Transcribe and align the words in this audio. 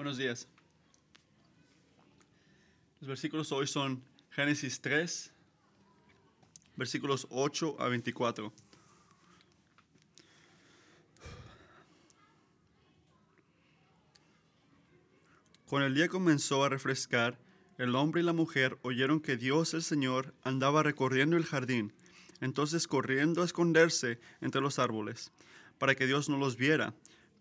Buenos 0.00 0.16
días. 0.16 0.48
Los 3.00 3.08
versículos 3.08 3.52
hoy 3.52 3.66
son 3.66 4.02
Génesis 4.30 4.80
3, 4.80 5.30
versículos 6.74 7.26
8 7.28 7.76
a 7.78 7.88
24. 7.88 8.50
Cuando 15.66 15.86
el 15.86 15.94
día 15.94 16.08
comenzó 16.08 16.64
a 16.64 16.70
refrescar, 16.70 17.38
el 17.76 17.94
hombre 17.94 18.22
y 18.22 18.24
la 18.24 18.32
mujer 18.32 18.78
oyeron 18.80 19.20
que 19.20 19.36
Dios 19.36 19.74
el 19.74 19.82
Señor 19.82 20.32
andaba 20.42 20.82
recorriendo 20.82 21.36
el 21.36 21.44
jardín, 21.44 21.92
entonces 22.40 22.88
corriendo 22.88 23.42
a 23.42 23.44
esconderse 23.44 24.18
entre 24.40 24.62
los 24.62 24.78
árboles, 24.78 25.30
para 25.76 25.94
que 25.94 26.06
Dios 26.06 26.30
no 26.30 26.38
los 26.38 26.56
viera. 26.56 26.94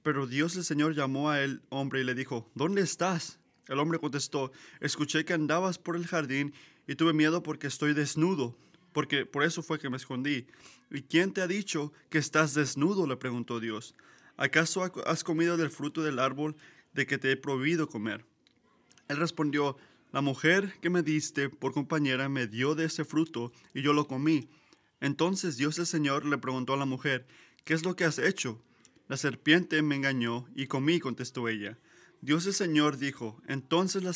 Pero 0.10 0.26
Dios 0.26 0.56
el 0.56 0.64
Señor 0.64 0.96
llamó 0.96 1.30
a 1.30 1.40
el 1.40 1.62
hombre 1.70 2.02
y 2.02 2.04
le 2.04 2.16
dijo, 2.16 2.50
¿Dónde 2.56 2.82
estás? 2.82 3.38
El 3.68 3.78
hombre 3.78 4.00
contestó, 4.00 4.52
escuché 4.80 5.24
que 5.24 5.34
andabas 5.34 5.78
por 5.78 5.96
el 5.96 6.08
jardín 6.08 6.52
y 6.88 6.96
tuve 6.96 7.14
miedo 7.14 7.44
porque 7.44 7.68
estoy 7.68 7.94
desnudo, 7.94 8.58
porque 8.92 9.28
por 9.28 9.44
eso 9.44 9.62
fue 9.62 9.78
que 9.78 9.88
me 9.92 9.98
escondí. 9.98 10.48
¿Y 10.90 11.04
quién 11.04 11.32
te 11.32 11.42
ha 11.42 11.48
dicho 11.48 11.94
que 12.10 12.18
estás 12.18 12.56
desnudo? 12.56 13.06
le 13.06 13.18
preguntó 13.18 13.60
Dios. 13.60 13.94
¿Acaso 14.36 14.82
has 15.06 15.24
comido 15.24 15.58
del 15.58 15.70
fruto 15.70 16.02
del 16.02 16.18
árbol 16.18 16.56
de 16.92 17.06
que 17.06 17.20
te 17.20 17.32
he 17.32 17.38
prohibido 17.38 17.88
comer? 17.88 18.26
Él 19.10 19.18
respondió, 19.18 19.78
la 20.12 20.22
mujer 20.22 20.74
que 20.82 20.90
me 20.90 21.04
diste 21.04 21.52
por 21.52 21.72
compañera 21.72 22.30
me 22.30 22.48
dio 22.48 22.74
de 22.74 22.86
ese 22.86 23.06
fruto 23.06 23.52
y 23.76 23.84
yo 23.84 23.94
lo 23.94 24.08
comí. 24.08 24.50
Entonces 25.02 25.58
Dios 25.58 25.78
el 25.78 25.86
Señor 25.86 26.26
le 26.26 26.40
preguntó 26.40 26.74
a 26.74 26.78
la 26.78 26.86
mujer, 26.86 27.28
¿qué 27.64 27.76
es 27.76 27.86
lo 27.86 27.96
que 27.96 28.06
has 28.06 28.18
hecho? 28.18 28.60
La 29.10 29.18
serpiente 29.18 29.82
me 29.82 29.96
engañó 29.96 30.48
y 30.56 30.68
comí, 30.68 31.00
contestó 31.00 31.50
ella. 31.50 31.78
Dios 32.22 32.46
el 32.46 32.54
Señor 32.54 32.98
dijo, 32.98 33.42
entonces, 33.48 34.04
la 34.04 34.14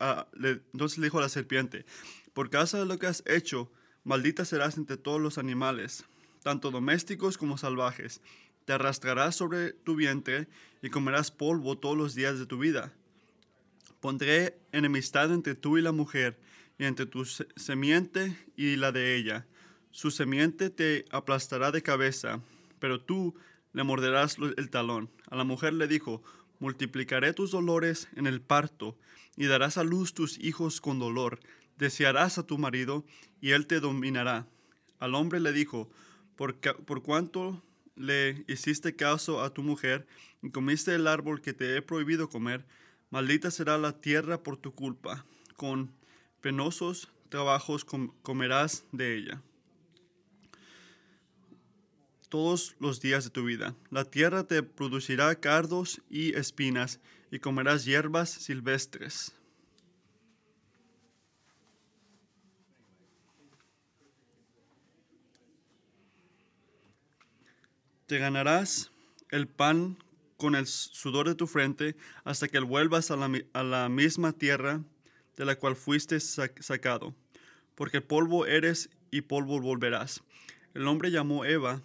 ah, 0.00 0.26
le, 0.34 0.62
entonces 0.72 0.98
le 0.98 1.06
dijo 1.06 1.18
a 1.18 1.22
la 1.22 1.28
serpiente, 1.28 1.86
por 2.34 2.50
causa 2.50 2.78
de 2.78 2.84
lo 2.84 2.98
que 2.98 3.06
has 3.06 3.22
hecho, 3.26 3.70
maldita 4.04 4.44
serás 4.44 4.76
entre 4.76 4.96
todos 4.96 5.20
los 5.20 5.38
animales, 5.38 6.04
tanto 6.42 6.70
domésticos 6.70 7.38
como 7.38 7.56
salvajes. 7.56 8.20
Te 8.64 8.72
arrastrarás 8.72 9.36
sobre 9.36 9.72
tu 9.72 9.94
vientre 9.94 10.48
y 10.82 10.90
comerás 10.90 11.30
polvo 11.30 11.78
todos 11.78 11.96
los 11.96 12.14
días 12.14 12.38
de 12.38 12.46
tu 12.46 12.58
vida. 12.58 12.92
Pondré 14.00 14.58
enemistad 14.72 15.32
entre 15.32 15.54
tú 15.54 15.78
y 15.78 15.82
la 15.82 15.92
mujer, 15.92 16.36
y 16.78 16.84
entre 16.84 17.06
tu 17.06 17.24
semiente 17.24 18.36
y 18.56 18.74
la 18.74 18.90
de 18.90 19.14
ella. 19.14 19.46
Su 19.92 20.10
semiente 20.10 20.68
te 20.68 21.04
aplastará 21.12 21.70
de 21.70 21.82
cabeza, 21.82 22.40
pero 22.80 23.00
tú 23.00 23.36
le 23.72 23.84
morderás 23.84 24.36
el 24.38 24.70
talón. 24.70 25.10
A 25.30 25.36
la 25.36 25.44
mujer 25.44 25.72
le 25.72 25.86
dijo, 25.88 26.22
multiplicaré 26.58 27.32
tus 27.32 27.50
dolores 27.50 28.08
en 28.16 28.26
el 28.26 28.40
parto, 28.40 28.96
y 29.36 29.46
darás 29.46 29.78
a 29.78 29.84
luz 29.84 30.12
tus 30.12 30.38
hijos 30.38 30.80
con 30.80 30.98
dolor. 30.98 31.40
Desearás 31.78 32.38
a 32.38 32.46
tu 32.46 32.58
marido, 32.58 33.04
y 33.40 33.50
él 33.50 33.66
te 33.66 33.80
dominará. 33.80 34.46
Al 34.98 35.14
hombre 35.14 35.40
le 35.40 35.52
dijo, 35.52 35.90
por, 36.36 36.56
por 36.56 37.02
cuanto 37.02 37.62
le 37.96 38.44
hiciste 38.46 38.94
caso 38.94 39.42
a 39.42 39.52
tu 39.54 39.62
mujer, 39.62 40.06
y 40.42 40.50
comiste 40.50 40.94
el 40.94 41.06
árbol 41.06 41.40
que 41.40 41.52
te 41.52 41.76
he 41.76 41.82
prohibido 41.82 42.28
comer, 42.28 42.66
maldita 43.10 43.50
será 43.50 43.78
la 43.78 44.00
tierra 44.00 44.42
por 44.42 44.56
tu 44.56 44.74
culpa. 44.74 45.24
Con 45.56 45.92
penosos 46.40 47.10
trabajos 47.28 47.86
comerás 48.22 48.84
de 48.92 49.16
ella 49.16 49.42
todos 52.32 52.76
los 52.80 53.02
días 53.02 53.24
de 53.24 53.30
tu 53.30 53.44
vida. 53.44 53.76
La 53.90 54.06
tierra 54.06 54.44
te 54.44 54.62
producirá 54.62 55.34
cardos 55.34 56.00
y 56.08 56.34
espinas, 56.34 56.98
y 57.30 57.40
comerás 57.40 57.84
hierbas 57.84 58.30
silvestres. 58.30 59.34
Te 68.06 68.16
ganarás 68.16 68.90
el 69.30 69.46
pan 69.46 69.98
con 70.38 70.54
el 70.54 70.66
sudor 70.66 71.28
de 71.28 71.34
tu 71.34 71.46
frente 71.46 71.96
hasta 72.24 72.48
que 72.48 72.58
vuelvas 72.60 73.10
a 73.10 73.16
la, 73.62 73.88
misma 73.90 74.32
tierra 74.32 74.80
de 75.36 75.44
la 75.44 75.56
cual 75.56 75.76
fuiste 75.76 76.18
sacado, 76.18 77.14
porque 77.74 78.00
polvo 78.00 78.46
eres 78.46 78.88
y 79.10 79.20
polvo 79.20 79.60
volverás. 79.60 80.22
El 80.72 80.86
hombre 80.88 81.10
llamó 81.10 81.44
Eva 81.44 81.82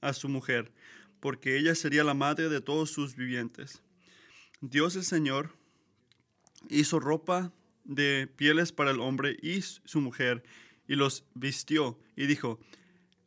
a 0.00 0.12
su 0.12 0.28
mujer, 0.28 0.72
porque 1.20 1.58
ella 1.58 1.74
sería 1.74 2.04
la 2.04 2.14
madre 2.14 2.48
de 2.48 2.60
todos 2.60 2.90
sus 2.90 3.16
vivientes. 3.16 3.82
Dios 4.60 4.96
el 4.96 5.04
Señor 5.04 5.54
hizo 6.68 7.00
ropa 7.00 7.52
de 7.84 8.28
pieles 8.36 8.72
para 8.72 8.90
el 8.90 9.00
hombre 9.00 9.36
y 9.42 9.62
su 9.62 10.00
mujer, 10.00 10.42
y 10.88 10.94
los 10.94 11.24
vistió, 11.34 11.98
y 12.16 12.26
dijo, 12.26 12.60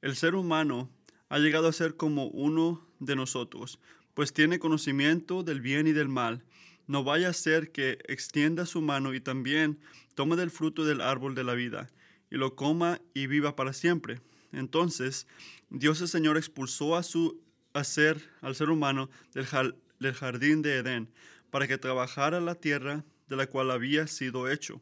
el 0.02 0.16
ser 0.16 0.36
humano 0.36 0.90
ha 1.30 1.40
llegado 1.40 1.68
a 1.68 1.74
ser 1.74 1.96
como 1.96 2.28
uno 2.28 2.88
de 3.00 3.16
nosotros, 3.16 3.80
pues 4.14 4.34
tiene 4.34 4.60
conocimiento 4.60 5.44
del 5.44 5.62
bien 5.62 5.88
y 5.88 5.92
del 5.92 6.10
mal. 6.10 6.44
No 6.88 7.04
vaya 7.04 7.30
a 7.30 7.34
ser 7.34 7.72
que 7.72 8.00
extienda 8.08 8.66
su 8.66 8.82
mano 8.82 9.14
y 9.14 9.22
también 9.22 9.80
tome 10.16 10.36
del 10.36 10.50
fruto 10.50 10.86
del 10.86 11.02
árbol 11.02 11.36
de 11.36 11.44
la 11.44 11.54
vida, 11.54 11.90
y 12.32 12.36
lo 12.38 12.56
coma 12.56 13.00
y 13.14 13.28
viva 13.28 13.56
para 13.56 13.74
siempre. 13.74 14.22
Entonces 14.52 15.28
Dios 15.70 16.02
el 16.02 16.08
Señor 16.08 16.38
expulsó 16.38 16.96
a 16.96 17.04
su 17.04 17.42
ser, 17.84 18.22
al 18.42 18.56
ser 18.56 18.70
humano 18.70 19.10
del, 19.34 19.76
del 20.00 20.14
jardín 20.14 20.62
de 20.62 20.78
Edén 20.78 21.10
para 21.52 21.68
que 21.68 21.78
trabajara 21.78 22.40
la 22.40 22.56
tierra 22.56 23.06
de 23.28 23.36
la 23.36 23.48
cual 23.48 23.72
había 23.72 24.08
sido 24.08 24.50
hecho. 24.50 24.82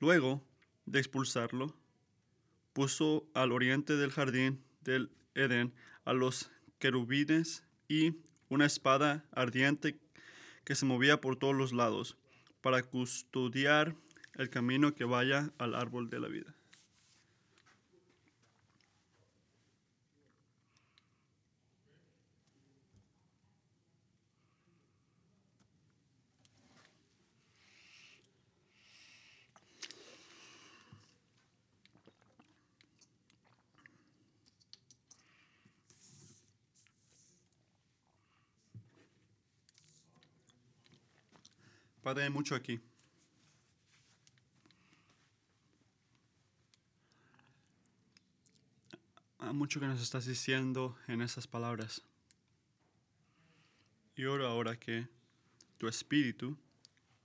Luego 0.00 0.44
de 0.86 0.98
expulsarlo, 0.98 1.76
puso 2.72 3.28
al 3.34 3.52
oriente 3.52 3.96
del 3.96 4.10
jardín 4.10 4.62
del 4.80 5.10
Edén 5.34 5.72
a 6.04 6.12
los 6.12 6.50
querubines 6.78 7.64
y 7.88 8.16
una 8.48 8.66
espada 8.66 9.24
ardiente 9.32 9.98
que 10.64 10.74
se 10.74 10.86
movía 10.86 11.20
por 11.20 11.36
todos 11.36 11.54
los 11.54 11.72
lados 11.72 12.16
para 12.60 12.82
custodiar 12.82 13.94
el 14.34 14.50
camino 14.50 14.94
que 14.94 15.04
vaya 15.04 15.52
al 15.58 15.74
árbol 15.74 16.10
de 16.10 16.20
la 16.20 16.28
vida. 16.28 16.54
Padre, 42.02 42.24
hay 42.24 42.30
mucho 42.30 42.54
aquí. 42.54 42.80
Hay 49.38 49.52
mucho 49.52 49.80
que 49.80 49.86
nos 49.86 50.00
estás 50.00 50.24
diciendo 50.24 50.96
en 51.08 51.20
esas 51.20 51.46
palabras. 51.46 52.02
Y 54.16 54.24
oro 54.24 54.46
ahora 54.46 54.78
que 54.78 55.08
tu 55.76 55.88
espíritu 55.88 56.56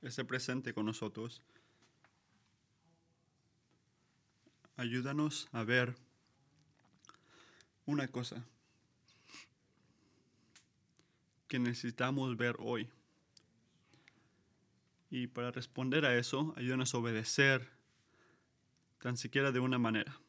esté 0.02 0.26
presente 0.26 0.74
con 0.74 0.86
nosotros. 0.86 1.42
Ayúdanos 4.76 5.48
a 5.54 5.64
ver 5.64 5.96
una 7.86 8.10
cosa 8.10 8.46
que 11.48 11.60
necesitamos 11.60 12.36
ver 12.36 12.58
hoy. 12.60 12.90
Y 15.10 15.28
para 15.28 15.52
responder 15.52 16.06
a 16.06 16.18
eso, 16.18 16.54
ayúdanos 16.58 16.94
a 16.94 16.98
obedecer 16.98 17.70
tan 19.00 19.18
siquiera 19.18 19.52
de 19.52 19.60
una 19.60 19.78
manera. 19.78 20.20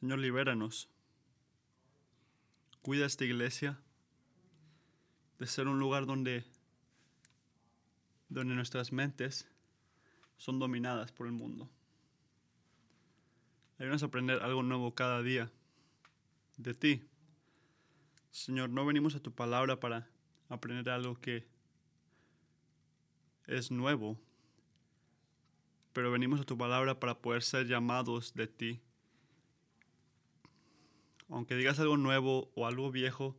Señor, 0.00 0.18
libéranos. 0.18 0.88
Cuida 2.82 3.04
esta 3.04 3.26
iglesia 3.26 3.78
de 5.38 5.46
ser 5.46 5.68
un 5.68 5.78
lugar 5.78 6.06
donde, 6.06 6.44
donde 8.30 8.54
nuestras 8.54 8.92
mentes 8.92 9.46
son 10.38 10.58
dominadas 10.58 11.12
por 11.12 11.26
el 11.26 11.32
mundo. 11.32 11.68
Ayúdanos 13.78 14.02
a 14.02 14.06
aprender 14.06 14.42
algo 14.42 14.62
nuevo 14.62 14.94
cada 14.94 15.22
día 15.22 15.50
de 16.56 16.74
ti. 16.74 17.02
Señor, 18.30 18.70
no 18.70 18.86
venimos 18.86 19.14
a 19.14 19.20
tu 19.20 19.32
palabra 19.32 19.80
para 19.80 20.08
aprender 20.48 20.88
algo 20.88 21.20
que 21.20 21.46
es 23.46 23.70
nuevo, 23.70 24.18
pero 25.92 26.10
venimos 26.10 26.40
a 26.40 26.44
tu 26.44 26.56
palabra 26.56 27.00
para 27.00 27.18
poder 27.20 27.42
ser 27.42 27.66
llamados 27.66 28.34
de 28.34 28.46
ti. 28.46 28.80
Aunque 31.28 31.54
digas 31.54 31.78
algo 31.78 31.96
nuevo 31.96 32.50
o 32.54 32.66
algo 32.66 32.90
viejo, 32.90 33.36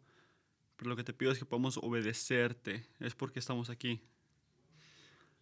pero 0.75 0.89
lo 0.89 0.95
que 0.95 1.03
te 1.03 1.13
pido 1.13 1.31
es 1.31 1.39
que 1.39 1.45
podamos 1.45 1.77
obedecerte. 1.77 2.87
Es 2.99 3.15
porque 3.15 3.39
estamos 3.39 3.69
aquí. 3.69 4.01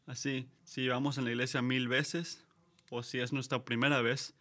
Así, 0.05 0.49
si 0.63 0.81
llevamos 0.81 1.17
en 1.17 1.25
la 1.25 1.31
iglesia 1.31 1.61
mil 1.61 1.87
veces, 1.87 2.43
o 2.89 3.03
si 3.03 3.19
es 3.19 3.31
nuestra 3.31 3.63
primera 3.63 4.01
vez, 4.01 4.33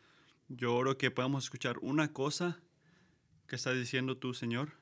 yo 0.48 0.74
oro 0.74 0.96
que 0.96 1.10
podamos 1.10 1.44
escuchar 1.44 1.78
una 1.82 2.12
cosa 2.12 2.58
que 3.46 3.56
está 3.56 3.72
diciendo 3.72 4.16
tú, 4.16 4.34
Señor, 4.34 4.72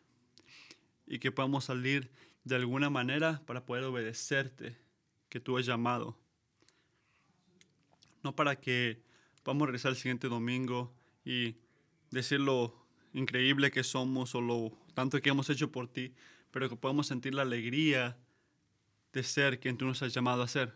y 1.06 1.19
que 1.19 1.33
podamos 1.33 1.65
salir 1.65 2.11
de 2.44 2.55
alguna 2.55 2.91
manera 2.91 3.43
para 3.47 3.67
poder 3.67 3.85
obedecerte, 3.85 4.77
que 5.37 5.41
tú 5.41 5.59
has 5.59 5.67
llamado. 5.67 6.17
No 8.23 8.35
para 8.35 8.59
que 8.59 9.03
podamos 9.43 9.67
regresar 9.67 9.91
el 9.91 9.99
siguiente 9.99 10.29
domingo 10.29 10.94
y 11.27 11.56
decir 12.11 12.41
lo 12.41 12.75
increíble 13.12 13.71
que 13.71 13.85
somos 13.85 14.35
o 14.35 14.41
lo 14.41 14.73
tanto 14.94 15.21
que 15.21 15.29
hemos 15.29 15.50
hecho 15.50 15.71
por 15.71 15.88
ti, 15.88 16.15
pero 16.50 16.71
que 16.71 16.77
podamos 16.77 17.09
sentir 17.09 17.35
la 17.35 17.43
alegría 17.43 18.17
de 19.12 19.23
ser 19.23 19.61
quien 19.61 19.77
tú 19.77 19.85
nos 19.85 20.00
has 20.03 20.15
llamado 20.15 20.43
a 20.43 20.49
ser. 20.49 20.75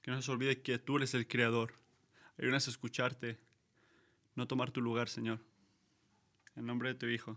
Que 0.00 0.12
no 0.12 0.22
se 0.22 0.30
olvide 0.30 0.62
que 0.62 0.78
tú 0.78 0.98
eres 0.98 1.12
el 1.14 1.26
creador. 1.26 1.74
Ayúdanos 2.38 2.68
a 2.68 2.70
escucharte, 2.70 3.40
no 4.36 4.46
tomar 4.46 4.70
tu 4.70 4.80
lugar, 4.80 5.08
Señor. 5.08 5.40
En 6.54 6.66
nombre 6.66 6.90
de 6.90 6.94
tu 6.94 7.06
Hijo. 7.06 7.36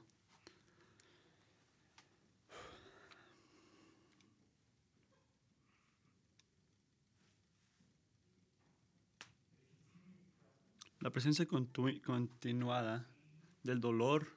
La 11.07 11.13
presencia 11.13 11.47
continuada 11.47 13.07
del 13.63 13.79
dolor, 13.79 14.27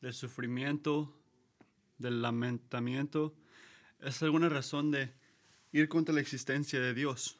del 0.00 0.14
sufrimiento, 0.14 1.16
del 1.96 2.20
lamentamiento, 2.20 3.32
es 4.00 4.20
alguna 4.24 4.48
razón 4.48 4.90
de 4.90 5.14
ir 5.70 5.88
contra 5.88 6.12
la 6.12 6.20
existencia 6.20 6.80
de 6.80 6.92
Dios. 6.92 7.38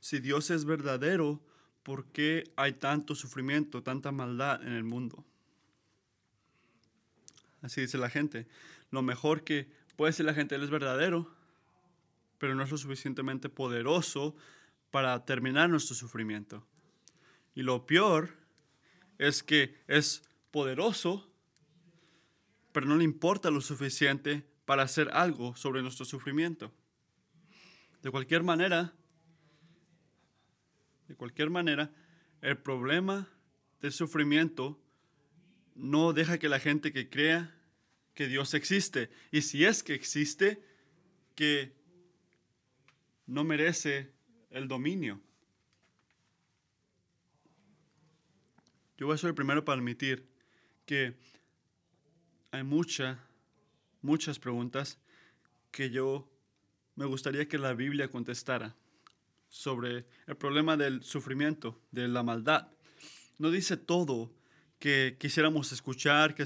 Si 0.00 0.18
Dios 0.18 0.48
es 0.48 0.64
verdadero, 0.64 1.44
¿por 1.82 2.06
qué 2.06 2.44
hay 2.56 2.72
tanto 2.72 3.14
sufrimiento, 3.14 3.82
tanta 3.82 4.12
maldad 4.12 4.62
en 4.62 4.72
el 4.72 4.84
mundo? 4.84 5.26
Así 7.60 7.82
dice 7.82 7.98
la 7.98 8.08
gente. 8.08 8.48
Lo 8.90 9.02
mejor 9.02 9.44
que 9.44 9.70
puede 9.96 10.12
decir 10.12 10.24
la 10.24 10.32
gente, 10.32 10.54
Él 10.54 10.62
es 10.62 10.70
verdadero, 10.70 11.30
pero 12.38 12.54
no 12.54 12.62
es 12.62 12.70
lo 12.70 12.78
suficientemente 12.78 13.50
poderoso 13.50 14.34
para 14.94 15.24
terminar 15.24 15.68
nuestro 15.68 15.96
sufrimiento. 15.96 16.64
Y 17.52 17.64
lo 17.64 17.84
peor 17.84 18.30
es 19.18 19.42
que 19.42 19.82
es 19.88 20.22
poderoso, 20.52 21.28
pero 22.70 22.86
no 22.86 22.96
le 22.96 23.02
importa 23.02 23.50
lo 23.50 23.60
suficiente 23.60 24.46
para 24.64 24.84
hacer 24.84 25.10
algo 25.12 25.56
sobre 25.56 25.82
nuestro 25.82 26.04
sufrimiento. 26.04 26.72
De 28.02 28.12
cualquier 28.12 28.44
manera, 28.44 28.92
de 31.08 31.16
cualquier 31.16 31.50
manera, 31.50 31.92
el 32.40 32.56
problema 32.56 33.28
del 33.80 33.90
sufrimiento 33.90 34.80
no 35.74 36.12
deja 36.12 36.38
que 36.38 36.48
la 36.48 36.60
gente 36.60 36.92
que 36.92 37.10
crea 37.10 37.52
que 38.14 38.28
Dios 38.28 38.54
existe, 38.54 39.10
y 39.32 39.42
si 39.42 39.64
es 39.64 39.82
que 39.82 39.94
existe, 39.94 40.64
que 41.34 41.74
no 43.26 43.42
merece 43.42 44.14
el 44.54 44.68
dominio. 44.68 45.20
Yo 48.96 49.06
voy 49.06 49.16
a 49.16 49.18
ser 49.18 49.28
el 49.28 49.34
primero 49.34 49.64
para 49.64 49.78
admitir 49.78 50.26
que 50.86 51.14
hay 52.52 52.62
muchas, 52.62 53.18
muchas 54.00 54.38
preguntas 54.38 54.98
que 55.72 55.90
yo 55.90 56.30
me 56.94 57.04
gustaría 57.04 57.48
que 57.48 57.58
la 57.58 57.74
Biblia 57.74 58.08
contestara 58.08 58.76
sobre 59.48 60.06
el 60.26 60.36
problema 60.36 60.76
del 60.76 61.02
sufrimiento, 61.02 61.80
de 61.90 62.06
la 62.06 62.22
maldad. 62.22 62.68
No 63.38 63.50
dice 63.50 63.76
todo 63.76 64.32
que 64.78 65.16
quisiéramos 65.18 65.72
escuchar, 65.72 66.36
que, 66.36 66.44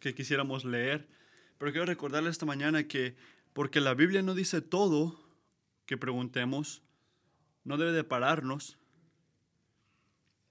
que 0.00 0.14
quisiéramos 0.14 0.64
leer, 0.64 1.08
pero 1.58 1.72
quiero 1.72 1.86
recordarle 1.86 2.30
esta 2.30 2.46
mañana 2.46 2.86
que 2.86 3.16
porque 3.52 3.80
la 3.80 3.94
Biblia 3.94 4.22
no 4.22 4.34
dice 4.36 4.60
todo, 4.60 5.27
que 5.88 5.96
preguntemos 5.96 6.82
no 7.64 7.78
debe 7.78 7.92
de 7.92 8.04
pararnos 8.04 8.76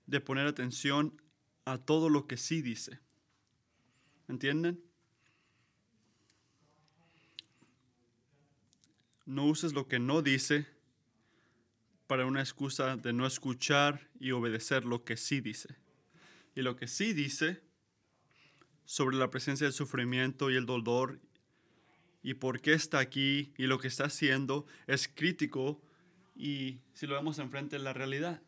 de 0.07 0.19
poner 0.19 0.47
atención 0.47 1.21
a 1.63 1.77
todo 1.77 2.09
lo 2.09 2.25
que 2.25 2.37
sí 2.37 2.63
dice. 2.63 2.99
¿Entienden? 4.27 4.83
No 9.27 9.45
uses 9.45 9.73
lo 9.73 9.87
que 9.87 9.99
no 9.99 10.23
dice 10.23 10.65
para 12.07 12.25
una 12.25 12.39
excusa 12.39 12.97
de 12.97 13.13
no 13.13 13.27
escuchar 13.27 14.09
y 14.19 14.31
obedecer 14.31 14.85
lo 14.85 15.05
que 15.05 15.17
sí 15.17 15.39
dice. 15.39 15.77
Y 16.55 16.63
lo 16.63 16.75
que 16.75 16.87
sí 16.87 17.13
dice 17.13 17.61
sobre 18.85 19.17
la 19.17 19.29
presencia 19.29 19.67
del 19.67 19.73
sufrimiento 19.73 20.49
y 20.49 20.55
el 20.55 20.65
dolor 20.65 21.19
y 22.27 22.33
por 22.33 22.59
qué 22.59 22.73
está 22.73 22.99
aquí 22.99 23.53
y 23.57 23.67
lo 23.67 23.79
que 23.79 23.87
está 23.87 24.07
haciendo 24.07 24.65
es 24.85 25.07
crítico 25.07 25.81
y 26.35 26.81
si 26.93 27.07
lo 27.07 27.15
vemos 27.15 27.39
enfrente 27.39 27.79
la 27.79 27.93
realidad. 27.93 28.41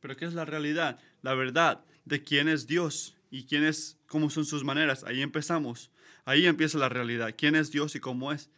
Pero 0.00 0.16
¿qué 0.16 0.24
es 0.24 0.34
la 0.34 0.44
realidad? 0.44 1.00
La 1.22 1.34
verdad 1.34 1.84
de 2.04 2.22
quién 2.22 2.46
es 2.46 2.68
Dios 2.68 3.16
y 3.28 3.46
quién 3.46 3.64
es, 3.64 3.98
cómo 4.06 4.30
son 4.30 4.44
sus 4.44 4.62
maneras. 4.62 5.02
Ahí 5.02 5.20
empezamos. 5.20 5.90
Ahí 6.24 6.46
empieza 6.46 6.78
la 6.78 6.88
realidad. 6.88 7.34
¿Quién 7.36 7.56
es 7.56 7.72
Dios 7.72 7.96
y 7.96 7.98
cómo 7.98 8.30
es? 8.30 8.50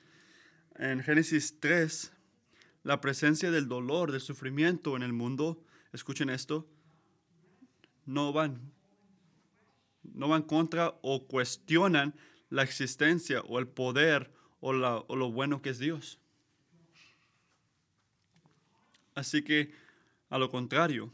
En 0.79 1.03
Génesis 1.03 1.59
3, 1.59 2.13
la 2.83 3.01
presencia 3.01 3.51
del 3.51 3.67
dolor, 3.67 4.13
del 4.13 4.21
sufrimiento 4.21 4.95
en 4.97 5.05
el 5.05 5.15
mundo, 5.15 5.65
escuchen 5.95 6.29
esto, 6.29 6.69
no 8.05 8.35
van, 8.35 8.75
no 10.03 10.29
van 10.29 10.43
contra 10.43 10.99
o 11.01 11.27
cuestionan 11.27 12.15
la 12.51 12.63
existencia 12.63 13.41
o 13.43 13.59
el 13.59 13.69
poder 13.69 14.31
o, 14.61 14.73
lo 14.73 15.33
bueno 15.33 15.63
que 15.63 15.71
es 15.71 15.79
Dios. 15.79 16.19
Así 19.15 19.43
que, 19.43 19.73
a 20.29 20.39
lo 20.39 20.51
contrario, 20.51 21.13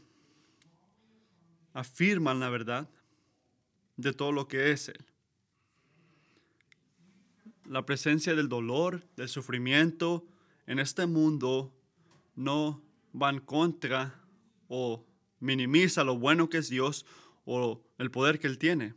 afirman 1.73 2.39
la 2.39 2.49
verdad 2.49 2.89
de 3.95 4.13
todo 4.13 4.31
lo 4.31 4.47
que 4.47 4.71
es 4.71 4.89
Él. 4.89 5.05
La 7.65 7.85
presencia 7.85 8.35
del 8.35 8.49
dolor, 8.49 9.07
del 9.15 9.29
sufrimiento 9.29 10.25
en 10.65 10.79
este 10.79 11.05
mundo 11.05 11.73
no 12.35 12.83
van 13.13 13.39
contra 13.39 14.19
o 14.67 15.05
minimiza 15.39 16.03
lo 16.03 16.17
bueno 16.17 16.49
que 16.49 16.57
es 16.57 16.69
Dios 16.69 17.05
o 17.45 17.81
el 17.97 18.11
poder 18.11 18.39
que 18.39 18.47
Él 18.47 18.57
tiene. 18.57 18.95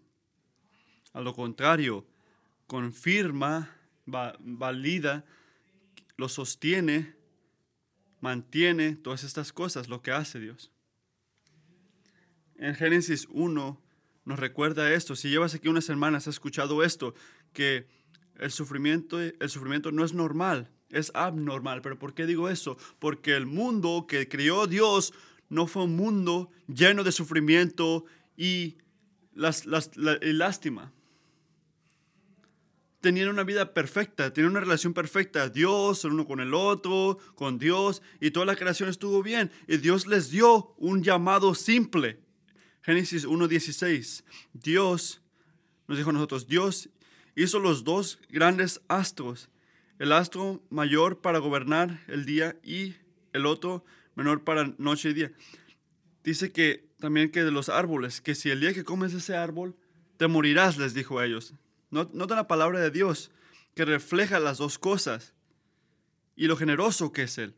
A 1.13 1.21
lo 1.21 1.35
contrario, 1.35 2.07
confirma, 2.67 3.77
valida, 4.07 5.25
lo 6.17 6.29
sostiene, 6.29 7.15
mantiene 8.21 8.97
todas 8.97 9.25
estas 9.25 9.53
cosas, 9.53 9.89
lo 9.89 10.03
que 10.03 10.13
hace 10.13 10.41
Dios. 10.41 10.71
En 12.57 12.75
Génesis 12.75 13.27
1 13.31 13.81
nos 14.25 14.39
recuerda 14.39 14.93
esto. 14.93 15.15
Si 15.15 15.29
llevas 15.29 15.55
aquí 15.55 15.69
unas 15.69 15.85
semanas, 15.85 16.27
has 16.27 16.35
escuchado 16.35 16.83
esto, 16.83 17.15
que 17.53 17.87
el 18.39 18.51
sufrimiento, 18.51 19.21
el 19.21 19.49
sufrimiento 19.49 19.93
no 19.93 20.05
es 20.05 20.15
normal, 20.15 20.71
es 20.91 21.13
abnormal. 21.15 21.83
¿Pero 21.83 21.99
por 21.99 22.15
qué 22.15 22.27
digo 22.27 22.49
eso? 22.49 22.79
Porque 22.99 23.37
el 23.37 23.47
mundo 23.47 24.07
que 24.09 24.29
creó 24.29 24.67
Dios 24.67 25.13
no 25.49 25.67
fue 25.67 25.85
un 25.85 25.97
mundo 25.97 26.51
lleno 26.67 27.05
de 27.05 27.13
sufrimiento 27.13 28.05
y, 28.37 28.79
las, 29.35 29.65
y 29.67 30.33
lástima 30.33 30.93
tenían 33.01 33.29
una 33.29 33.45
vida 33.45 33.75
perfecta, 33.75 34.33
tenían 34.33 34.53
una 34.53 34.61
relación 34.61 34.95
perfecta. 34.95 35.49
Dios, 35.49 36.05
el 36.05 36.13
uno 36.13 36.27
con 36.27 36.41
el 36.41 36.55
otro, 36.55 37.19
con 37.35 37.59
Dios, 37.59 38.03
y 38.21 38.31
toda 38.31 38.47
la 38.47 38.57
creación 38.57 38.89
estuvo 38.89 39.23
bien. 39.23 39.51
Y 39.69 39.77
Dios 39.79 40.07
les 40.07 40.31
dio 40.31 40.75
un 40.79 41.03
llamado 41.03 41.55
simple. 41.55 42.21
Génesis 42.83 43.27
1.16. 43.27 44.25
Dios, 44.53 45.23
nos 45.89 45.99
dijo 45.99 46.11
a 46.11 46.13
nosotros, 46.13 46.47
Dios 46.47 46.89
hizo 47.35 47.59
los 47.59 47.85
dos 47.85 48.19
grandes 48.29 48.81
astros. 48.89 49.51
El 49.99 50.13
astro 50.13 50.63
mayor 50.71 51.21
para 51.21 51.39
gobernar 51.39 52.03
el 52.09 52.25
día 52.27 52.59
y 52.63 52.97
el 53.33 53.47
otro 53.47 53.85
menor 54.15 54.45
para 54.45 54.75
noche 54.79 55.11
y 55.11 55.15
día. 55.15 55.33
Dice 56.25 56.51
que 56.51 56.89
también 56.99 57.31
que 57.31 57.45
de 57.45 57.51
los 57.51 57.69
árboles, 57.69 58.21
que 58.21 58.35
si 58.35 58.51
el 58.51 58.61
día 58.61 58.75
que 58.75 58.85
comes 58.85 59.15
ese 59.15 59.37
árbol, 59.37 59.77
te 60.17 60.27
morirás, 60.27 60.79
les 60.79 60.95
dijo 60.95 61.19
a 61.19 61.27
ellos. 61.27 61.55
Nota 61.91 62.35
la 62.35 62.49
palabra 62.49 62.81
de 62.81 62.91
Dios 62.91 63.31
que 63.75 63.85
refleja 63.85 64.41
las 64.41 64.59
dos 64.59 64.79
cosas 64.79 65.35
y 66.35 66.47
lo 66.47 66.57
generoso 66.57 67.13
que 67.13 67.23
es 67.23 67.39
Él. 67.39 67.55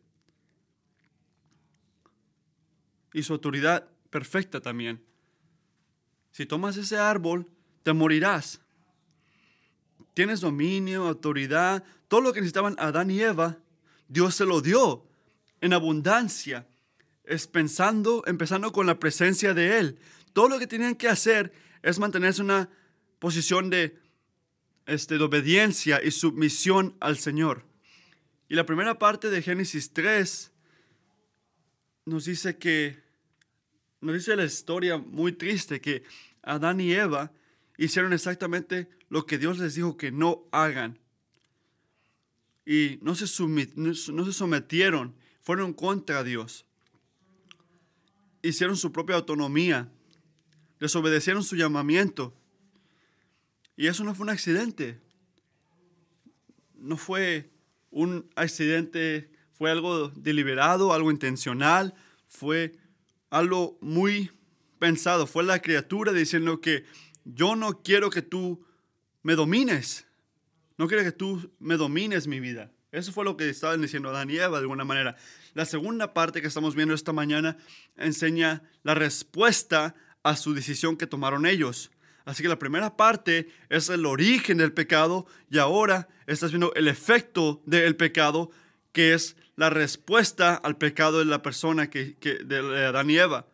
Y 3.13 3.23
su 3.23 3.33
autoridad 3.33 3.89
perfecta 4.11 4.61
también. 4.61 5.05
si 6.31 6.47
tomas 6.47 6.77
ese 6.77 6.99
árbol, 6.99 7.51
te 7.83 7.93
morirás. 7.93 8.61
Tienes 10.15 10.41
dominio, 10.41 11.09
autoridad, 11.09 11.85
todo 12.07 12.21
lo 12.21 12.33
que 12.33 12.41
necesitaban 12.41 12.77
Adán 12.79 13.11
y 13.11 13.21
Eva, 13.21 13.59
Dios 14.09 14.35
se 14.35 14.45
lo 14.45 14.61
dio 14.61 15.07
en 15.61 15.73
abundancia, 15.73 16.67
es 17.25 17.47
pensando, 17.47 18.23
empezando 18.27 18.73
con 18.73 18.87
la 18.87 18.99
presencia 18.99 19.55
de 19.55 19.79
Él. 19.79 19.99
Todo 20.33 20.49
lo 20.49 20.59
que 20.59 20.67
tenían 20.67 20.95
que 20.95 21.09
hacer 21.09 21.53
es 21.83 21.99
mantenerse 21.99 22.43
en 22.43 22.47
una 22.47 22.71
posición 23.19 23.71
de, 23.71 23.99
este, 24.89 25.19
de 25.19 25.25
obediencia 25.25 26.01
y 26.03 26.11
submisión 26.11 26.97
al 26.99 27.19
Señor. 27.19 27.63
Y 28.49 28.55
la 28.55 28.65
primera 28.65 28.99
parte 28.99 29.29
de 29.29 29.43
Génesis 29.43 29.93
3 29.93 30.51
nos 32.07 32.25
dice 32.25 32.57
que, 32.57 32.99
nos 34.01 34.15
dice 34.15 34.35
la 34.35 34.47
historia 34.47 34.97
muy 34.97 35.33
triste 35.33 35.83
que 35.83 36.05
Adán 36.43 36.81
y 36.81 36.93
Eva 36.93 37.33
hicieron 37.77 38.15
exactamente 38.15 38.89
lo 39.11 39.27
que 39.27 39.37
Dios 39.37 39.59
les 39.59 39.75
dijo 39.75 39.99
que 39.99 40.11
no 40.11 40.49
hagan. 40.53 40.99
Y 42.65 42.99
no 43.03 43.15
se, 43.15 43.27
no 43.77 44.25
se 44.25 44.33
sometieron, 44.33 45.15
fueron 45.43 45.75
contra 45.75 46.25
Dios. 46.25 46.65
Hicieron 48.41 48.79
su 48.79 48.91
propia 48.91 49.17
autonomía, 49.17 49.93
desobedecieron 50.81 51.45
su 51.45 51.57
llamamiento. 51.57 52.38
Y 53.79 53.87
eso 53.87 54.03
no 54.03 54.13
fue 54.13 54.25
un 54.25 54.31
accidente. 54.31 54.99
No 56.75 56.97
fue 56.97 57.49
un 57.91 58.29
accidente, 58.35 59.31
fue 59.53 59.71
algo 59.71 60.09
deliberado, 60.09 60.93
algo 60.93 61.13
intencional, 61.13 61.95
fue 62.27 62.77
algo 63.31 63.79
muy 63.81 64.33
pensado. 64.81 65.29
Fue 65.29 65.45
la 65.45 65.63
criatura 65.63 66.13
diciendo 66.13 66.61
que 66.61 66.87
yo 67.25 67.55
no 67.55 67.81
quiero 67.85 68.11
que 68.11 68.21
tú 68.21 68.67
me 69.23 69.37
domines. 69.37 70.09
No 70.77 70.89
quiero 70.89 71.05
que 71.05 71.13
tú 71.13 71.55
me 71.61 71.77
domines 71.77 72.27
mi 72.27 72.41
vida. 72.41 72.73
Eso 72.91 73.13
fue 73.13 73.25
lo 73.25 73.37
que 73.37 73.49
estaban 73.49 73.81
diciendo 73.81 74.09
Adán 74.09 74.29
y 74.29 74.39
Eva 74.39 74.59
de 74.59 74.63
alguna 74.63 74.85
manera. 74.85 75.15
La 75.55 75.67
segunda 75.67 76.15
parte 76.15 76.43
que 76.43 76.49
estamos 76.49 76.75
viendo 76.75 76.95
esta 76.95 77.13
mañana 77.13 77.57
enseña 77.97 78.69
la 78.83 78.97
respuesta 78.97 79.95
a 80.25 80.35
su 80.35 80.53
decisión 80.53 80.97
que 80.97 81.07
tomaron 81.07 81.47
ellos. 81.47 81.93
Así 82.29 82.43
que 82.43 82.51
la 82.51 82.59
primera 82.59 82.95
parte 82.95 83.49
es 83.71 83.89
el 83.89 84.05
origen 84.05 84.59
del 84.59 84.75
pecado 84.75 85.27
y 85.51 85.57
ahora 85.57 86.09
estás 86.27 86.51
viendo 86.51 86.75
el 86.75 86.87
efecto 86.87 87.63
del 87.65 87.97
pecado, 87.97 88.51
que 88.93 89.15
es 89.15 89.35
la 89.57 89.71
respuesta 89.71 90.55
al 90.55 90.77
pecado 90.77 91.21
de 91.21 91.25
la 91.25 91.41
persona 91.41 91.89
que, 91.89 92.19
de 92.21 92.85
Adán 92.85 93.09
y 93.09 93.17
Eva. 93.17 93.47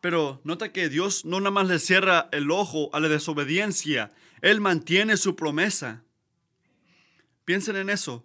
Pero 0.00 0.40
nota 0.42 0.72
que 0.72 0.88
Dios 0.88 1.26
no 1.26 1.38
nada 1.38 1.50
más 1.50 1.68
le 1.68 1.78
cierra 1.78 2.30
el 2.32 2.50
ojo 2.50 2.88
a 2.94 3.00
la 3.00 3.10
desobediencia, 3.10 4.10
Él 4.40 4.62
mantiene 4.62 5.18
su 5.18 5.36
promesa. 5.36 6.02
Piensen 7.44 7.76
en 7.76 7.90
eso. 7.90 8.24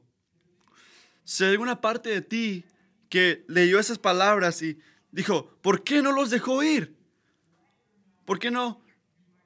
Si 1.26 1.44
hay 1.44 1.58
una 1.58 1.82
parte 1.82 2.08
de 2.08 2.22
ti 2.22 2.64
que 3.10 3.44
leyó 3.50 3.80
esas 3.80 4.00
palabras 4.00 4.62
y 4.62 4.80
dijo, 5.12 5.58
¿por 5.62 5.84
qué 5.84 6.02
no 6.02 6.14
los 6.14 6.30
dejó 6.30 6.64
ir? 6.64 6.97
¿Por 8.28 8.40
qué 8.40 8.52
no 8.52 8.84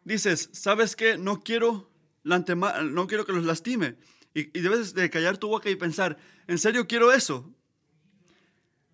dices, 0.06 0.50
sabes 0.54 0.96
qué? 0.96 1.16
No 1.16 1.44
quiero, 1.44 1.92
no 2.24 3.06
quiero 3.06 3.28
que 3.28 3.32
los 3.32 3.46
lastime. 3.46 3.96
Y, 4.34 4.58
y 4.58 4.62
debes 4.64 4.96
de 4.96 5.08
callar 5.12 5.38
tu 5.38 5.50
boca 5.50 5.70
y 5.70 5.76
pensar, 5.76 6.18
¿en 6.48 6.58
serio 6.58 6.88
quiero 6.88 7.14
eso? 7.14 7.54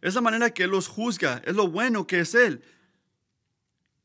Es 0.01 0.13
la 0.13 0.19
manera 0.19 0.49
que 0.49 0.67
los 0.67 0.89
juzga, 0.89 1.41
es 1.45 1.55
lo 1.55 1.69
bueno 1.69 2.05
que 2.05 2.19
es 2.19 2.35
Él. 2.35 2.61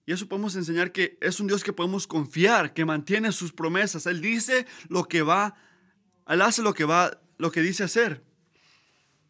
Y 0.07 0.13
eso 0.13 0.29
podemos 0.29 0.55
enseñar 0.55 0.93
que 0.93 1.19
es 1.21 1.41
un 1.41 1.49
Dios 1.49 1.65
que 1.65 1.73
podemos 1.73 2.07
confiar, 2.07 2.75
que 2.75 2.85
mantiene 2.85 3.33
sus 3.33 3.53
promesas. 3.53 4.07
Él 4.07 4.21
dice 4.21 4.69
lo 4.89 5.09
que 5.09 5.23
va, 5.23 5.57
Él 6.29 6.43
hace 6.43 6.63
lo 6.63 6.75
que 6.75 6.85
va, 6.85 7.21
lo 7.39 7.51
que 7.51 7.61
dice 7.61 7.83
hacer. 7.83 8.23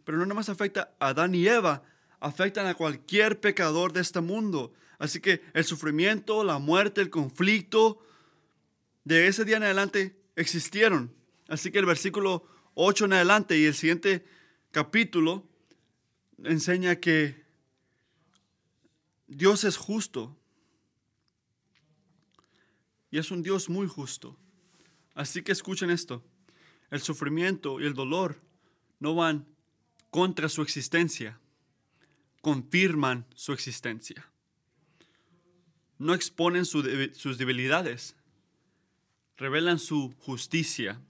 Pero 0.05 0.19
no 0.19 0.27
nomás 0.27 0.51
afecta 0.51 0.95
a 1.01 1.09
Adán 1.09 1.35
y 1.35 1.49
Eva, 1.49 1.83
afectan 2.21 2.67
a 2.67 2.75
cualquier 2.75 3.41
pecador 3.41 3.95
de 3.95 4.03
este 4.03 4.21
mundo. 4.21 4.75
Así 5.03 5.21
que 5.21 5.43
el 5.53 5.65
sufrimiento, 5.65 6.45
la 6.45 6.61
muerte, 6.61 7.01
el 7.01 7.11
conflicto, 7.11 7.99
de 9.03 9.27
ese 9.27 9.45
día 9.45 9.57
en 9.57 9.65
adelante 9.65 10.17
existieron. 10.37 11.13
Así 11.49 11.73
que 11.73 11.81
el 11.81 11.87
versículo 11.87 12.47
8 12.75 13.07
en 13.07 13.15
adelante 13.15 13.59
y 13.59 13.65
el 13.65 13.75
siguiente 13.75 14.25
capítulo 14.71 15.45
enseña 16.45 17.01
que 17.01 17.45
Dios 19.27 19.65
es 19.65 19.77
justo 19.77 20.39
y 23.11 23.19
es 23.19 23.33
un 23.33 23.43
Dios 23.43 23.69
muy 23.69 23.89
justo. 23.89 24.39
Así 25.17 25.43
que 25.43 25.51
escuchen 25.51 25.91
esto. 25.91 26.23
El 26.93 27.01
sufrimiento 27.01 27.81
y 27.81 27.87
el 27.87 27.95
dolor 27.95 28.41
no 29.01 29.17
van 29.17 29.49
contra 30.11 30.49
su 30.49 30.63
existencia, 30.63 31.41
confirman 32.41 33.27
su 33.35 33.53
existencia. 33.53 34.32
No 36.03 36.15
exponen 36.15 36.65
sus 36.65 37.39
debilidades, 37.39 38.17
revelan 39.37 39.79
su 39.79 40.13
justicia. 40.19 41.01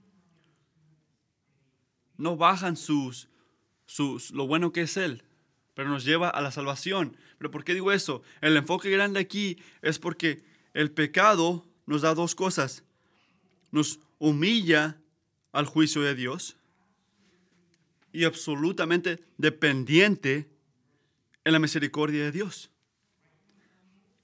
No 2.15 2.37
bajan 2.37 2.77
sus, 2.77 3.27
lo 4.33 4.45
bueno 4.45 4.71
que 4.71 4.81
es 4.81 4.95
Él, 4.97 5.23
pero 5.73 5.89
nos 5.89 6.05
lleva 6.05 6.29
a 6.29 6.41
la 6.41 6.51
salvación. 6.51 7.17
¿Pero 7.39 7.49
por 7.49 7.63
qué 7.63 7.73
digo 7.73 7.91
eso? 7.91 8.21
El 8.39 8.55
enfoque 8.55 8.91
grande 8.91 9.19
aquí 9.19 9.57
es 9.81 9.97
porque 9.97 10.43
el 10.75 10.91
pecado 10.91 11.65
nos 11.87 12.03
da 12.03 12.13
dos 12.13 12.35
cosas. 12.35 12.83
Nos 13.71 13.99
humilla 14.19 15.01
al 15.53 15.65
juicio 15.65 16.03
de 16.03 16.13
Dios 16.13 16.55
y 18.11 18.25
absolutamente 18.25 19.23
dependiente 19.39 20.47
en 21.45 21.53
la 21.53 21.57
misericordia 21.57 22.25
de 22.25 22.31
Dios. 22.31 22.69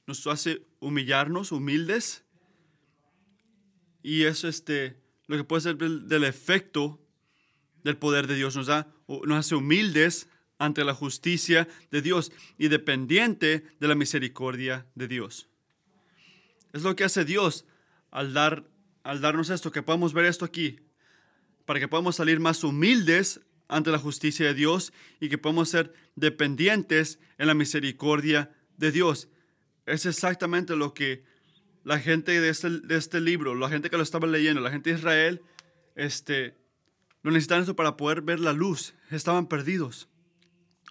Nos 0.09 0.25
hace 0.25 0.65
humillarnos, 0.79 1.51
humildes, 1.51 2.23
y 4.01 4.23
eso 4.23 4.47
este, 4.47 4.99
lo 5.27 5.37
que 5.37 5.43
puede 5.43 5.61
ser 5.61 5.77
del, 5.77 6.23
efecto 6.23 6.99
del 7.83 7.95
poder 7.95 8.25
de 8.25 8.33
Dios. 8.33 8.55
Nos, 8.55 8.65
da, 8.65 8.91
nos 9.07 9.37
hace 9.37 9.53
humildes 9.53 10.27
ante 10.57 10.83
la 10.83 10.95
justicia 10.95 11.67
de 11.91 12.01
Dios 12.01 12.31
y 12.57 12.69
dependiente 12.69 13.67
de 13.79 13.87
la 13.87 13.93
misericordia 13.93 14.87
de 14.95 15.07
Dios. 15.07 15.47
Es 16.73 16.81
lo 16.81 16.95
que 16.95 17.03
hace 17.03 17.23
Dios 17.23 17.67
al, 18.09 18.33
dar, 18.33 18.67
al 19.03 19.21
darnos 19.21 19.51
esto, 19.51 19.71
que 19.71 19.83
podamos 19.83 20.13
ver 20.13 20.25
esto 20.25 20.43
aquí, 20.43 20.79
para 21.67 21.79
que 21.79 21.87
podamos 21.87 22.15
salir 22.15 22.39
más 22.39 22.63
humildes 22.63 23.41
ante 23.67 23.91
la 23.91 23.99
justicia 23.99 24.47
de 24.47 24.55
Dios 24.55 24.91
y 25.19 25.29
que 25.29 25.37
podamos 25.37 25.69
ser 25.69 25.93
dependientes 26.15 27.19
en 27.37 27.45
la 27.45 27.53
misericordia 27.53 28.55
de 28.75 28.91
Dios. 28.91 29.29
Es 29.89 30.05
exactamente 30.05 30.75
lo 30.75 30.93
que 30.93 31.23
la 31.83 31.99
gente 31.99 32.39
de 32.39 32.49
este, 32.49 32.69
de 32.69 32.97
este 32.97 33.19
libro, 33.19 33.55
la 33.55 33.69
gente 33.69 33.89
que 33.89 33.97
lo 33.97 34.03
estaba 34.03 34.27
leyendo, 34.27 34.61
la 34.61 34.71
gente 34.71 34.91
de 34.91 34.97
Israel, 34.97 35.41
este, 35.95 36.55
lo 37.23 37.31
necesitaban 37.31 37.63
eso 37.63 37.75
para 37.75 37.97
poder 37.97 38.21
ver 38.21 38.39
la 38.39 38.53
luz. 38.53 38.93
Estaban 39.09 39.47
perdidos, 39.47 40.07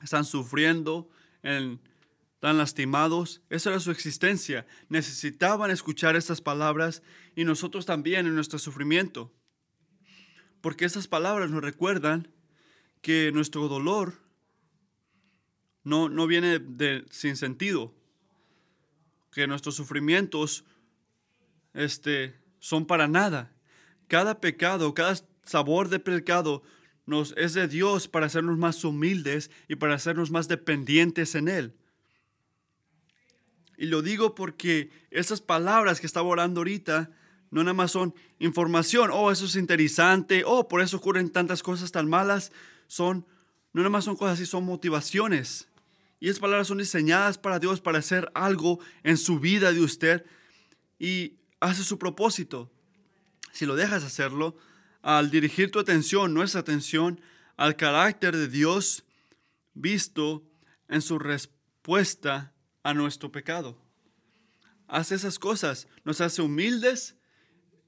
están 0.02 0.24
sufriendo 0.24 1.08
en 1.42 1.80
tan 2.40 2.58
lastimados. 2.58 3.42
Esa 3.50 3.70
era 3.70 3.80
su 3.80 3.90
existencia. 3.90 4.66
Necesitaban 4.88 5.70
escuchar 5.70 6.16
estas 6.16 6.40
palabras 6.40 7.02
y 7.34 7.44
nosotros 7.44 7.86
también 7.86 8.26
en 8.26 8.34
nuestro 8.34 8.58
sufrimiento. 8.58 9.32
Porque 10.60 10.84
esas 10.84 11.08
palabras 11.08 11.50
nos 11.50 11.62
recuerdan 11.62 12.28
que 13.00 13.30
nuestro 13.32 13.68
dolor 13.68 14.14
no, 15.84 16.08
no 16.08 16.26
viene 16.26 16.58
de, 16.58 17.04
sin 17.10 17.36
sentido. 17.36 17.94
Que 19.30 19.46
nuestros 19.46 19.74
sufrimientos 19.74 20.64
este, 21.74 22.34
son 22.58 22.86
para 22.86 23.08
nada. 23.08 23.52
Cada 24.08 24.40
pecado, 24.40 24.94
cada 24.94 25.16
sabor 25.44 25.88
de 25.88 26.00
pecado 26.00 26.62
nos, 27.06 27.34
es 27.36 27.54
de 27.54 27.68
Dios 27.68 28.08
para 28.08 28.26
hacernos 28.26 28.58
más 28.58 28.84
humildes 28.84 29.50
y 29.68 29.76
para 29.76 29.94
hacernos 29.94 30.30
más 30.30 30.48
dependientes 30.48 31.34
en 31.34 31.48
Él. 31.48 31.74
Y 33.76 33.86
lo 33.86 34.02
digo 34.02 34.34
porque 34.34 34.90
esas 35.10 35.40
palabras 35.40 36.00
que 36.00 36.06
estaba 36.06 36.28
orando 36.28 36.60
ahorita 36.60 37.10
no 37.50 37.62
nada 37.62 37.74
más 37.74 37.92
son 37.92 38.14
información, 38.38 39.10
oh, 39.12 39.30
eso 39.30 39.46
es 39.46 39.56
interesante, 39.56 40.42
oh, 40.44 40.68
por 40.68 40.82
eso 40.82 40.98
ocurren 40.98 41.30
tantas 41.30 41.62
cosas 41.62 41.92
tan 41.92 42.08
malas. 42.08 42.52
Son, 42.86 43.26
no 43.72 43.80
nada 43.80 43.90
más 43.90 44.04
son 44.04 44.16
cosas 44.16 44.34
así, 44.34 44.46
son 44.46 44.64
motivaciones. 44.64 45.68
Y 46.20 46.28
esas 46.28 46.40
palabras 46.40 46.68
son 46.68 46.78
diseñadas 46.78 47.38
para 47.38 47.58
Dios 47.58 47.80
para 47.80 47.98
hacer 47.98 48.30
algo 48.34 48.80
en 49.02 49.16
su 49.16 49.38
vida 49.38 49.72
de 49.72 49.80
usted 49.80 50.24
y 50.98 51.38
hace 51.60 51.84
su 51.84 51.98
propósito. 51.98 52.72
Si 53.52 53.66
lo 53.66 53.76
dejas 53.76 54.04
hacerlo, 54.04 54.56
al 55.02 55.30
dirigir 55.30 55.70
tu 55.70 55.78
atención, 55.78 56.34
nuestra 56.34 56.60
atención, 56.60 57.20
al 57.56 57.76
carácter 57.76 58.36
de 58.36 58.48
Dios 58.48 59.04
visto 59.74 60.44
en 60.88 61.02
su 61.02 61.18
respuesta 61.18 62.52
a 62.82 62.94
nuestro 62.94 63.30
pecado. 63.30 63.80
Hace 64.86 65.14
esas 65.14 65.38
cosas, 65.38 65.86
nos 66.04 66.20
hace 66.20 66.42
humildes 66.42 67.16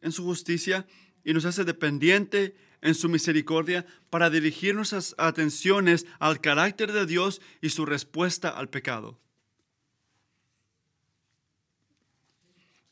en 0.02 0.12
su 0.12 0.22
justicia 0.24 0.86
y 1.24 1.32
nos 1.32 1.44
hace 1.44 1.64
dependiente 1.64 2.54
en 2.82 2.94
su 2.94 3.08
misericordia 3.08 3.86
para 4.08 4.30
dirigir 4.30 4.74
nuestras 4.74 5.14
atenciones 5.18 6.06
al 6.18 6.40
carácter 6.40 6.92
de 6.92 7.06
Dios 7.06 7.40
y 7.60 7.70
su 7.70 7.86
respuesta 7.86 8.48
al 8.48 8.68
pecado. 8.68 9.18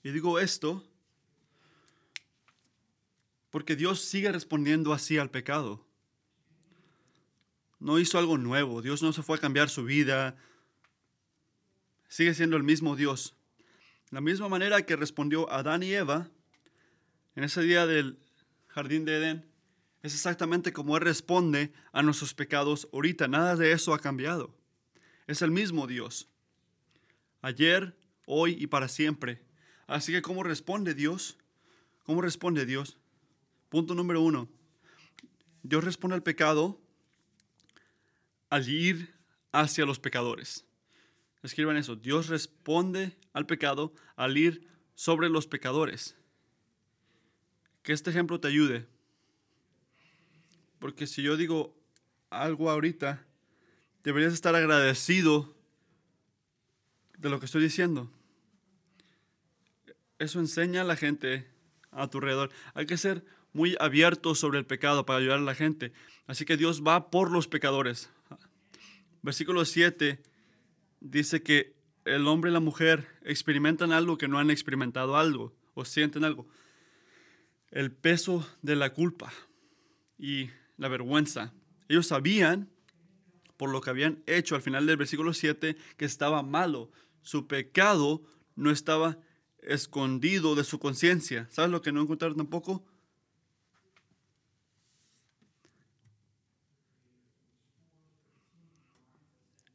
Y 0.02 0.10
digo 0.10 0.38
esto 0.38 0.84
porque 3.50 3.76
Dios 3.76 4.00
sigue 4.00 4.30
respondiendo 4.30 4.92
así 4.92 5.18
al 5.18 5.30
pecado. 5.30 5.84
No 7.80 7.98
hizo 7.98 8.18
algo 8.18 8.38
nuevo, 8.38 8.82
Dios 8.82 9.02
no 9.02 9.12
se 9.12 9.22
fue 9.22 9.38
a 9.38 9.40
cambiar 9.40 9.70
su 9.70 9.84
vida, 9.84 10.36
sigue 12.08 12.34
siendo 12.34 12.56
el 12.56 12.62
mismo 12.62 12.96
Dios. 12.96 13.34
La 14.10 14.20
misma 14.20 14.48
manera 14.48 14.82
que 14.82 14.96
respondió 14.96 15.50
Adán 15.50 15.82
y 15.82 15.92
Eva 15.92 16.28
en 17.36 17.44
ese 17.44 17.62
día 17.62 17.86
del 17.86 18.18
jardín 18.66 19.04
de 19.04 19.16
Edén, 19.16 19.46
es 20.02 20.14
exactamente 20.14 20.72
como 20.72 20.96
Él 20.96 21.02
responde 21.02 21.72
a 21.92 22.02
nuestros 22.02 22.34
pecados 22.34 22.88
ahorita. 22.92 23.28
Nada 23.28 23.56
de 23.56 23.72
eso 23.72 23.94
ha 23.94 23.98
cambiado. 23.98 24.54
Es 25.26 25.42
el 25.42 25.50
mismo 25.50 25.86
Dios. 25.86 26.28
Ayer, 27.42 27.96
hoy 28.26 28.56
y 28.58 28.68
para 28.68 28.88
siempre. 28.88 29.42
Así 29.86 30.12
que, 30.12 30.22
¿cómo 30.22 30.42
responde 30.42 30.94
Dios? 30.94 31.38
¿Cómo 32.04 32.22
responde 32.22 32.64
Dios? 32.64 32.98
Punto 33.68 33.94
número 33.94 34.20
uno. 34.20 34.48
Dios 35.62 35.84
responde 35.84 36.14
al 36.14 36.22
pecado 36.22 36.80
al 38.48 38.68
ir 38.68 39.14
hacia 39.52 39.84
los 39.84 39.98
pecadores. 39.98 40.64
Escriban 41.42 41.76
eso. 41.76 41.96
Dios 41.96 42.28
responde 42.28 43.16
al 43.32 43.46
pecado 43.46 43.92
al 44.16 44.36
ir 44.36 44.68
sobre 44.94 45.28
los 45.28 45.46
pecadores. 45.46 46.16
Que 47.82 47.92
este 47.92 48.10
ejemplo 48.10 48.40
te 48.40 48.48
ayude. 48.48 48.86
Porque 50.78 51.06
si 51.06 51.22
yo 51.22 51.36
digo 51.36 51.74
algo 52.30 52.70
ahorita, 52.70 53.24
deberías 54.04 54.32
estar 54.32 54.54
agradecido 54.54 55.54
de 57.18 57.28
lo 57.28 57.40
que 57.40 57.46
estoy 57.46 57.62
diciendo. 57.62 58.10
Eso 60.18 60.40
enseña 60.40 60.82
a 60.82 60.84
la 60.84 60.96
gente 60.96 61.48
a 61.90 62.08
tu 62.08 62.18
alrededor. 62.18 62.50
Hay 62.74 62.86
que 62.86 62.96
ser 62.96 63.24
muy 63.52 63.76
abierto 63.80 64.34
sobre 64.34 64.58
el 64.58 64.66
pecado 64.66 65.04
para 65.06 65.18
ayudar 65.18 65.38
a 65.38 65.42
la 65.42 65.54
gente. 65.54 65.92
Así 66.26 66.44
que 66.44 66.56
Dios 66.56 66.82
va 66.86 67.10
por 67.10 67.30
los 67.30 67.48
pecadores. 67.48 68.10
Versículo 69.22 69.64
7 69.64 70.22
dice 71.00 71.42
que 71.42 71.74
el 72.04 72.26
hombre 72.26 72.50
y 72.50 72.54
la 72.54 72.60
mujer 72.60 73.06
experimentan 73.22 73.92
algo 73.92 74.18
que 74.18 74.28
no 74.28 74.38
han 74.38 74.50
experimentado 74.50 75.16
algo 75.16 75.54
o 75.74 75.84
sienten 75.84 76.24
algo. 76.24 76.46
El 77.70 77.92
peso 77.92 78.48
de 78.62 78.76
la 78.76 78.94
culpa 78.94 79.32
y 80.18 80.50
la 80.78 80.88
vergüenza. 80.88 81.52
Ellos 81.88 82.06
sabían, 82.06 82.70
por 83.58 83.70
lo 83.70 83.82
que 83.82 83.90
habían 83.90 84.22
hecho 84.26 84.54
al 84.54 84.62
final 84.62 84.86
del 84.86 84.96
versículo 84.96 85.34
7, 85.34 85.76
que 85.96 86.04
estaba 86.04 86.42
malo. 86.42 86.90
Su 87.20 87.46
pecado 87.46 88.22
no 88.56 88.70
estaba 88.70 89.18
escondido 89.60 90.54
de 90.54 90.64
su 90.64 90.78
conciencia. 90.78 91.46
¿Sabes 91.50 91.70
lo 91.70 91.82
que 91.82 91.92
no 91.92 92.00
encontraron 92.00 92.38
tampoco? 92.38 92.84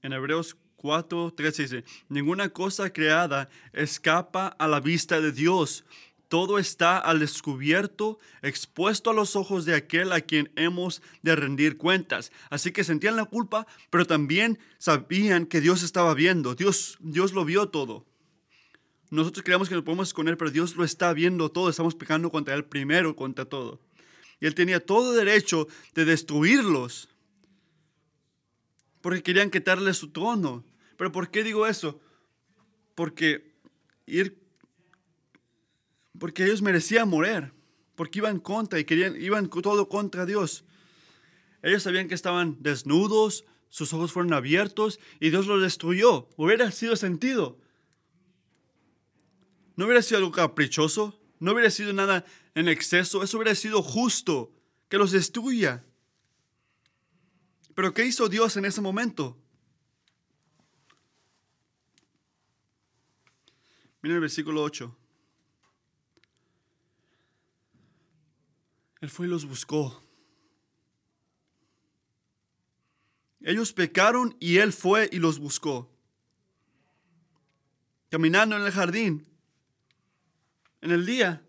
En 0.01 0.11
Hebreos 0.11 0.57
4, 0.77 1.33
13 1.33 1.61
dice, 1.63 1.83
ninguna 2.09 2.49
cosa 2.49 2.91
creada 2.91 3.49
escapa 3.71 4.47
a 4.47 4.67
la 4.67 4.81
vista 4.81 5.21
de 5.21 5.31
Dios. 5.31 5.85
Todo 6.33 6.57
está 6.57 6.97
al 6.97 7.19
descubierto, 7.19 8.17
expuesto 8.41 9.11
a 9.11 9.13
los 9.13 9.35
ojos 9.35 9.65
de 9.65 9.75
aquel 9.75 10.11
a 10.11 10.21
quien 10.21 10.51
hemos 10.55 11.03
de 11.21 11.35
rendir 11.35 11.77
cuentas. 11.77 12.31
Así 12.49 12.71
que 12.71 12.83
sentían 12.83 13.15
la 13.15 13.25
culpa, 13.25 13.67
pero 13.91 14.07
también 14.07 14.57
sabían 14.79 15.45
que 15.45 15.61
Dios 15.61 15.83
estaba 15.83 16.15
viendo. 16.15 16.55
Dios, 16.55 16.97
Dios 17.01 17.33
lo 17.33 17.45
vio 17.45 17.69
todo. 17.69 18.07
Nosotros 19.11 19.43
creemos 19.45 19.69
que 19.69 19.75
nos 19.75 19.83
podemos 19.83 20.07
esconder, 20.07 20.35
pero 20.35 20.49
Dios 20.49 20.75
lo 20.75 20.83
está 20.83 21.13
viendo 21.13 21.51
todo. 21.51 21.69
Estamos 21.69 21.93
pecando 21.93 22.31
contra 22.31 22.55
Él 22.55 22.65
primero, 22.65 23.15
contra 23.15 23.45
todo. 23.45 23.79
Y 24.39 24.47
Él 24.47 24.55
tenía 24.55 24.83
todo 24.83 25.13
derecho 25.13 25.67
de 25.93 26.03
destruirlos 26.03 27.09
porque 29.01 29.21
querían 29.21 29.51
quitarle 29.51 29.93
su 29.93 30.09
trono. 30.09 30.63
Pero 30.97 31.11
¿por 31.11 31.29
qué 31.29 31.43
digo 31.43 31.67
eso? 31.67 32.01
Porque 32.95 33.53
ir 34.07 34.42
porque 36.17 36.45
ellos 36.45 36.61
merecían 36.61 37.09
morir, 37.09 37.51
porque 37.95 38.19
iban 38.19 38.39
contra 38.39 38.79
y 38.79 38.85
querían 38.85 39.19
iban 39.21 39.49
todo 39.49 39.89
contra 39.89 40.25
Dios. 40.25 40.63
Ellos 41.61 41.83
sabían 41.83 42.07
que 42.07 42.15
estaban 42.15 42.57
desnudos, 42.59 43.45
sus 43.69 43.93
ojos 43.93 44.11
fueron 44.11 44.33
abiertos 44.33 44.99
y 45.19 45.29
Dios 45.29 45.47
los 45.47 45.61
destruyó. 45.61 46.27
Hubiera 46.35 46.71
sido 46.71 46.95
sentido. 46.95 47.57
No 49.75 49.85
hubiera 49.85 50.01
sido 50.01 50.19
algo 50.19 50.31
caprichoso, 50.31 51.19
no 51.39 51.53
hubiera 51.53 51.71
sido 51.71 51.93
nada 51.93 52.25
en 52.53 52.67
exceso, 52.67 53.23
eso 53.23 53.37
hubiera 53.37 53.55
sido 53.55 53.81
justo, 53.81 54.53
que 54.89 54.99
los 54.99 55.11
destruya. 55.11 55.83
Pero 57.73 57.93
¿qué 57.93 58.05
hizo 58.05 58.29
Dios 58.29 58.55
en 58.57 58.65
ese 58.65 58.81
momento? 58.81 59.35
Miren 64.03 64.17
el 64.17 64.21
versículo 64.21 64.61
8. 64.61 64.95
Él 69.03 69.09
fue 69.09 69.25
y 69.25 69.29
los 69.29 69.43
buscó. 69.43 70.01
Ellos 73.41 73.73
pecaron 73.73 74.37
y 74.39 74.59
Él 74.59 74.71
fue 74.71 75.09
y 75.11 75.19
los 75.19 75.39
buscó. 75.39 75.93
Caminando 78.09 78.55
en 78.55 78.61
el 78.61 78.71
jardín, 78.71 79.27
en 80.79 80.91
el 80.91 81.05
día. 81.05 81.45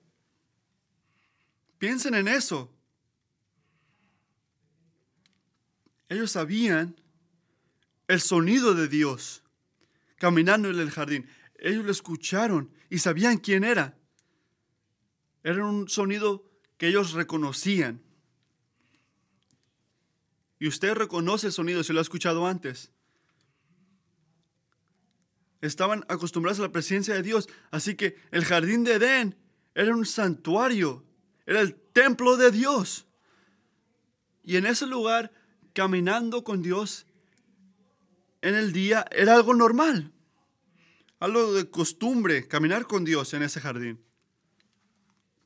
Piensen 1.79 2.17
en 2.17 2.27
eso. 2.27 2.75
Ellos 6.09 6.33
sabían 6.33 7.01
el 8.09 8.21
sonido 8.21 8.75
de 8.75 8.89
Dios 8.89 9.45
caminando 10.17 10.71
en 10.71 10.81
el 10.81 10.91
jardín. 10.91 11.29
Ellos 11.55 11.85
lo 11.85 11.93
escucharon 11.93 12.75
y 12.91 12.99
sabían 12.99 13.39
quién 13.39 13.63
era. 13.63 13.97
Era 15.45 15.65
un 15.65 15.89
sonido 15.89 16.54
ellos 16.87 17.13
reconocían. 17.13 18.03
Y 20.59 20.69
usted 20.69 20.95
reconoce 20.95 21.49
el 21.49 21.53
sonido 21.53 21.83
si 21.83 21.93
lo 21.93 21.99
ha 21.99 22.03
escuchado 22.03 22.47
antes. 22.47 22.91
Estaban 25.61 26.05
acostumbrados 26.09 26.59
a 26.59 26.63
la 26.63 26.73
presencia 26.73 27.15
de 27.15 27.23
Dios. 27.23 27.49
Así 27.71 27.95
que 27.95 28.17
el 28.31 28.45
jardín 28.45 28.85
de 28.85 28.95
Edén 28.95 29.37
era 29.75 29.95
un 29.95 30.07
santuario. 30.07 31.05
Era 31.47 31.61
el 31.61 31.75
templo 31.75 32.37
de 32.37 32.51
Dios. 32.51 33.07
Y 34.43 34.57
en 34.57 34.67
ese 34.67 34.87
lugar 34.87 35.33
caminando 35.73 36.45
con 36.45 36.63
Dios 36.63 37.07
en 38.43 38.55
el 38.55 38.73
día 38.73 39.07
era 39.11 39.35
algo 39.35 39.55
normal, 39.55 40.13
algo 41.19 41.55
de 41.55 41.71
costumbre, 41.71 42.47
caminar 42.47 42.87
con 42.87 43.05
Dios 43.05 43.33
en 43.33 43.43
ese 43.43 43.61
jardín. 43.61 44.05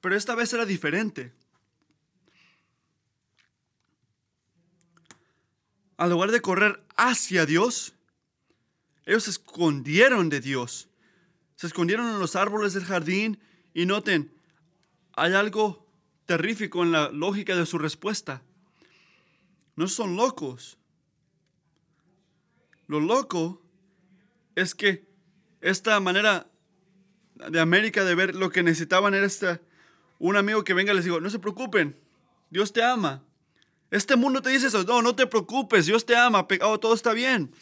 Pero 0.00 0.16
esta 0.16 0.34
vez 0.34 0.52
era 0.52 0.64
diferente. 0.64 1.32
Al 5.96 6.11
lugar 6.11 6.30
de 6.30 6.40
correr 6.40 6.84
hacia 6.96 7.44
Dios, 7.44 7.94
ellos 9.04 9.24
se 9.24 9.30
escondieron 9.30 10.28
de 10.28 10.40
Dios. 10.40 10.88
Se 11.56 11.66
escondieron 11.66 12.08
en 12.08 12.20
los 12.20 12.37
árboles 12.37 12.74
del 12.74 12.84
jardín 12.84 13.40
y 13.74 13.87
noten, 13.87 14.32
hay 15.14 15.32
algo 15.34 15.87
terrífico 16.26 16.82
en 16.84 16.92
la 16.92 17.11
lógica 17.11 17.56
de 17.56 17.66
su 17.66 17.78
respuesta 17.78 18.42
no 19.78 19.87
son 19.87 20.16
locos. 20.16 20.76
Lo 22.88 22.98
loco 22.98 23.62
es 24.56 24.74
que 24.74 25.06
esta 25.61 26.00
manera 26.00 26.50
de 27.37 27.61
América 27.61 28.02
de 28.04 28.16
ver 28.16 28.34
lo 28.34 28.50
que 28.50 28.64
necesitaban 28.64 29.14
era 29.14 29.24
esta, 29.24 29.61
un 30.18 30.37
amigo 30.37 30.64
que 30.64 30.74
venga 30.74 30.94
les 30.94 31.04
digo, 31.04 31.20
no 31.20 31.31
se 31.31 31.38
preocupen, 31.38 31.98
Dios 32.50 32.72
te 32.72 32.83
ama. 32.83 33.24
Este 33.90 34.16
mundo 34.16 34.42
te 34.42 34.50
dice 34.50 34.66
eso, 34.66 34.85
no, 34.85 35.00
no 35.00 35.14
te 35.14 35.26
preocupes, 35.26 35.87
Dios 35.87 36.04
te 36.04 36.16
ama, 36.16 36.48
pecado, 36.48 36.78
todo 36.78 36.94
está 36.94 37.12
bien. 37.12 37.52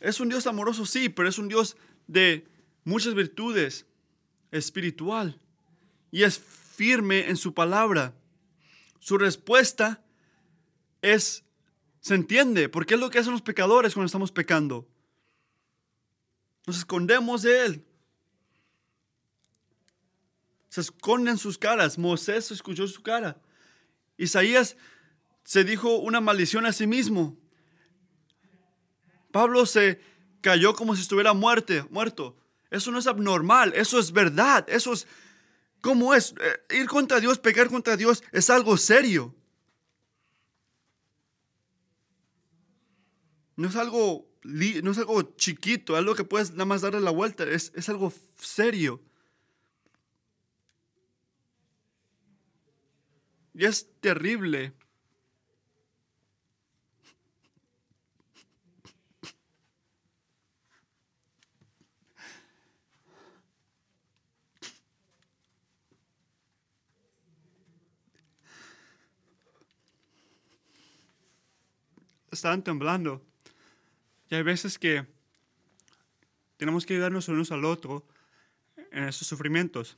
Es 0.00 0.20
un 0.20 0.28
Dios 0.28 0.46
amoroso, 0.46 0.86
sí, 0.86 1.08
pero 1.08 1.28
es 1.28 1.38
un 1.38 1.48
Dios 1.48 1.76
de 2.06 2.46
muchas 2.84 3.14
virtudes, 3.14 3.86
espiritual, 4.50 5.40
y 6.10 6.22
es 6.22 6.38
firme 6.38 7.28
en 7.28 7.36
su 7.36 7.52
palabra. 7.52 8.14
Su 9.00 9.18
respuesta 9.18 10.02
es, 11.02 11.44
se 12.00 12.14
entiende, 12.14 12.68
porque 12.68 12.94
es 12.94 13.00
lo 13.00 13.10
que 13.10 13.18
hacen 13.18 13.32
los 13.32 13.42
pecadores 13.42 13.94
cuando 13.94 14.06
estamos 14.06 14.32
pecando. 14.32 14.88
Nos 16.66 16.78
escondemos 16.78 17.42
de 17.42 17.66
Él. 17.66 17.84
Se 20.76 20.82
esconden 20.82 21.38
sus 21.38 21.56
caras. 21.56 21.96
Moisés 21.96 22.50
escuchó 22.50 22.86
su 22.86 23.02
cara. 23.02 23.40
Isaías 24.18 24.76
se 25.42 25.64
dijo 25.64 25.96
una 25.96 26.20
maldición 26.20 26.66
a 26.66 26.72
sí 26.74 26.86
mismo. 26.86 27.34
Pablo 29.32 29.64
se 29.64 30.02
cayó 30.42 30.74
como 30.74 30.94
si 30.94 31.00
estuviera 31.00 31.32
muerte, 31.32 31.82
muerto. 31.88 32.36
Eso 32.70 32.90
no 32.90 32.98
es 32.98 33.06
abnormal, 33.06 33.72
eso 33.74 33.98
es 33.98 34.12
verdad, 34.12 34.66
eso 34.68 34.92
es 34.92 35.06
¿Cómo 35.80 36.12
es? 36.12 36.34
Eh, 36.38 36.80
ir 36.80 36.86
contra 36.88 37.20
Dios, 37.20 37.38
pecar 37.38 37.70
contra 37.70 37.96
Dios 37.96 38.22
es 38.30 38.50
algo 38.50 38.76
serio. 38.76 39.34
No 43.56 43.66
es 43.68 43.76
algo, 43.76 44.28
no 44.42 44.90
es 44.90 44.98
algo 44.98 45.22
chiquito, 45.36 45.96
algo 45.96 46.14
que 46.14 46.24
puedes 46.24 46.50
nada 46.50 46.66
más 46.66 46.82
darle 46.82 47.00
la 47.00 47.12
vuelta, 47.12 47.44
es, 47.44 47.72
es 47.74 47.88
algo 47.88 48.12
serio. 48.38 49.05
Y 53.56 53.64
es 53.64 53.88
terrible. 54.00 54.74
estaban 72.30 72.62
temblando. 72.62 73.24
Y 74.28 74.34
hay 74.34 74.42
veces 74.42 74.78
que 74.78 75.06
tenemos 76.58 76.84
que 76.84 76.92
ayudarnos 76.92 77.28
unos 77.28 77.50
al 77.50 77.64
otro 77.64 78.06
en 78.92 79.04
esos 79.04 79.26
sufrimientos. 79.26 79.96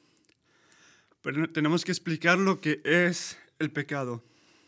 Pero 1.23 1.51
tenemos 1.51 1.85
que 1.85 1.90
explicar 1.90 2.38
lo 2.38 2.61
que 2.61 2.81
es 2.85 3.37
el 3.59 3.73
pecado. 3.73 4.25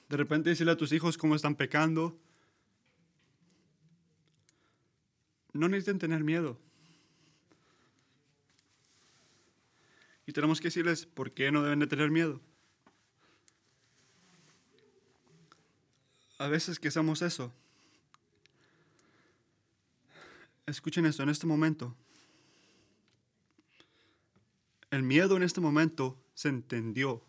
De 0.09 0.17
repente 0.17 0.51
decirle 0.51 0.73
a 0.73 0.77
tus 0.77 0.93
hijos 0.93 1.17
cómo 1.17 1.35
están 1.35 1.55
pecando. 1.55 2.19
No 5.53 5.69
necesitan 5.69 5.99
tener 5.99 6.25
miedo. 6.25 6.59
Y 10.27 10.33
tenemos 10.33 10.61
que 10.61 10.69
decirles 10.69 11.07
por 11.07 11.33
qué 11.33 11.51
no 11.51 11.63
deben 11.63 11.81
de 11.81 11.87
tener 11.87 12.11
miedo. 12.11 12.41
A 16.39 16.49
veces 16.49 16.79
que 16.79 16.89
hacemos 16.89 17.21
eso, 17.23 17.53
Escuchen 20.71 21.05
esto, 21.05 21.25
en 21.25 21.31
este 21.31 21.49
momento, 21.49 21.97
el 24.93 25.03
miedo 25.03 25.37
en 25.37 25.43
este 25.43 25.61
momento 25.61 26.23
se 26.33 26.49
entendió. 26.49 27.25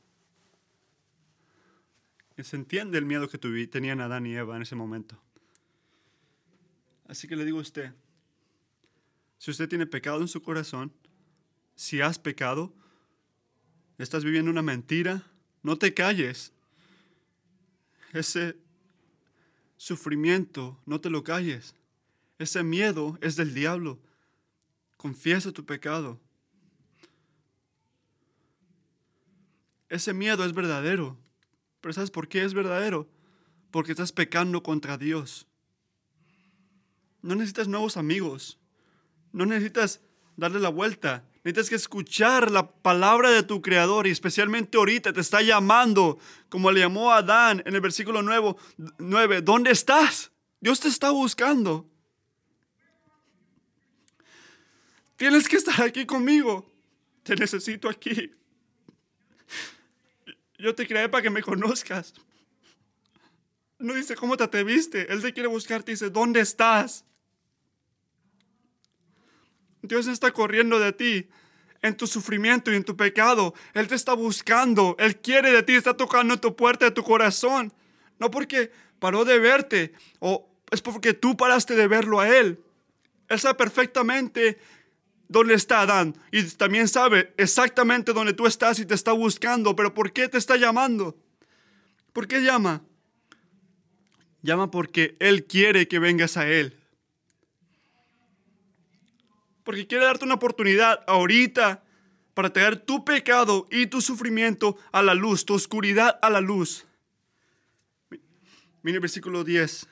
Se 2.43 2.55
entiende 2.55 2.97
el 2.97 3.05
miedo 3.05 3.27
que 3.27 3.37
tenían 3.37 4.01
Adán 4.01 4.25
y 4.25 4.35
Eva 4.35 4.55
en 4.55 4.61
ese 4.61 4.75
momento. 4.75 5.21
Así 7.07 7.27
que 7.27 7.35
le 7.35 7.45
digo 7.45 7.59
a 7.59 7.61
usted, 7.61 7.93
si 9.37 9.51
usted 9.51 9.67
tiene 9.67 9.85
pecado 9.85 10.21
en 10.21 10.27
su 10.27 10.41
corazón, 10.41 10.93
si 11.75 11.99
has 11.99 12.17
pecado, 12.17 12.73
estás 13.97 14.23
viviendo 14.23 14.49
una 14.49 14.61
mentira, 14.61 15.23
no 15.63 15.77
te 15.77 15.93
calles. 15.93 16.53
Ese 18.13 18.55
sufrimiento, 19.77 20.79
no 20.85 21.01
te 21.01 21.09
lo 21.09 21.23
calles. 21.23 21.75
Ese 22.37 22.63
miedo 22.63 23.17
es 23.21 23.35
del 23.35 23.53
diablo. 23.53 23.99
Confiesa 24.97 25.51
tu 25.51 25.65
pecado. 25.65 26.19
Ese 29.89 30.13
miedo 30.13 30.45
es 30.45 30.53
verdadero. 30.53 31.17
Pero 31.81 31.93
¿sabes 31.93 32.11
por 32.11 32.27
qué 32.27 32.43
es 32.43 32.53
verdadero? 32.53 33.09
Porque 33.71 33.91
estás 33.91 34.11
pecando 34.11 34.63
contra 34.63 34.97
Dios. 34.97 35.47
No 37.21 37.35
necesitas 37.35 37.67
nuevos 37.67 37.97
amigos. 37.97 38.59
No 39.31 39.45
necesitas 39.45 40.01
darle 40.37 40.59
la 40.59 40.69
vuelta. 40.69 41.25
Necesitas 41.43 41.69
que 41.69 41.75
escuchar 41.75 42.51
la 42.51 42.71
palabra 42.71 43.31
de 43.31 43.43
tu 43.43 43.61
Creador 43.61 44.05
y 44.05 44.11
especialmente 44.11 44.77
ahorita 44.77 45.11
te 45.11 45.21
está 45.21 45.41
llamando, 45.41 46.19
como 46.49 46.71
le 46.71 46.81
llamó 46.81 47.11
a 47.11 47.17
Adán 47.17 47.63
en 47.65 47.73
el 47.73 47.81
versículo 47.81 48.21
9, 48.21 48.55
9. 48.99 49.41
¿Dónde 49.41 49.71
estás? 49.71 50.31
Dios 50.59 50.79
te 50.79 50.87
está 50.87 51.09
buscando. 51.09 51.89
Tienes 55.15 55.47
que 55.47 55.57
estar 55.57 55.81
aquí 55.81 56.05
conmigo. 56.05 56.71
Te 57.23 57.35
necesito 57.35 57.89
aquí. 57.89 58.31
Yo 60.61 60.75
te 60.75 60.87
creé 60.87 61.09
para 61.09 61.23
que 61.23 61.31
me 61.31 61.41
conozcas. 61.41 62.13
No 63.79 63.95
dice 63.95 64.15
cómo 64.15 64.37
te 64.37 64.43
atreviste. 64.43 65.11
Él 65.11 65.19
te 65.19 65.33
quiere 65.33 65.47
buscar. 65.49 65.83
dice, 65.83 66.11
¿dónde 66.11 66.39
estás? 66.39 67.03
Dios 69.81 70.05
está 70.05 70.31
corriendo 70.31 70.79
de 70.79 70.93
ti 70.93 71.29
en 71.81 71.97
tu 71.97 72.05
sufrimiento 72.05 72.71
y 72.71 72.75
en 72.75 72.83
tu 72.83 72.95
pecado. 72.95 73.55
Él 73.73 73.87
te 73.87 73.95
está 73.95 74.13
buscando. 74.13 74.95
Él 74.99 75.19
quiere 75.19 75.51
de 75.51 75.63
ti. 75.63 75.73
Está 75.73 75.97
tocando 75.97 76.39
tu 76.39 76.55
puerta 76.55 76.85
de 76.85 76.91
tu 76.91 77.01
corazón. 77.01 77.73
No 78.19 78.29
porque 78.29 78.71
paró 78.99 79.25
de 79.25 79.39
verte 79.39 79.93
o 80.19 80.47
es 80.69 80.83
porque 80.83 81.15
tú 81.15 81.35
paraste 81.35 81.75
de 81.75 81.87
verlo 81.87 82.19
a 82.19 82.29
Él. 82.29 82.63
Él 83.29 83.39
sabe 83.39 83.55
perfectamente 83.55 84.59
dónde 85.31 85.53
está 85.53 85.81
Adán 85.81 86.15
y 86.29 86.43
también 86.43 86.87
sabe 86.87 87.33
exactamente 87.37 88.11
dónde 88.11 88.33
tú 88.33 88.45
estás 88.45 88.79
y 88.79 88.85
te 88.85 88.93
está 88.93 89.13
buscando, 89.13 89.75
pero 89.75 89.93
¿por 89.93 90.11
qué 90.11 90.27
te 90.27 90.37
está 90.37 90.57
llamando? 90.57 91.15
¿Por 92.11 92.27
qué 92.27 92.41
llama? 92.41 92.81
Llama 94.41 94.69
porque 94.69 95.15
Él 95.19 95.45
quiere 95.45 95.87
que 95.87 95.99
vengas 95.99 96.35
a 96.35 96.47
Él. 96.49 96.77
Porque 99.63 99.87
quiere 99.87 100.05
darte 100.05 100.25
una 100.25 100.35
oportunidad 100.35 101.01
ahorita 101.07 101.83
para 102.33 102.51
traer 102.51 102.77
tu 102.77 103.05
pecado 103.05 103.67
y 103.71 103.87
tu 103.87 104.01
sufrimiento 104.01 104.77
a 104.91 105.01
la 105.01 105.13
luz, 105.13 105.45
tu 105.45 105.53
oscuridad 105.53 106.19
a 106.21 106.29
la 106.29 106.41
luz. 106.41 106.85
Mira 108.83 108.95
el 108.95 109.01
versículo 109.01 109.45
10. 109.45 109.87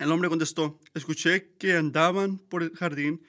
El 0.00 0.10
hombre 0.12 0.30
contestó, 0.30 0.80
escuché 0.94 1.50
que 1.58 1.76
andaban 1.76 2.38
por 2.38 2.62
el 2.62 2.74
jardín 2.74 3.22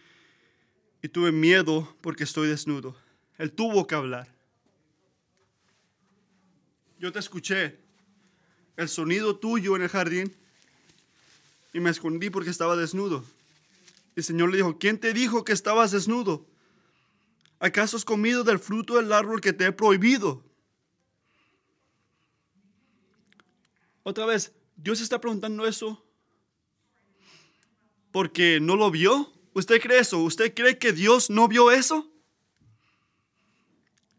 y 1.01 1.09
tuve 1.09 1.33
miedo 1.33 1.97
porque 1.99 2.23
estoy 2.23 2.47
desnudo. 2.47 2.95
Él 3.37 3.51
tuvo 3.51 3.85
que 3.87 3.95
hablar. 3.95 4.33
Yo 6.97 7.11
te 7.11 7.19
escuché 7.19 7.77
el 8.77 8.87
sonido 8.87 9.35
tuyo 9.35 9.75
en 9.75 9.81
el 9.81 9.89
jardín 9.89 10.33
y 11.73 11.81
me 11.81 11.89
escondí 11.89 12.29
porque 12.29 12.51
estaba 12.51 12.77
desnudo. 12.77 13.25
El 14.15 14.23
Señor 14.23 14.49
le 14.49 14.55
dijo, 14.55 14.79
¿quién 14.79 14.97
te 14.97 15.11
dijo 15.11 15.43
que 15.43 15.51
estabas 15.51 15.91
desnudo? 15.91 16.45
¿Acaso 17.59 17.97
has 17.97 18.05
comido 18.05 18.45
del 18.45 18.59
fruto 18.59 18.95
del 18.95 19.11
árbol 19.11 19.41
que 19.41 19.51
te 19.51 19.65
he 19.65 19.71
prohibido? 19.73 20.41
Otra 24.03 24.25
vez, 24.25 24.53
Dios 24.77 25.01
está 25.01 25.19
preguntando 25.19 25.67
eso 25.67 26.07
porque 28.11 28.59
no 28.61 28.75
lo 28.75 28.91
vio? 28.91 29.31
¿Usted 29.53 29.81
cree 29.81 29.99
eso? 29.99 30.19
¿Usted 30.19 30.53
cree 30.53 30.77
que 30.77 30.93
Dios 30.93 31.29
no 31.29 31.47
vio 31.47 31.71
eso? 31.71 32.09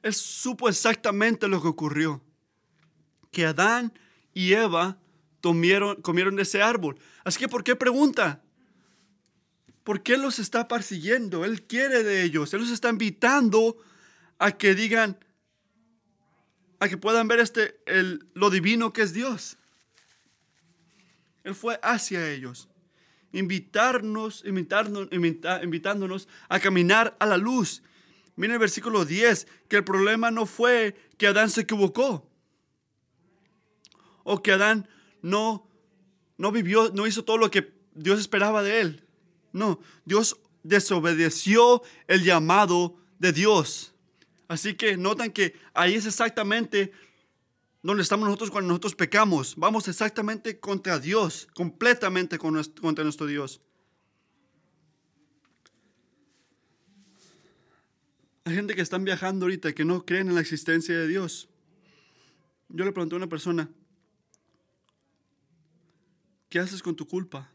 Él 0.02 0.14
supo 0.14 0.68
exactamente 0.68 1.48
lo 1.48 1.62
que 1.62 1.68
ocurrió. 1.68 2.22
Que 3.31 3.46
Adán 3.46 3.92
y 4.35 4.52
Eva 4.52 4.98
comieron, 5.40 6.02
comieron 6.02 6.37
de 6.37 6.42
ese 6.42 6.61
árbol. 6.61 6.98
Así 7.24 7.38
que, 7.38 7.48
¿por 7.48 7.64
qué 7.64 7.76
pregunta? 7.76 8.42
¿Por 9.85 10.02
qué 10.02 10.16
los 10.16 10.38
está 10.38 10.68
persiguiendo? 10.68 11.44
Él 11.44 11.62
quiere 11.62 12.02
de 12.02 12.22
ellos. 12.22 12.52
Él 12.52 12.61
los 12.61 12.70
está 12.70 12.90
invitando 12.90 13.76
a 14.38 14.52
que 14.52 14.74
digan, 14.74 15.18
a 16.78 16.88
que 16.88 16.96
puedan 16.96 17.28
ver 17.28 17.40
este, 17.40 17.81
el, 17.87 18.28
lo 18.35 18.50
divino 18.50 18.92
que 18.92 19.02
es 19.02 19.12
Dios. 19.12 19.57
Él 21.44 21.55
fue 21.55 21.78
hacia 21.83 22.31
ellos 22.31 22.68
invitarnos, 23.32 24.44
invitarnos, 24.44 25.08
invitándonos 25.10 26.28
a 26.48 26.60
caminar 26.60 27.16
a 27.18 27.26
la 27.26 27.36
luz. 27.36 27.82
Miren 28.36 28.54
el 28.54 28.60
versículo 28.60 29.04
10, 29.04 29.46
que 29.68 29.76
el 29.76 29.84
problema 29.84 30.30
no 30.30 30.46
fue 30.46 30.96
que 31.18 31.26
Adán 31.26 31.50
se 31.50 31.62
equivocó 31.62 32.28
o 34.24 34.42
que 34.42 34.52
Adán 34.52 34.88
no, 35.20 35.68
no 36.38 36.52
vivió, 36.52 36.90
no 36.94 37.06
hizo 37.06 37.24
todo 37.24 37.38
lo 37.38 37.50
que 37.50 37.72
Dios 37.94 38.20
esperaba 38.20 38.62
de 38.62 38.80
él. 38.80 39.04
No, 39.52 39.80
Dios 40.04 40.38
desobedeció 40.62 41.82
el 42.06 42.24
llamado 42.24 42.96
de 43.18 43.32
Dios. 43.32 43.94
Así 44.48 44.74
que 44.74 44.96
notan 44.96 45.30
que 45.30 45.54
ahí 45.74 45.94
es 45.94 46.06
exactamente 46.06 46.92
donde 47.82 48.02
estamos 48.02 48.26
nosotros 48.26 48.50
cuando 48.50 48.68
nosotros 48.68 48.94
pecamos. 48.94 49.56
Vamos 49.56 49.88
exactamente 49.88 50.60
contra 50.60 50.98
Dios, 50.98 51.48
completamente 51.54 52.38
contra 52.38 53.04
nuestro 53.04 53.26
Dios. 53.26 53.60
Hay 58.44 58.54
gente 58.54 58.74
que 58.74 58.82
están 58.82 59.04
viajando 59.04 59.44
ahorita 59.44 59.72
que 59.72 59.84
no 59.84 60.04
creen 60.04 60.28
en 60.28 60.34
la 60.34 60.40
existencia 60.40 60.96
de 60.96 61.06
Dios. 61.06 61.48
Yo 62.68 62.84
le 62.84 62.92
pregunté 62.92 63.14
a 63.14 63.18
una 63.18 63.28
persona, 63.28 63.68
¿qué 66.48 66.58
haces 66.58 66.82
con 66.82 66.96
tu 66.96 67.06
culpa? 67.06 67.50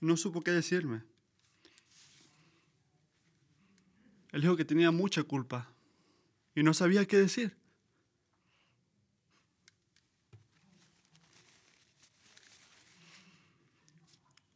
No 0.00 0.16
supo 0.16 0.42
qué 0.42 0.50
decirme. 0.50 1.02
Él 4.32 4.42
dijo 4.42 4.56
que 4.56 4.64
tenía 4.64 4.90
mucha 4.90 5.22
culpa 5.22 5.72
y 6.54 6.62
no 6.62 6.74
sabía 6.74 7.04
qué 7.06 7.18
decir. 7.18 7.56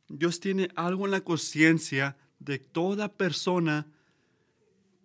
Dios 0.09 0.41
tiene 0.41 0.71
algo 0.75 1.05
en 1.05 1.13
la 1.13 1.21
conciencia 1.21 2.17
de 2.41 2.59
toda 2.59 3.13
persona 3.13 3.87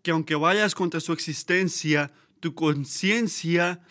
que 0.01 0.11
aunque 0.11 0.35
vayas 0.35 0.73
contra 0.73 0.99
su 0.99 1.13
existencia, 1.13 2.11
tu 2.39 2.55
conciencia 2.55 3.81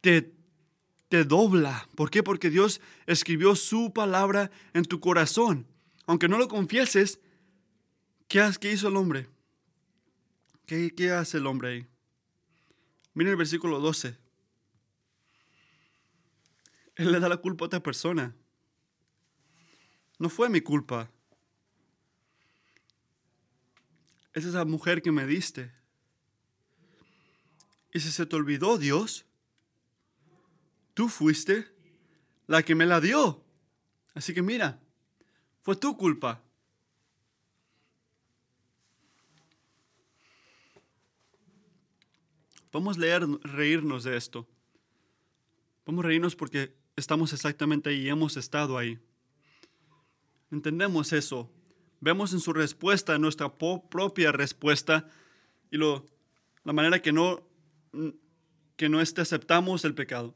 te, 0.00 0.32
te 1.08 1.24
dobla. 1.24 1.88
¿Por 1.94 2.10
qué? 2.10 2.22
Porque 2.22 2.50
Dios 2.50 2.80
escribió 3.06 3.54
su 3.54 3.92
palabra 3.92 4.50
en 4.74 4.84
tu 4.84 5.00
corazón. 5.00 5.66
Aunque 6.06 6.28
no 6.28 6.38
lo 6.38 6.48
confieses, 6.48 7.20
¿Qué, 8.32 8.72
hizo 8.72 8.88
el 8.88 8.96
hombre? 8.96 9.28
¿Qué, 10.64 10.94
¿Qué 10.94 11.10
hace 11.10 11.36
el 11.36 11.46
hombre 11.46 11.68
ahí? 11.68 11.86
Miren 13.12 13.32
el 13.32 13.36
versículo 13.36 13.78
12. 13.78 14.16
Él 16.94 17.12
le 17.12 17.20
da 17.20 17.28
la 17.28 17.36
culpa 17.36 17.64
a 17.64 17.66
otra 17.66 17.82
persona. 17.82 18.34
No 20.18 20.30
fue 20.30 20.48
mi 20.48 20.62
culpa. 20.62 21.10
Es 24.32 24.46
esa 24.46 24.64
mujer 24.64 25.02
que 25.02 25.12
me 25.12 25.26
diste. 25.26 25.70
Y 27.92 28.00
si 28.00 28.10
se 28.10 28.24
te 28.24 28.34
olvidó 28.34 28.78
Dios, 28.78 29.26
tú 30.94 31.10
fuiste 31.10 31.70
la 32.46 32.62
que 32.62 32.74
me 32.74 32.86
la 32.86 33.02
dio. 33.02 33.44
Así 34.14 34.32
que 34.32 34.40
mira, 34.40 34.80
fue 35.60 35.76
tu 35.76 35.98
culpa. 35.98 36.42
Vamos 42.72 42.96
a 42.96 43.00
leer, 43.00 43.26
reírnos 43.42 44.04
de 44.04 44.16
esto. 44.16 44.48
A 45.84 46.02
reírnos 46.02 46.34
porque 46.34 46.74
estamos 46.96 47.32
exactamente 47.34 47.90
ahí, 47.90 48.08
hemos 48.08 48.38
estado 48.38 48.78
ahí. 48.78 48.98
Entendemos 50.50 51.12
eso. 51.12 51.52
Vemos 52.00 52.32
en 52.32 52.40
su 52.40 52.52
respuesta, 52.54 53.14
en 53.14 53.20
nuestra 53.20 53.56
propia 53.56 54.32
respuesta, 54.32 55.08
y 55.70 55.76
lo, 55.76 56.06
la 56.64 56.72
manera 56.72 57.00
que 57.00 57.12
no, 57.12 57.46
que 58.76 58.88
no 58.88 59.00
este, 59.00 59.20
aceptamos 59.20 59.84
el 59.84 59.94
pecado. 59.94 60.34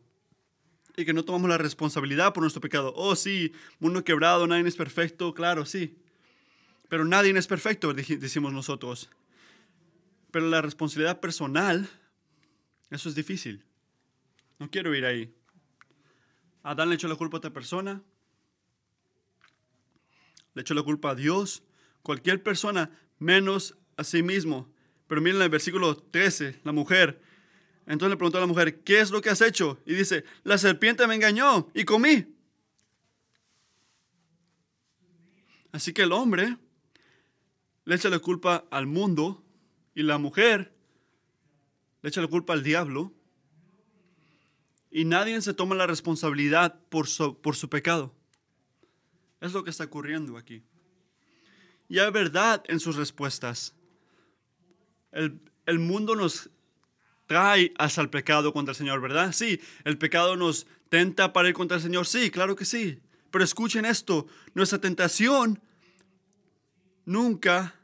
Y 0.94 1.04
que 1.04 1.14
no 1.14 1.24
tomamos 1.24 1.48
la 1.48 1.58
responsabilidad 1.58 2.34
por 2.34 2.42
nuestro 2.42 2.60
pecado. 2.60 2.92
Oh, 2.96 3.16
sí, 3.16 3.52
mundo 3.78 4.04
quebrado, 4.04 4.46
nadie 4.46 4.68
es 4.68 4.76
perfecto, 4.76 5.32
claro, 5.32 5.64
sí. 5.64 5.98
Pero 6.88 7.04
nadie 7.04 7.36
es 7.36 7.46
perfecto, 7.46 7.94
decimos 7.94 8.52
nosotros. 8.52 9.10
Pero 10.30 10.48
la 10.48 10.60
responsabilidad 10.60 11.20
personal 11.20 11.88
eso 12.90 13.08
es 13.08 13.14
difícil. 13.14 13.64
No 14.58 14.70
quiero 14.70 14.94
ir 14.94 15.04
ahí. 15.04 15.34
Adán 16.62 16.88
le 16.88 16.94
echó 16.94 17.08
la 17.08 17.16
culpa 17.16 17.36
a 17.36 17.38
otra 17.38 17.52
persona. 17.52 18.02
Le 20.54 20.62
echó 20.62 20.74
la 20.74 20.82
culpa 20.82 21.10
a 21.10 21.14
Dios. 21.14 21.62
Cualquier 22.02 22.42
persona 22.42 22.90
menos 23.18 23.76
a 23.96 24.04
sí 24.04 24.22
mismo. 24.22 24.72
Pero 25.06 25.20
miren 25.20 25.42
el 25.42 25.48
versículo 25.48 25.96
13, 25.96 26.60
la 26.64 26.72
mujer. 26.72 27.20
Entonces 27.86 28.10
le 28.10 28.16
preguntó 28.16 28.38
a 28.38 28.40
la 28.40 28.46
mujer, 28.46 28.82
¿qué 28.82 29.00
es 29.00 29.10
lo 29.10 29.20
que 29.20 29.30
has 29.30 29.40
hecho? 29.40 29.80
Y 29.86 29.94
dice, 29.94 30.24
la 30.42 30.58
serpiente 30.58 31.06
me 31.06 31.14
engañó 31.14 31.68
y 31.72 31.84
comí. 31.84 32.26
Así 35.70 35.92
que 35.92 36.02
el 36.02 36.12
hombre 36.12 36.56
le 37.84 37.94
echa 37.94 38.08
la 38.08 38.18
culpa 38.18 38.66
al 38.70 38.86
mundo 38.86 39.44
y 39.94 40.02
la 40.02 40.18
mujer 40.18 40.75
le 42.02 42.08
echa 42.08 42.20
la 42.20 42.28
culpa 42.28 42.52
al 42.52 42.62
diablo 42.62 43.12
y 44.90 45.04
nadie 45.04 45.40
se 45.42 45.54
toma 45.54 45.74
la 45.74 45.86
responsabilidad 45.86 46.80
por 46.88 47.06
su, 47.06 47.40
por 47.40 47.56
su 47.56 47.68
pecado. 47.68 48.14
Es 49.40 49.52
lo 49.52 49.64
que 49.64 49.70
está 49.70 49.84
ocurriendo 49.84 50.36
aquí. 50.36 50.62
Y 51.88 51.98
hay 51.98 52.10
verdad 52.10 52.64
en 52.68 52.80
sus 52.80 52.96
respuestas. 52.96 53.74
El, 55.12 55.40
el 55.66 55.78
mundo 55.78 56.16
nos 56.16 56.50
trae 57.26 57.72
hasta 57.76 58.00
el 58.00 58.08
pecado 58.08 58.52
contra 58.52 58.72
el 58.72 58.76
Señor, 58.76 59.00
¿verdad? 59.00 59.32
Sí, 59.32 59.60
el 59.84 59.98
pecado 59.98 60.36
nos 60.36 60.66
tenta 60.88 61.32
para 61.32 61.48
ir 61.48 61.54
contra 61.54 61.76
el 61.76 61.82
Señor, 61.82 62.06
sí, 62.06 62.30
claro 62.30 62.56
que 62.56 62.64
sí. 62.64 63.00
Pero 63.30 63.44
escuchen 63.44 63.84
esto, 63.84 64.26
nuestra 64.54 64.80
tentación 64.80 65.60
nunca, 67.04 67.74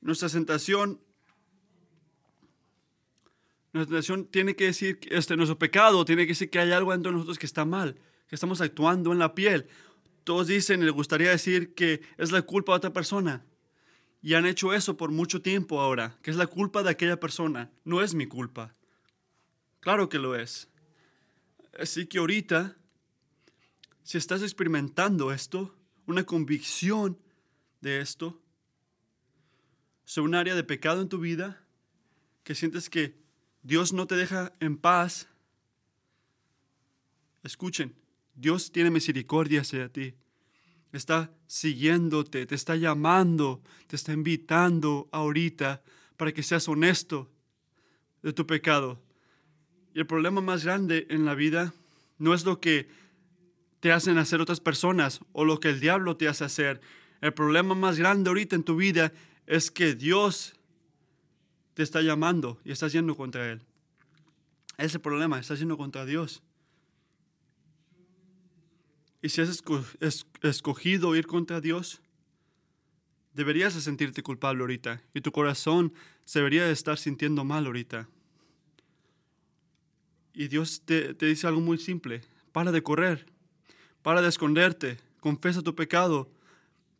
nuestra 0.00 0.28
tentación 0.28 1.00
nuestra 3.74 3.96
tentación 3.96 4.26
tiene 4.26 4.54
que 4.54 4.66
decir, 4.66 5.00
este, 5.10 5.36
nuestro 5.36 5.58
pecado 5.58 6.04
tiene 6.04 6.22
que 6.22 6.28
decir 6.28 6.48
que 6.48 6.60
hay 6.60 6.70
algo 6.70 6.92
dentro 6.92 7.10
de 7.10 7.14
nosotros 7.14 7.40
que 7.40 7.46
está 7.46 7.64
mal, 7.64 7.96
que 8.28 8.36
estamos 8.36 8.60
actuando 8.60 9.12
en 9.12 9.18
la 9.18 9.34
piel. 9.34 9.66
Todos 10.22 10.46
dicen, 10.46 10.84
les 10.84 10.94
gustaría 10.94 11.30
decir 11.30 11.74
que 11.74 12.00
es 12.16 12.30
la 12.30 12.42
culpa 12.42 12.72
de 12.72 12.76
otra 12.76 12.92
persona. 12.92 13.44
Y 14.22 14.34
han 14.34 14.46
hecho 14.46 14.72
eso 14.72 14.96
por 14.96 15.10
mucho 15.10 15.42
tiempo 15.42 15.80
ahora, 15.80 16.16
que 16.22 16.30
es 16.30 16.36
la 16.36 16.46
culpa 16.46 16.84
de 16.84 16.90
aquella 16.90 17.18
persona. 17.18 17.72
No 17.84 18.00
es 18.00 18.14
mi 18.14 18.26
culpa. 18.26 18.76
Claro 19.80 20.08
que 20.08 20.20
lo 20.20 20.36
es. 20.36 20.70
Así 21.76 22.06
que 22.06 22.18
ahorita, 22.18 22.76
si 24.04 24.18
estás 24.18 24.42
experimentando 24.42 25.32
esto, 25.32 25.76
una 26.06 26.22
convicción 26.22 27.18
de 27.80 28.00
esto, 28.00 28.40
sobre 30.04 30.28
un 30.28 30.34
área 30.36 30.54
de 30.54 30.62
pecado 30.62 31.02
en 31.02 31.08
tu 31.08 31.18
vida, 31.18 31.66
que 32.44 32.54
sientes 32.54 32.88
que 32.88 33.23
Dios 33.64 33.94
no 33.94 34.06
te 34.06 34.14
deja 34.14 34.52
en 34.60 34.76
paz. 34.76 35.26
Escuchen, 37.42 37.94
Dios 38.34 38.70
tiene 38.70 38.90
misericordia 38.90 39.62
hacia 39.62 39.88
ti. 39.88 40.14
Está 40.92 41.32
siguiéndote, 41.46 42.46
te 42.46 42.54
está 42.54 42.76
llamando, 42.76 43.62
te 43.86 43.96
está 43.96 44.12
invitando 44.12 45.08
ahorita 45.12 45.82
para 46.16 46.32
que 46.32 46.42
seas 46.42 46.68
honesto 46.68 47.32
de 48.22 48.34
tu 48.34 48.46
pecado. 48.46 49.02
Y 49.94 50.00
el 50.00 50.06
problema 50.06 50.42
más 50.42 50.62
grande 50.64 51.06
en 51.08 51.24
la 51.24 51.34
vida 51.34 51.72
no 52.18 52.34
es 52.34 52.44
lo 52.44 52.60
que 52.60 52.88
te 53.80 53.92
hacen 53.92 54.18
hacer 54.18 54.42
otras 54.42 54.60
personas 54.60 55.20
o 55.32 55.46
lo 55.46 55.58
que 55.58 55.70
el 55.70 55.80
diablo 55.80 56.18
te 56.18 56.28
hace 56.28 56.44
hacer. 56.44 56.82
El 57.22 57.32
problema 57.32 57.74
más 57.74 57.98
grande 57.98 58.28
ahorita 58.28 58.56
en 58.56 58.62
tu 58.62 58.76
vida 58.76 59.12
es 59.46 59.70
que 59.70 59.94
Dios 59.94 60.54
te 61.74 61.82
está 61.82 62.00
llamando 62.00 62.60
y 62.64 62.72
estás 62.72 62.92
yendo 62.92 63.16
contra 63.16 63.50
Él. 63.50 63.60
Ese 64.78 64.98
problema, 64.98 65.38
estás 65.38 65.58
yendo 65.58 65.76
contra 65.76 66.04
Dios. 66.04 66.42
Y 69.22 69.28
si 69.30 69.40
has 69.40 69.62
escogido 70.42 71.16
ir 71.16 71.26
contra 71.26 71.60
Dios, 71.60 72.00
deberías 73.32 73.74
de 73.74 73.80
sentirte 73.80 74.22
culpable 74.22 74.62
ahorita. 74.62 75.02
Y 75.14 75.20
tu 75.20 75.32
corazón 75.32 75.92
se 76.24 76.40
debería 76.40 76.66
de 76.66 76.72
estar 76.72 76.98
sintiendo 76.98 77.44
mal 77.44 77.66
ahorita. 77.66 78.08
Y 80.34 80.48
Dios 80.48 80.82
te, 80.84 81.14
te 81.14 81.26
dice 81.26 81.46
algo 81.46 81.60
muy 81.60 81.78
simple. 81.78 82.22
Para 82.52 82.70
de 82.70 82.82
correr. 82.82 83.26
Para 84.02 84.20
de 84.20 84.28
esconderte. 84.28 84.98
Confesa 85.20 85.62
tu 85.62 85.74
pecado. 85.74 86.30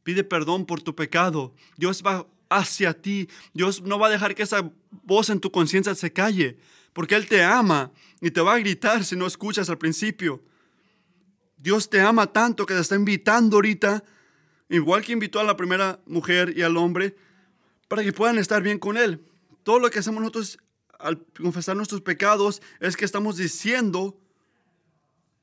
Pide 0.03 0.25
perdón 0.25 0.67
por 0.67 0.83
tu 0.83 0.95
pecado. 0.95 1.55
Dios 1.77 2.03
va 2.05 2.27
hacia 2.48 2.94
ti. 2.94 3.28
Dios 3.52 3.83
no 3.83 3.98
va 3.98 4.09
a 4.09 4.11
dejar 4.11 4.35
que 4.35 4.42
esa 4.42 4.70
voz 5.02 5.30
en 5.30 5.40
tu 5.40 5.50
conciencia 5.50 5.94
se 5.94 6.12
calle, 6.12 6.59
porque 6.92 7.14
Él 7.14 7.26
te 7.26 7.42
ama 7.42 7.92
y 8.20 8.30
te 8.30 8.40
va 8.40 8.54
a 8.54 8.59
gritar 8.59 9.04
si 9.04 9.16
no 9.16 9.26
escuchas 9.26 9.68
al 9.70 9.78
principio. 9.78 10.42
Dios 11.57 11.88
te 11.88 12.00
ama 12.00 12.26
tanto 12.26 12.66
que 12.66 12.74
te 12.74 12.80
está 12.80 12.94
invitando 12.94 13.57
ahorita, 13.57 14.04
igual 14.68 15.02
que 15.02 15.12
invitó 15.12 15.40
a 15.40 15.44
la 15.44 15.57
primera 15.57 16.00
mujer 16.07 16.52
y 16.57 16.62
al 16.62 16.76
hombre, 16.76 17.16
para 17.88 18.02
que 18.02 18.12
puedan 18.12 18.38
estar 18.38 18.62
bien 18.62 18.78
con 18.78 18.96
Él. 18.96 19.24
Todo 19.62 19.78
lo 19.78 19.90
que 19.90 19.98
hacemos 19.98 20.20
nosotros 20.20 20.59
al 20.98 21.24
confesar 21.40 21.76
nuestros 21.76 22.00
pecados 22.00 22.62
es 22.80 22.96
que 22.96 23.04
estamos 23.04 23.37
diciendo 23.37 24.18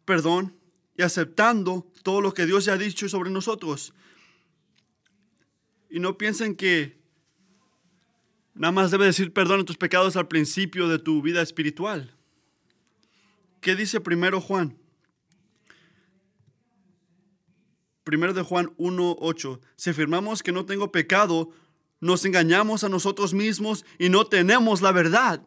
perdón 0.06 0.58
y 0.98 1.04
aceptando 1.04 1.88
todo 2.04 2.22
lo 2.22 2.34
que 2.34 2.46
Dios 2.46 2.66
ya 2.66 2.74
ha 2.74 2.78
dicho 2.78 3.08
sobre 3.08 3.30
nosotros. 3.30 3.94
Y 5.92 6.00
no 6.00 6.18
piensen 6.18 6.56
que 6.56 6.98
nada 8.54 8.72
más 8.72 8.92
debe 8.92 9.06
decir 9.06 9.34
perdón 9.34 9.60
a 9.60 9.66
tus 9.66 9.76
pecados 9.76 10.16
al 10.16 10.30
principio 10.30 10.88
de 10.88 10.98
tu 10.98 11.22
vida 11.22 11.42
espiritual. 11.42 12.16
¿Qué 13.60 13.76
dice 13.76 14.00
primero 14.00 14.40
Juan? 14.40 14.78
Primero 18.06 18.34
de 18.34 18.42
Juan 18.42 18.74
1.8. 18.78 19.60
Si 19.76 19.90
afirmamos 19.90 20.42
que 20.42 20.54
no 20.54 20.66
tengo 20.66 20.94
pecado, 20.94 21.52
nos 22.00 22.24
engañamos 22.24 22.86
a 22.86 22.90
nosotros 22.90 23.34
mismos 23.34 23.86
y 24.00 24.08
no 24.08 24.26
tenemos 24.26 24.82
la 24.82 24.94
verdad. 24.94 25.46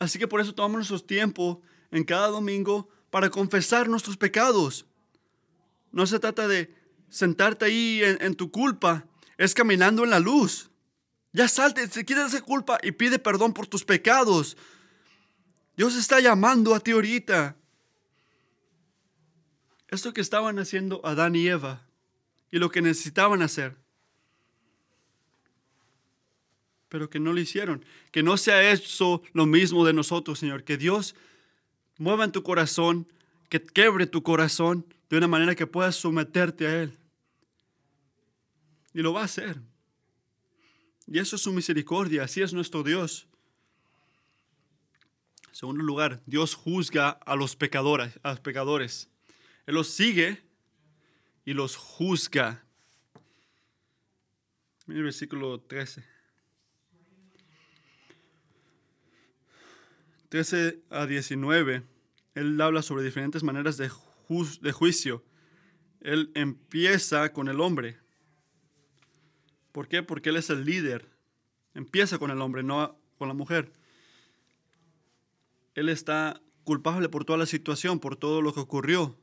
Así 0.00 0.18
que 0.18 0.26
por 0.26 0.40
eso 0.40 0.52
tomamos 0.52 0.76
nuestro 0.76 0.98
tiempo 0.98 1.62
en 1.92 2.02
cada 2.02 2.26
domingo 2.26 2.88
para 3.10 3.30
confesar 3.30 3.88
nuestros 3.88 4.16
pecados. 4.16 4.84
No 5.92 6.06
se 6.06 6.18
trata 6.18 6.48
de 6.48 6.74
sentarte 7.08 7.64
ahí 7.64 8.00
en, 8.02 8.34
tu 8.34 8.50
culpa, 8.50 9.06
es 9.38 9.54
caminando 9.54 10.04
en 10.04 10.10
la 10.10 10.20
luz. 10.20 10.70
Ya 11.32 11.48
salte, 11.48 11.86
se 11.88 12.04
quita 12.04 12.26
esa 12.26 12.40
culpa 12.40 12.78
y 12.82 12.92
pide 12.92 13.18
perdón 13.18 13.52
por 13.52 13.66
tus 13.66 13.84
pecados. 13.84 14.56
Dios 15.76 15.94
está 15.96 16.20
llamando 16.20 16.74
a 16.74 16.80
ti 16.80 16.92
ahorita. 16.92 17.56
Esto 19.88 20.12
que 20.12 20.20
estaban 20.20 20.58
haciendo 20.58 21.04
Adán 21.04 21.36
y 21.36 21.46
Eva 21.46 21.86
y 22.50 22.58
lo 22.58 22.70
que 22.70 22.82
necesitaban 22.82 23.42
hacer. 23.42 23.76
Pero 26.88 27.10
que 27.10 27.20
no 27.20 27.32
lo 27.32 27.40
hicieron. 27.40 27.84
Que 28.10 28.22
no 28.22 28.36
sea 28.36 28.70
eso 28.70 29.22
lo 29.32 29.46
mismo 29.46 29.84
de 29.84 29.92
nosotros, 29.92 30.38
Señor. 30.38 30.64
Que 30.64 30.76
Dios 30.76 31.14
mueva 31.98 32.24
en 32.24 32.32
tu 32.32 32.42
corazón, 32.42 33.06
que 33.48 33.62
quebre 33.62 34.06
tu 34.06 34.22
corazón 34.22 34.86
de 35.08 35.18
una 35.18 35.28
manera 35.28 35.54
que 35.54 35.66
puedas 35.66 35.96
someterte 35.96 36.66
a 36.66 36.82
Él. 36.82 36.98
Y 38.92 39.00
lo 39.00 39.12
va 39.12 39.22
a 39.22 39.24
hacer. 39.24 39.60
Y 41.06 41.18
eso 41.18 41.36
es 41.36 41.42
su 41.42 41.52
misericordia, 41.52 42.24
así 42.24 42.42
es 42.42 42.52
nuestro 42.52 42.82
Dios. 42.82 43.28
Segundo 45.52 45.84
lugar, 45.84 46.20
Dios 46.26 46.54
juzga 46.54 47.10
a 47.10 47.36
los 47.36 47.56
pecadores, 47.56 48.18
a 48.22 48.30
los 48.30 48.40
pecadores. 48.40 49.08
Él 49.66 49.74
los 49.74 49.88
sigue 49.88 50.42
y 51.44 51.54
los 51.54 51.76
juzga. 51.76 52.64
Mira 54.86 54.98
el 54.98 55.04
versículo 55.04 55.60
13. 55.60 56.04
13 60.28 60.82
a 60.90 61.06
19, 61.06 61.82
él 62.36 62.60
habla 62.60 62.82
sobre 62.82 63.02
diferentes 63.02 63.42
maneras 63.42 63.76
de, 63.76 63.88
juicio. 64.72 65.24
Él 66.00 66.30
empieza 66.34 67.32
con 67.32 67.48
el 67.48 67.60
hombre. 67.60 67.98
¿Por 69.72 69.88
qué? 69.88 70.02
Porque 70.02 70.28
él 70.28 70.36
es 70.36 70.50
el 70.50 70.64
líder. 70.64 71.08
Empieza 71.74 72.18
con 72.18 72.30
el 72.30 72.40
hombre, 72.40 72.62
no 72.62 72.96
con 73.18 73.26
la 73.26 73.34
mujer. 73.34 73.72
Él 75.74 75.88
está 75.88 76.40
culpable 76.64 77.08
por 77.08 77.24
toda 77.24 77.38
la 77.38 77.46
situación, 77.46 77.98
por 77.98 78.16
todo 78.16 78.40
lo 78.40 78.54
que 78.54 78.60
ocurrió 78.60 79.18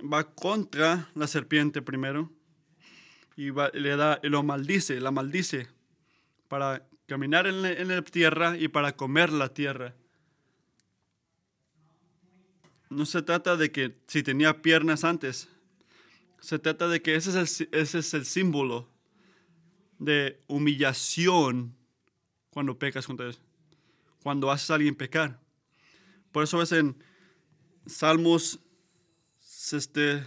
va 0.00 0.34
contra 0.34 1.08
la 1.14 1.26
serpiente 1.26 1.82
primero 1.82 2.30
y 3.36 3.50
le 3.50 3.96
da, 3.96 4.20
lo 4.22 4.42
maldice, 4.42 5.00
la 5.00 5.10
maldice 5.10 5.68
para 6.48 6.86
caminar 7.06 7.46
en 7.46 7.88
la, 7.88 8.02
tierra 8.02 8.56
y 8.56 8.68
para 8.68 8.96
comer 8.96 9.32
la 9.32 9.52
tierra. 9.52 9.94
No 12.90 13.06
se 13.06 13.22
trata 13.22 13.56
de 13.56 13.72
que 13.72 13.96
si 14.06 14.22
tenía 14.22 14.62
piernas 14.62 15.04
antes, 15.04 15.48
se 16.40 16.58
trata 16.58 16.88
de 16.88 17.00
que 17.00 17.14
ese 17.14 17.40
es 17.40 18.14
el, 18.14 18.24
símbolo 18.26 18.88
de 19.98 20.42
humillación 20.46 21.74
cuando 22.50 22.78
pecas 22.78 23.06
contra 23.06 23.26
Dios, 23.26 23.40
cuando 24.22 24.50
haces 24.50 24.70
a 24.70 24.74
alguien 24.74 24.94
pecar. 24.94 25.40
Por 26.32 26.44
eso 26.44 26.60
es 26.60 26.72
en 26.72 26.96
Salmos 27.86 28.60
este 29.72 30.26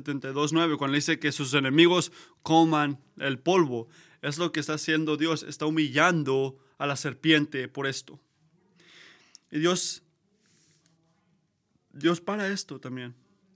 72.9, 0.00 0.76
cuando 0.76 0.94
dice 0.94 1.18
que 1.18 1.32
sus 1.32 1.54
enemigos 1.54 2.12
coman 2.42 3.00
el 3.18 3.38
polvo. 3.38 3.88
Es 4.22 4.38
lo 4.38 4.52
que 4.52 4.60
está 4.60 4.74
haciendo 4.74 5.16
Dios, 5.16 5.42
está 5.42 5.66
humillando 5.66 6.58
a 6.78 6.86
la 6.86 6.96
serpiente 6.96 7.68
por 7.68 7.86
esto. 7.86 8.18
Y 9.50 9.58
Dios, 9.58 10.02
Dios 11.94 12.20
para 12.20 12.48
esto 12.48 12.80
también, 12.80 13.14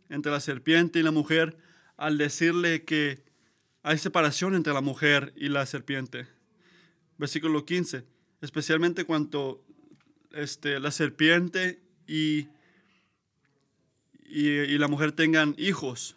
entre 0.08 0.32
la 0.32 0.40
serpiente 0.40 0.98
y 0.98 1.02
la 1.02 1.10
mujer, 1.10 1.56
al 1.96 2.16
decirle 2.16 2.84
que 2.84 3.24
hay 3.82 3.98
separación 3.98 4.54
entre 4.54 4.72
la 4.72 4.80
mujer 4.80 5.32
y 5.36 5.48
la 5.48 5.66
serpiente. 5.66 6.26
Versículo 7.18 7.64
15, 7.64 8.04
especialmente 8.40 9.04
cuando 9.04 9.64
este, 10.32 10.78
la 10.78 10.90
serpiente 10.90 11.82
y 12.06 12.48
y, 14.28 14.78
la 14.78 14.88
mujer 14.88 15.12
tengan 15.12 15.54
hijos, 15.58 16.16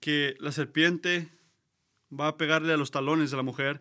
que 0.00 0.36
la 0.40 0.52
serpiente 0.52 1.30
va 2.12 2.28
a 2.28 2.36
pegarle 2.36 2.72
a 2.72 2.76
los 2.76 2.90
talones 2.90 3.30
de 3.30 3.36
la 3.36 3.42
mujer 3.42 3.80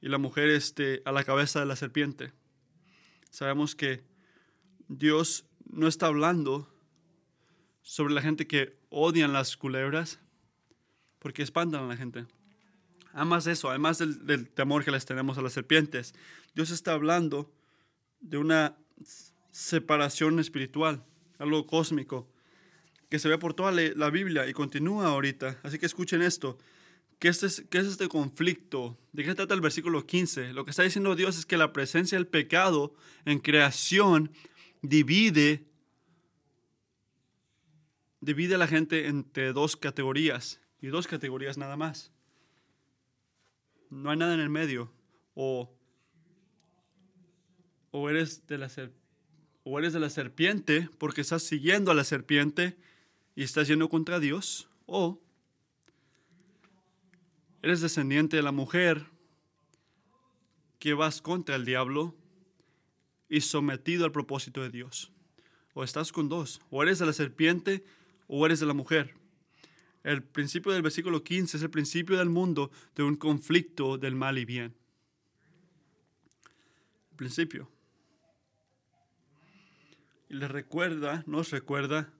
y 0.00 0.08
la 0.08 0.18
mujer 0.18 0.48
este, 0.50 1.02
a 1.04 1.12
la 1.12 1.24
cabeza 1.24 1.60
de 1.60 1.66
la 1.66 1.76
serpiente. 1.76 2.32
Sabemos 3.30 3.76
que 3.76 4.02
Dios 4.88 5.44
no 5.70 5.88
está 5.88 6.06
hablando 6.06 6.68
sobre 7.82 8.14
la 8.14 8.22
gente 8.22 8.46
que 8.46 8.76
odian 8.88 9.32
las 9.32 9.56
culebras 9.56 10.18
porque 11.18 11.42
espantan 11.42 11.84
a 11.84 11.88
la 11.88 11.96
gente. 11.96 12.26
Además 13.12 13.44
de 13.44 13.52
eso, 13.52 13.70
además 13.70 13.98
del, 13.98 14.48
temor 14.50 14.84
que 14.84 14.90
les 14.90 15.06
tenemos 15.06 15.38
a 15.38 15.42
las 15.42 15.52
serpientes, 15.52 16.14
Dios 16.54 16.70
está 16.70 16.92
hablando 16.92 17.50
de 18.20 18.38
una 18.38 18.76
separación 19.50 20.38
espiritual 20.38 21.04
algo 21.38 21.66
cósmico, 21.66 22.28
que 23.08 23.18
se 23.18 23.28
ve 23.28 23.38
por 23.38 23.54
toda 23.54 23.72
la 23.72 24.10
Biblia 24.10 24.48
y 24.48 24.52
continúa 24.52 25.06
ahorita. 25.06 25.58
Así 25.62 25.78
que 25.78 25.86
escuchen 25.86 26.22
esto. 26.22 26.58
¿Qué 27.18 27.28
es, 27.28 27.64
¿Qué 27.70 27.78
es 27.78 27.86
este 27.86 28.08
conflicto? 28.08 28.98
¿De 29.12 29.24
qué 29.24 29.34
trata 29.34 29.54
el 29.54 29.60
versículo 29.60 30.06
15? 30.06 30.52
Lo 30.52 30.64
que 30.64 30.70
está 30.70 30.82
diciendo 30.82 31.14
Dios 31.14 31.38
es 31.38 31.46
que 31.46 31.56
la 31.56 31.72
presencia 31.72 32.18
del 32.18 32.26
pecado 32.26 32.94
en 33.24 33.38
creación 33.38 34.32
divide, 34.88 35.64
divide 38.20 38.54
a 38.54 38.58
la 38.58 38.66
gente 38.66 39.08
entre 39.08 39.52
dos 39.52 39.76
categorías 39.76 40.60
y 40.80 40.88
dos 40.88 41.06
categorías 41.06 41.58
nada 41.58 41.76
más. 41.76 42.12
No 43.90 44.10
hay 44.10 44.16
nada 44.16 44.34
en 44.34 44.40
el 44.40 44.50
medio. 44.50 44.92
O, 45.34 45.70
o 47.90 48.10
eres 48.10 48.46
de 48.46 48.58
la 48.58 48.68
o 49.68 49.78
eres 49.78 49.92
de 49.92 50.00
la 50.00 50.10
serpiente 50.10 50.88
porque 50.98 51.20
estás 51.20 51.42
siguiendo 51.42 51.90
a 51.90 51.94
la 51.94 52.04
serpiente 52.04 52.76
y 53.34 53.42
estás 53.42 53.68
yendo 53.68 53.88
contra 53.88 54.20
Dios, 54.20 54.68
o 54.86 55.20
eres 57.62 57.80
descendiente 57.80 58.36
de 58.36 58.42
la 58.42 58.52
mujer 58.52 59.06
que 60.78 60.94
vas 60.94 61.20
contra 61.20 61.56
el 61.56 61.64
diablo 61.64 62.14
y 63.28 63.40
sometido 63.40 64.04
al 64.04 64.12
propósito 64.12 64.62
de 64.62 64.70
Dios. 64.70 65.12
O 65.74 65.84
estás 65.84 66.12
con 66.12 66.28
dos, 66.28 66.60
o 66.70 66.82
eres 66.82 66.98
de 66.98 67.06
la 67.06 67.12
serpiente 67.12 67.84
o 68.26 68.44
eres 68.46 68.60
de 68.60 68.66
la 68.66 68.74
mujer. 68.74 69.14
El 70.02 70.22
principio 70.22 70.72
del 70.72 70.82
versículo 70.82 71.22
15 71.22 71.56
es 71.56 71.62
el 71.62 71.70
principio 71.70 72.16
del 72.16 72.30
mundo 72.30 72.70
de 72.94 73.02
un 73.02 73.16
conflicto 73.16 73.98
del 73.98 74.14
mal 74.14 74.38
y 74.38 74.44
bien. 74.44 74.74
El 77.10 77.16
principio 77.16 77.68
y 80.28 80.34
recuerda, 80.34 81.22
nos 81.26 81.50
recuerda 81.50 82.12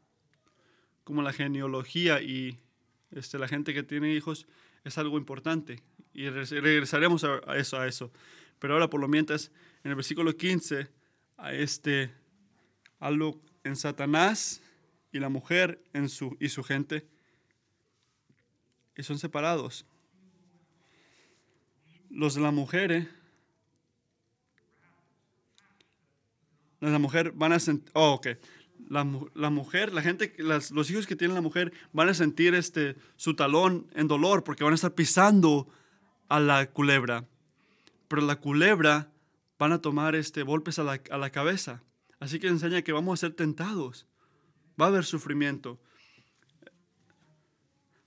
como 1.05 1.23
la 1.23 1.33
genealogía 1.33 2.21
y 2.21 2.59
este, 3.11 3.39
la 3.39 3.49
gente 3.49 3.75
que 3.75 3.83
tiene 3.83 4.15
hijos 4.15 4.47
es 4.85 4.99
algo 4.99 5.19
importante. 5.19 5.83
Y 6.13 6.29
regresaremos 6.29 7.25
a 7.25 7.57
eso, 7.57 7.79
a 7.79 7.87
eso. 7.87 8.11
Pero 8.59 8.75
ahora, 8.75 8.89
por 8.89 9.01
lo 9.01 9.09
mientras, 9.09 9.51
en 9.87 9.91
el 9.91 9.95
versículo 9.95 10.37
15, 10.37 10.89
a 11.37 11.53
este, 11.53 12.13
algo 12.99 13.41
en 13.63 13.77
Satanás 13.77 14.61
y 15.13 15.21
la 15.21 15.29
mujer 15.29 15.81
en 15.93 16.09
su, 16.09 16.37
y 16.41 16.49
su 16.49 16.65
gente, 16.65 17.07
y 18.97 19.05
son 19.05 19.21
separados. 19.21 19.87
Los 22.11 22.35
de 22.35 22.41
la 22.41 22.51
mujer 22.51 22.91
eh, 22.91 23.09
La 26.81 26.99
mujer 26.99 27.31
van 27.31 27.53
a 27.53 27.61
sentir, 27.61 27.89
oh, 27.95 28.15
ok. 28.15 28.27
La, 28.89 29.05
mujer, 29.05 29.93
la 29.93 30.03
gente, 30.03 30.35
los 30.39 30.91
hijos 30.91 31.07
que 31.07 31.15
tiene 31.15 31.33
la 31.33 31.41
mujer 31.43 31.73
van 31.93 32.09
a 32.09 32.15
sentir 32.15 32.57
este, 32.57 32.97
su 33.15 33.37
talón 33.37 33.87
en 33.95 34.09
dolor 34.09 34.43
porque 34.43 34.65
van 34.65 34.73
a 34.73 34.75
estar 34.75 34.97
pisando 34.97 35.69
a 36.29 36.41
la 36.41 36.73
culebra. 36.73 37.29
Pero 38.09 38.23
la 38.23 38.41
culebra 38.41 39.13
van 39.59 39.73
a 39.73 39.81
tomar 39.81 40.15
este, 40.15 40.43
golpes 40.43 40.79
a 40.79 40.85
la, 40.85 41.01
a 41.11 41.19
la 41.19 41.31
cabeza. 41.31 41.83
Así 42.21 42.39
que 42.39 42.49
enseña 42.49 42.83
que 42.83 42.93
vamos 42.93 43.19
a 43.19 43.27
ser 43.27 43.35
tentados. 43.35 44.07
Va 44.81 44.87
a 44.87 44.89
haber 44.89 45.05
sufrimiento. 45.05 45.81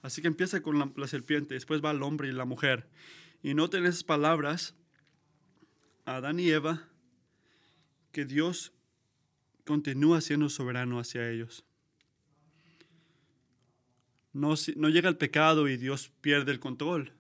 Así 0.02 0.22
que 0.22 0.28
empieza 0.28 0.62
con 0.62 0.94
la, 0.96 1.08
serpiente, 1.08 1.56
después 1.56 1.84
va 1.84 1.92
el 1.92 2.04
hombre 2.04 2.30
y 2.30 2.32
la 2.32 2.46
mujer. 2.46 2.90
Y 3.44 3.54
noten 3.54 3.86
esas 3.86 4.04
palabras, 4.04 4.76
Adán 6.06 6.40
y 6.40 6.50
Eva, 6.50 6.88
que 8.12 8.26
Dios 8.26 8.74
continúa 9.66 10.22
siendo 10.22 10.50
soberano 10.50 11.00
hacia 11.00 11.30
ellos. 11.30 11.66
No, 14.32 14.54
no 14.78 14.90
llega 14.90 15.10
el 15.10 15.18
pecado 15.18 15.68
y 15.68 15.76
Dios 15.76 16.12
pierde 16.22 16.52
el 16.52 16.60
control. 16.60 17.14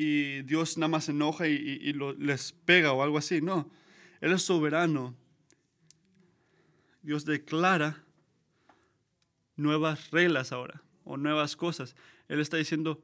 Y 0.00 0.42
Dios 0.42 0.78
nada 0.78 0.86
más 0.86 1.06
se 1.06 1.10
enoja 1.10 1.48
y, 1.48 1.92
les 2.18 2.52
pega 2.52 2.92
o 2.92 3.02
algo 3.02 3.18
así. 3.18 3.40
No, 3.42 3.68
Él 4.20 4.30
es 4.32 4.42
soberano. 4.42 5.16
Dios 7.02 7.24
declara 7.24 8.04
nuevas 9.56 10.12
reglas 10.12 10.52
ahora 10.52 10.84
o 11.02 11.16
nuevas 11.16 11.56
cosas. 11.56 11.96
Él 12.28 12.38
está 12.38 12.56
diciendo, 12.56 13.02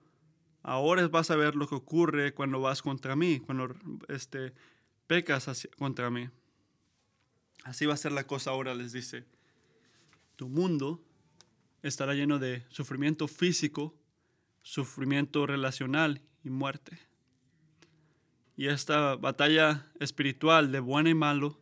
ahora 0.63 1.09
vas 1.09 1.33
a 1.33 1.37
ver 1.37 1.57
lo 1.57 1.67
que 1.67 1.75
ocurre 1.75 2.33
cuando 2.33 2.61
vas 2.61 2.81
contra 2.81 3.17
mí, 3.17 3.41
cuando 3.41 3.75
este, 4.07 4.53
pecas 5.09 5.67
contra 5.77 6.11
mí. 6.11 6.29
Así 7.65 7.87
va 7.87 7.95
a 7.95 7.97
ser 7.97 8.13
la 8.13 8.29
cosa 8.29 8.53
ahora, 8.53 8.73
les 8.73 8.93
dice. 8.93 9.25
Tu 10.37 10.49
mundo 10.49 11.05
estará 11.83 12.15
lleno 12.15 12.39
de 12.39 12.63
sufrimiento 12.69 13.27
físico, 13.27 13.97
sufrimiento 14.63 15.45
relacional 15.45 16.23
y 16.45 16.51
muerte. 16.51 16.99
Y 18.57 18.69
esta 18.69 19.17
batalla 19.17 19.91
espiritual 19.99 20.71
de 20.71 20.79
bueno 20.79 21.09
y 21.09 21.15
malo 21.15 21.59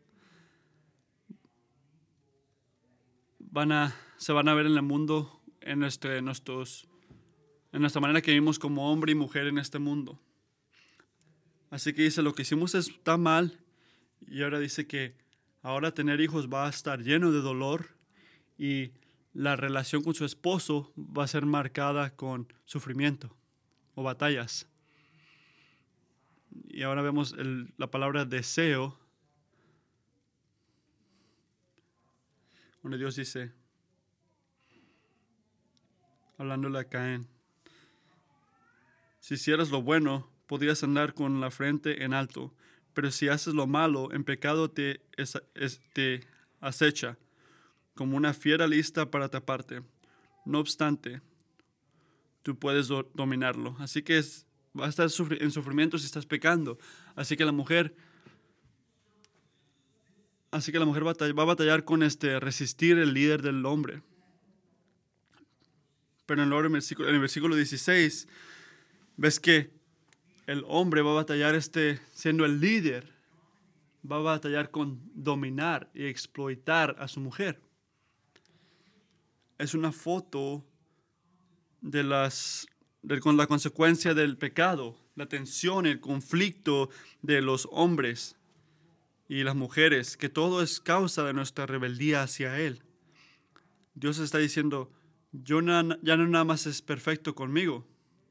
van 3.38 3.72
a, 3.72 3.94
se 4.18 4.32
van 4.32 4.48
a 4.48 4.54
ver 4.54 4.66
en 4.66 4.74
el 4.74 4.82
mundo, 4.82 5.42
en, 5.60 5.78
nuestros, 5.78 6.88
en 7.72 7.80
nuestra 7.80 8.00
manera 8.00 8.20
que 8.20 8.32
vivimos 8.32 8.58
como 8.58 8.92
hombre 8.92 9.12
y 9.12 9.14
mujer 9.14 9.46
en 9.46 9.58
este 9.58 9.78
mundo. 9.78 10.20
Así 11.70 11.94
que 11.94 12.02
dice, 12.02 12.20
lo 12.22 12.34
que 12.34 12.42
hicimos 12.42 12.74
está 12.74 13.16
mal 13.16 13.58
y 14.26 14.42
ahora 14.42 14.58
dice 14.58 14.86
que 14.86 15.16
ahora 15.62 15.92
tener 15.92 16.20
hijos 16.20 16.48
va 16.48 16.66
a 16.66 16.70
estar 16.70 17.02
lleno 17.02 17.32
de 17.32 17.40
dolor 17.40 17.96
y 18.58 18.92
la 19.32 19.56
relación 19.56 20.02
con 20.02 20.14
su 20.14 20.24
esposo 20.24 20.92
va 20.96 21.24
a 21.24 21.28
ser 21.28 21.46
marcada 21.46 22.14
con 22.14 22.52
sufrimiento 22.64 23.34
o 23.94 24.02
batallas. 24.02 24.68
Y 26.68 26.82
ahora 26.82 27.02
vemos 27.02 27.34
la 27.76 27.90
palabra 27.90 28.24
deseo, 28.24 28.98
donde 32.82 32.98
Dios 32.98 33.16
dice, 33.16 33.52
hablándole 36.38 36.78
a 36.80 36.84
Caín, 36.84 37.28
si 39.20 39.34
hicieras 39.34 39.70
lo 39.70 39.82
bueno, 39.82 40.28
podrías 40.46 40.82
andar 40.82 41.14
con 41.14 41.40
la 41.40 41.50
frente 41.50 42.02
en 42.04 42.12
alto, 42.12 42.52
pero 42.92 43.10
si 43.10 43.28
haces 43.28 43.54
lo 43.54 43.66
malo, 43.66 44.12
en 44.12 44.24
pecado 44.24 44.70
te, 44.70 45.00
te 45.92 46.26
acecha 46.60 47.16
como 47.94 48.16
una 48.16 48.34
fiera 48.34 48.66
lista 48.66 49.10
para 49.10 49.28
taparte. 49.28 49.82
No 50.44 50.58
obstante, 50.58 51.22
tú 52.42 52.58
puedes 52.58 52.88
do- 52.88 53.08
dominarlo. 53.14 53.76
Así 53.78 54.02
que 54.02 54.18
es, 54.18 54.46
va 54.78 54.86
a 54.86 54.88
estar 54.88 55.08
en 55.40 55.50
sufrimiento 55.50 55.98
si 55.98 56.06
estás 56.06 56.26
pecando. 56.26 56.78
Así 57.14 57.36
que 57.36 57.44
la 57.44 57.52
mujer, 57.52 57.94
así 60.50 60.72
que 60.72 60.78
la 60.78 60.84
mujer 60.84 61.04
va 61.06 61.42
a 61.42 61.46
batallar 61.46 61.84
con 61.84 62.02
este 62.02 62.40
resistir 62.40 62.98
el 62.98 63.14
líder 63.14 63.42
del 63.42 63.64
hombre. 63.66 64.02
Pero 66.26 66.42
en 66.42 66.52
el, 66.52 66.68
versículo- 66.70 67.08
en 67.08 67.14
el 67.16 67.20
versículo 67.20 67.56
16 67.56 68.28
ves 69.16 69.40
que 69.40 69.70
el 70.46 70.64
hombre 70.66 71.02
va 71.02 71.10
a 71.12 71.14
batallar 71.14 71.54
este 71.54 72.00
siendo 72.14 72.44
el 72.44 72.60
líder, 72.60 73.12
va 74.10 74.16
a 74.16 74.20
batallar 74.20 74.70
con 74.70 75.00
dominar 75.14 75.90
y 75.94 76.06
explotar 76.06 76.96
a 76.98 77.08
su 77.08 77.20
mujer. 77.20 77.60
Es 79.58 79.74
una 79.74 79.92
foto 79.92 80.64
de 81.80 82.02
las 82.02 82.66
con 83.20 83.36
la 83.36 83.46
consecuencia 83.46 84.14
del 84.14 84.36
pecado, 84.36 84.96
la 85.16 85.26
tensión, 85.26 85.86
el 85.86 86.00
conflicto 86.00 86.88
de 87.20 87.42
los 87.42 87.68
hombres 87.72 88.36
y 89.28 89.42
las 89.42 89.56
mujeres, 89.56 90.16
que 90.16 90.28
todo 90.28 90.62
es 90.62 90.80
causa 90.80 91.24
de 91.24 91.32
nuestra 91.32 91.66
rebeldía 91.66 92.22
hacia 92.22 92.60
Él. 92.60 92.82
Dios 93.94 94.18
está 94.18 94.38
diciendo, 94.38 94.90
yo 95.32 95.60
ya 95.60 96.16
no 96.16 96.28
nada 96.28 96.44
más 96.44 96.66
es 96.66 96.82
perfecto 96.82 97.34
conmigo, 97.34 97.86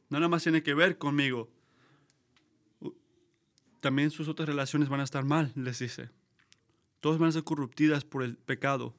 nada 0.10 0.28
más 0.28 0.44
tiene 0.44 0.64
que 0.64 0.74
ver 0.74 0.98
conmigo. 0.98 1.50
También 3.80 4.12
sus 4.12 4.28
otras 4.28 4.48
relaciones 4.48 4.90
van 4.90 5.00
a 5.00 5.04
estar 5.04 5.26
mal, 5.26 5.52
les 5.56 5.80
dice. 5.80 6.10
Todas 7.00 7.18
van 7.18 7.30
a 7.30 7.32
ser 7.32 7.44
corruptidas 7.44 8.06
por 8.06 8.22
el 8.22 8.38
pecado. 8.38 8.96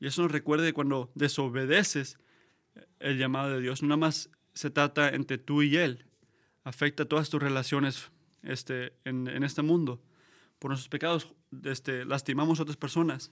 Y 0.00 0.06
eso 0.06 0.22
nos 0.22 0.32
recuerda 0.32 0.72
cuando 0.72 1.12
desobedeces 1.14 2.18
el 3.00 3.18
llamado 3.18 3.50
de 3.50 3.60
Dios. 3.60 3.82
No 3.82 3.88
nada 3.88 3.98
más 3.98 4.30
se 4.54 4.70
trata 4.70 5.08
entre 5.10 5.38
tú 5.38 5.62
y 5.62 5.76
Él. 5.76 6.06
Afecta 6.64 7.04
todas 7.04 7.30
tus 7.30 7.42
relaciones 7.42 8.10
este, 8.42 8.92
en, 9.04 9.28
en 9.28 9.42
este 9.42 9.62
mundo. 9.62 10.02
Por 10.58 10.70
nuestros 10.70 10.88
pecados 10.88 11.34
este, 11.64 12.04
lastimamos 12.04 12.58
a 12.58 12.62
otras 12.62 12.76
personas. 12.76 13.30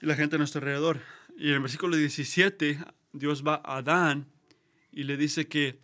Y 0.00 0.06
la 0.06 0.14
gente 0.14 0.36
a 0.36 0.38
nuestro 0.38 0.60
alrededor. 0.60 1.00
Y 1.36 1.48
en 1.48 1.54
el 1.54 1.60
versículo 1.60 1.96
17, 1.96 2.78
Dios 3.12 3.44
va 3.46 3.60
a 3.64 3.78
Adán 3.78 4.26
y 4.92 5.04
le 5.04 5.16
dice 5.16 5.48
que 5.48 5.78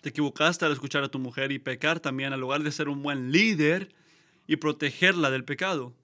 te 0.00 0.10
equivocaste 0.10 0.64
al 0.64 0.72
escuchar 0.72 1.02
a 1.04 1.08
tu 1.08 1.18
mujer 1.18 1.52
y 1.52 1.58
pecar 1.58 2.00
también, 2.00 2.32
en 2.32 2.40
lugar 2.40 2.62
de 2.62 2.70
ser 2.70 2.88
un 2.88 3.02
buen 3.02 3.32
líder 3.32 3.94
y 4.46 4.56
protegerla 4.56 5.30
del 5.30 5.44
pecado. 5.44 5.94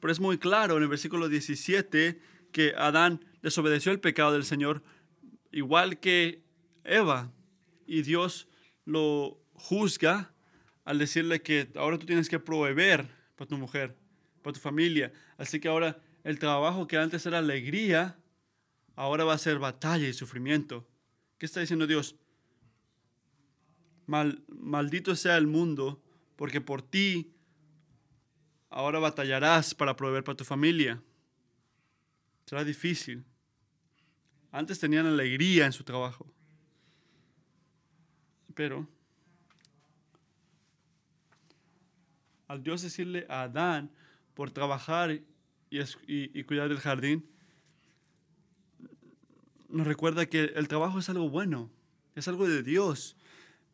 Pero 0.00 0.12
es 0.12 0.20
muy 0.20 0.38
claro 0.38 0.76
en 0.76 0.82
el 0.82 0.88
versículo 0.88 1.28
17 1.28 2.20
que 2.50 2.74
Adán 2.76 3.24
desobedeció 3.42 3.92
el 3.92 4.00
pecado 4.00 4.32
del 4.32 4.44
Señor, 4.44 4.82
igual 5.50 5.98
que 6.00 6.42
Eva. 6.84 7.30
Y 7.86 8.02
Dios 8.02 8.48
lo 8.84 9.40
juzga 9.54 10.32
al 10.84 10.98
decirle 10.98 11.42
que 11.42 11.70
ahora 11.76 11.98
tú 11.98 12.06
tienes 12.06 12.28
que 12.28 12.38
proveer 12.38 13.08
para 13.36 13.48
tu 13.48 13.58
mujer, 13.58 13.96
para 14.42 14.54
tu 14.54 14.60
familia. 14.60 15.12
Así 15.36 15.60
que 15.60 15.68
ahora 15.68 16.00
el 16.24 16.38
trabajo 16.38 16.86
que 16.86 16.96
antes 16.96 17.26
era 17.26 17.38
alegría, 17.38 18.16
ahora 18.96 19.24
va 19.24 19.34
a 19.34 19.38
ser 19.38 19.58
batalla 19.58 20.08
y 20.08 20.12
sufrimiento. 20.12 20.88
¿Qué 21.38 21.46
está 21.46 21.60
diciendo 21.60 21.86
Dios? 21.86 22.16
Mal- 24.06 24.42
maldito 24.48 25.14
sea 25.16 25.36
el 25.36 25.46
mundo, 25.46 26.02
porque 26.36 26.60
por 26.60 26.82
ti 26.82 27.32
ahora 28.70 28.98
batallarás 28.98 29.74
para 29.74 29.96
proveer 29.96 30.24
para 30.24 30.36
tu 30.36 30.44
familia. 30.44 31.02
Será 32.46 32.64
difícil. 32.64 33.24
Antes 34.52 34.78
tenían 34.78 35.06
alegría 35.06 35.64
en 35.64 35.72
su 35.72 35.82
trabajo. 35.82 36.26
Pero 38.54 38.86
al 42.48 42.62
Dios 42.62 42.82
decirle 42.82 43.24
a 43.30 43.42
Adán 43.44 43.90
por 44.34 44.50
trabajar 44.50 45.22
y, 45.70 46.42
cuidar 46.44 46.68
del 46.68 46.80
jardín, 46.80 47.26
nos 49.70 49.86
recuerda 49.86 50.26
que 50.26 50.52
el 50.54 50.68
trabajo 50.68 50.98
es 50.98 51.08
algo 51.08 51.30
bueno, 51.30 51.70
es 52.14 52.28
algo 52.28 52.46
de 52.46 52.62
Dios. 52.62 53.16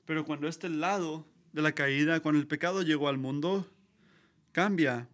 Pero 0.05 0.25
cuando 0.25 0.47
este 0.47 0.69
lado 0.69 1.27
de 1.53 1.63
la 1.63 1.73
caída, 1.73 2.21
cuando 2.21 2.41
el 2.41 2.47
pecado 2.47 2.83
llegó 2.83 3.09
al 3.09 3.19
mundo, 3.19 3.69
cambia, 4.53 5.09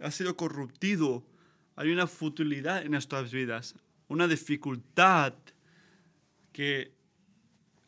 ha 0.00 0.10
sido 0.10 0.34
corruptido. 0.34 1.22
Hay 1.76 1.90
una 1.90 2.06
futilidad 2.06 2.82
en 2.82 2.92
nuestras 2.92 3.30
vidas, 3.30 3.74
una 4.10 4.26
dificultad 4.26 5.34
que 6.52 6.92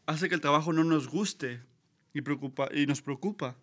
hace 0.07 0.29
que 0.29 0.37
el 0.37 0.41
trabajo 0.41 0.73
no 0.73 0.85
nos 0.85 1.09
guste 1.09 1.61
y, 2.15 2.21
preocupa, 2.23 2.69
y 2.73 2.87
nos 2.87 3.03
preocupa. 3.03 3.57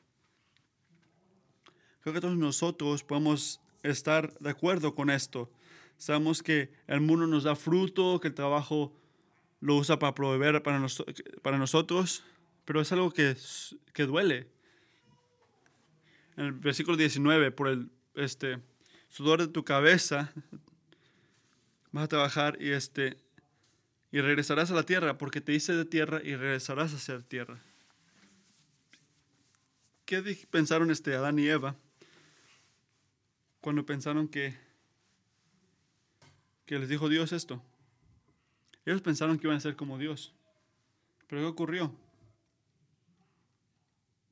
Creo 2.01 2.13
que 2.13 2.19
todos 2.19 2.35
nosotros 2.35 3.03
podemos 3.05 3.61
estar 3.81 4.37
de 4.39 4.49
acuerdo 4.49 4.93
con 4.93 5.09
esto. 5.09 5.49
Sabemos 5.97 6.43
que 6.43 6.73
el 6.87 6.99
mundo 6.99 7.27
nos 7.27 7.45
da 7.45 7.55
fruto, 7.55 8.19
que 8.19 8.27
el 8.27 8.33
trabajo 8.33 8.93
lo 9.61 9.77
usa 9.77 9.97
para 9.97 10.13
proveer 10.13 10.61
para, 10.61 10.85
para 11.41 11.57
nosotros, 11.57 12.25
pero 12.65 12.81
es 12.81 12.91
algo 12.91 13.11
que, 13.11 13.37
que 13.93 14.05
duele. 14.05 14.51
En 16.35 16.45
el 16.45 16.51
versículo 16.51 16.97
19, 16.97 17.51
por 17.51 17.69
el 17.69 17.89
este, 18.15 18.59
sudor 19.07 19.39
de 19.39 19.47
tu 19.47 19.63
cabeza 19.63 20.33
vas 21.91 22.05
a 22.05 22.07
trabajar 22.07 22.57
y, 22.61 22.71
este, 22.71 23.17
y 24.11 24.21
regresarás 24.21 24.71
a 24.71 24.75
la 24.75 24.83
tierra, 24.83 25.17
porque 25.17 25.41
te 25.41 25.53
hice 25.53 25.73
de 25.73 25.85
tierra 25.85 26.21
y 26.23 26.35
regresarás 26.35 26.93
hacia 26.93 27.15
la 27.15 27.23
tierra. 27.23 27.59
¿Qué 30.05 30.21
pensaron 30.49 30.89
este 30.89 31.15
Adán 31.15 31.37
y 31.37 31.47
Eva 31.47 31.75
cuando 33.61 33.85
pensaron 33.85 34.27
que 34.27 34.69
que 36.69 36.77
les 36.77 36.87
dijo 36.87 37.09
Dios 37.09 37.31
esto. 37.31 37.63
Ellos 38.85 39.01
pensaron 39.01 39.39
que 39.39 39.47
iban 39.47 39.57
a 39.57 39.59
ser 39.59 39.75
como 39.75 39.97
Dios. 39.97 40.35
Pero 41.25 41.41
¿qué 41.41 41.47
ocurrió? 41.47 41.95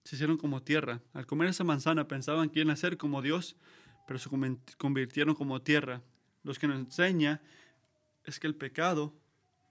Se 0.04 0.16
hicieron 0.16 0.38
como 0.38 0.62
tierra. 0.62 1.02
Al 1.14 1.26
comer 1.26 1.50
esa 1.50 1.64
manzana 1.64 2.08
pensaban 2.08 2.52
que 2.52 2.60
iban 2.60 2.70
a 2.70 2.76
ser 2.76 2.96
como 2.96 3.24
Dios, 3.24 3.56
pero 4.06 4.20
se 4.20 4.30
convirtieron 4.78 5.34
como 5.34 5.64
tierra. 5.64 6.04
Los 6.48 6.58
que 6.58 6.68
nos 6.70 6.78
enseña 6.78 7.42
es 8.24 8.40
que 8.40 8.48
el 8.48 8.56
pecado 8.56 9.14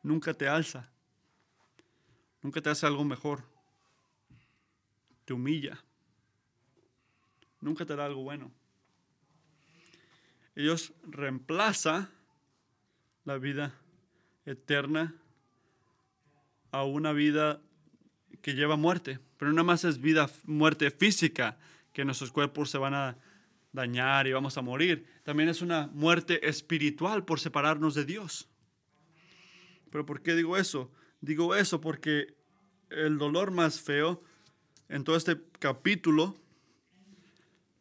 nunca 0.03 0.35
te 0.35 0.47
alza, 0.47 0.93
nunca 2.43 2.61
te 2.61 2.69
hace 2.69 2.85
algo 2.85 3.03
mejor, 3.03 3.45
te 5.25 5.33
humilla, 5.33 5.83
nunca 7.63 7.87
te 7.87 7.97
da 7.97 8.05
algo 8.05 8.25
bueno. 8.25 8.53
Ellos 10.55 10.93
reemplaza 11.05 12.11
la 13.25 13.39
vida 13.39 13.75
eterna 14.45 15.15
a 16.73 16.85
una 16.85 17.15
vida 17.15 17.63
que 18.43 18.53
lleva 18.53 18.77
muerte, 18.77 19.19
pero 19.39 19.51
no 19.55 19.65
más 19.65 19.85
es 19.85 19.99
vida, 19.99 20.29
muerte 20.45 20.91
física, 20.91 21.57
que 21.95 22.05
nuestros 22.05 22.33
cuerpos 22.33 22.69
se 22.69 22.77
van 22.77 22.93
a 22.93 23.17
dañar 23.77 24.27
y 24.27 24.33
vamos 24.33 24.57
a 24.59 24.63
morir. 24.63 25.07
También 25.23 25.49
es 25.49 25.63
una 25.63 25.87
muerte 25.89 26.49
espiritual 26.49 27.25
por 27.25 27.39
separarnos 27.39 27.95
de 27.95 28.05
Dios. 28.05 28.49
¿Pero 29.91 30.05
por 30.05 30.23
qué 30.23 30.35
digo 30.35 30.57
eso? 30.57 30.91
Digo 31.21 31.55
eso 31.55 31.81
porque 31.81 32.35
el 32.91 33.19
dolor 33.19 33.53
más 33.53 33.81
feo 33.81 34.23
en 34.89 35.05
todo 35.05 35.17
este 35.17 35.41
capítulo 35.59 36.37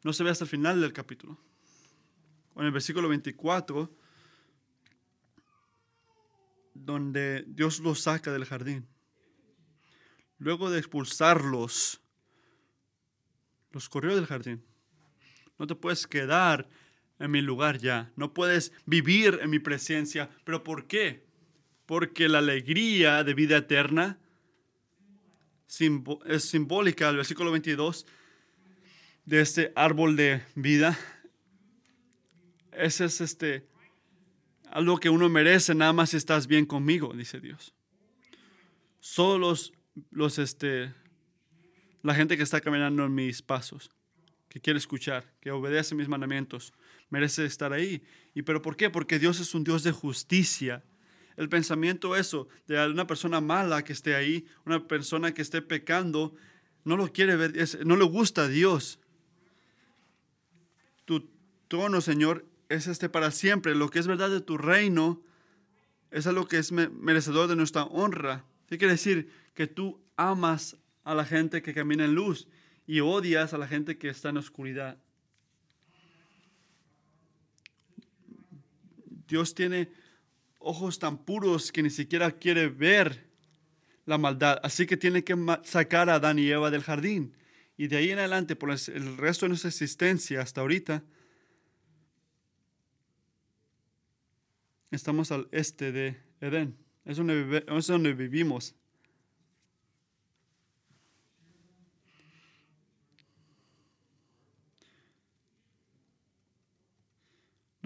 no 0.04 0.14
se 0.14 0.24
ve 0.24 0.30
hasta 0.30 0.43
el 0.43 0.50
final 0.50 0.82
del 0.82 0.93
capítulo. 0.93 1.39
En 2.56 2.66
el 2.66 2.72
versículo 2.72 3.10
24, 3.10 3.89
donde 6.74 7.43
Dios 7.48 7.80
los 7.80 8.02
saca 8.02 8.32
del 8.32 8.46
jardín. 8.46 8.88
Luego 10.38 10.70
de 10.70 10.80
expulsarlos, 10.80 12.02
los 13.72 13.89
corrió 13.89 14.16
del 14.16 14.26
jardín. 14.26 14.64
No 15.58 15.68
te 15.68 15.76
puedes 15.76 16.08
quedar 16.08 16.68
en 17.20 17.32
mi 17.32 17.41
lugar 17.41 17.78
ya. 17.78 18.12
No 18.16 18.34
puedes 18.34 18.74
vivir 18.86 19.39
en 19.41 19.49
mi 19.49 19.60
presencia. 19.60 20.30
¿Pero 20.43 20.64
por 20.64 20.88
qué? 20.88 21.24
Porque 21.86 22.28
la 22.28 22.39
alegría 22.39 23.24
de 23.24 23.34
vida 23.34 23.58
eterna 23.58 24.20
es 26.26 26.43
simbólica, 26.43 27.10
el 27.10 27.18
versículo 27.18 27.51
22, 27.51 28.06
de 29.26 29.41
este 29.41 29.72
árbol 29.76 30.16
de 30.16 30.41
vida. 30.56 30.97
Ese 32.72 33.06
es 33.06 33.22
este, 33.22 33.68
algo 34.70 34.97
que 34.97 35.10
uno 35.10 35.30
merece 35.30 35.74
nada 35.76 35.93
más 35.93 36.12
si 36.12 36.18
estás 36.18 36.47
bien 36.47 36.66
conmigo, 36.66 37.14
dice 37.14 37.39
Dios. 37.39 37.74
Solo 38.99 39.49
los, 39.49 39.74
los 40.12 40.39
este, 40.39 40.93
la 42.01 42.16
gente 42.16 42.38
que 42.38 42.43
está 42.43 42.62
caminando 42.62 43.06
en 43.06 43.14
mis 43.14 43.41
pasos 43.41 43.91
que 44.56 44.62
quiere 44.62 44.80
escuchar, 44.80 45.30
que 45.41 45.51
obedece 45.51 45.95
mis 45.95 46.08
mandamientos, 46.08 46.72
merece 47.10 47.43
estar 47.43 47.74
ahí. 47.74 48.01
¿Y 48.34 48.43
pero 48.43 48.62
por 48.62 48.78
qué? 48.78 48.89
Porque 48.89 49.20
Dios 49.20 49.41
es 49.41 49.53
un 49.53 49.66
Dios 49.66 49.84
de 49.84 49.91
justicia. 49.91 50.82
El 51.36 51.49
pensamiento 51.49 52.16
eso 52.16 52.47
de 52.66 52.88
una 52.88 53.06
persona 53.06 53.41
mala 53.41 53.84
que 53.84 53.91
esté 53.91 54.16
ahí, 54.16 54.45
una 54.66 54.88
persona 54.88 55.34
que 55.34 55.41
esté 55.41 55.62
pecando, 55.62 56.36
no 56.86 56.95
lo 56.95 57.12
quiere 57.12 57.36
ver, 57.36 57.53
no 57.86 57.97
le 57.97 58.06
gusta 58.06 58.43
a 58.43 58.47
Dios. 58.47 59.01
Tu 61.03 61.30
trono, 61.68 61.99
Señor, 61.99 62.45
es 62.70 62.88
este 62.88 63.10
para 63.10 63.32
siempre. 63.32 63.76
Lo 63.76 63.89
que 63.89 63.99
es 63.99 64.08
verdad 64.08 64.30
de 64.30 64.39
tu 64.39 64.58
reino 64.58 65.22
es 66.12 66.28
algo 66.28 66.47
que 66.47 66.60
es 66.60 66.72
merecedor 66.72 67.49
de 67.49 67.58
nuestra 67.58 67.84
honra. 67.84 68.45
¿Qué 68.70 68.78
quiere 68.78 68.93
decir? 68.93 69.30
Que 69.53 69.68
tú 69.68 70.01
amas 70.16 70.78
a 71.03 71.14
la 71.14 71.26
gente 71.26 71.62
que 71.62 71.74
camina 71.74 72.06
en 72.06 72.16
luz 72.16 72.47
y 72.88 72.99
odias 72.99 73.53
a 73.53 73.57
la 73.57 73.67
gente 73.67 73.97
que 73.97 74.09
está 74.09 74.29
en 74.29 74.38
oscuridad. 74.38 74.97
Dios 79.27 79.55
tiene 79.55 79.89
ojos 80.59 80.99
tan 80.99 81.17
puros 81.17 81.71
que 81.71 81.83
ni 81.83 81.89
siquiera 81.89 82.31
quiere 82.31 82.67
ver 82.67 83.25
la 84.05 84.17
maldad. 84.17 84.59
Así 84.63 84.86
que 84.86 84.97
tiene 84.97 85.23
que 85.23 85.36
sacar 85.63 86.09
a 86.09 86.15
Adán 86.15 86.39
y 86.39 86.49
Eva 86.49 86.69
del 86.69 86.83
jardín. 86.83 87.33
Y 87.77 87.88
de 87.88 87.97
ahí 87.97 88.11
en 88.11 88.19
adelante, 88.19 88.55
por 88.55 88.71
el 88.71 89.17
resto 89.17 89.45
de 89.45 89.49
nuestra 89.49 89.69
existencia 89.69 90.41
hasta 90.41 90.61
ahorita, 90.61 91.03
estamos 94.91 95.31
al 95.31 95.47
este 95.51 95.91
de 95.91 96.17
Edén. 96.39 96.77
Es 97.03 97.17
donde, 97.17 97.65
es 97.67 97.88
donde 97.88 98.13
vivimos. 98.13 98.75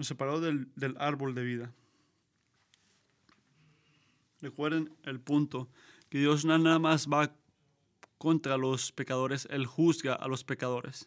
Nos 0.00 0.06
separó 0.06 0.40
del, 0.40 0.66
árbol 0.98 1.34
de 1.34 1.44
vida. 1.44 1.74
Recuerden 4.40 4.96
el 5.02 5.20
punto, 5.20 5.68
que 6.08 6.18
Dios 6.20 6.46
nada 6.46 6.78
más 6.78 7.06
va 7.06 7.36
contra 8.16 8.56
los 8.56 8.92
pecadores, 8.92 9.46
Él 9.50 9.66
juzga 9.66 10.14
a 10.14 10.26
los 10.26 10.42
pecadores. 10.42 11.06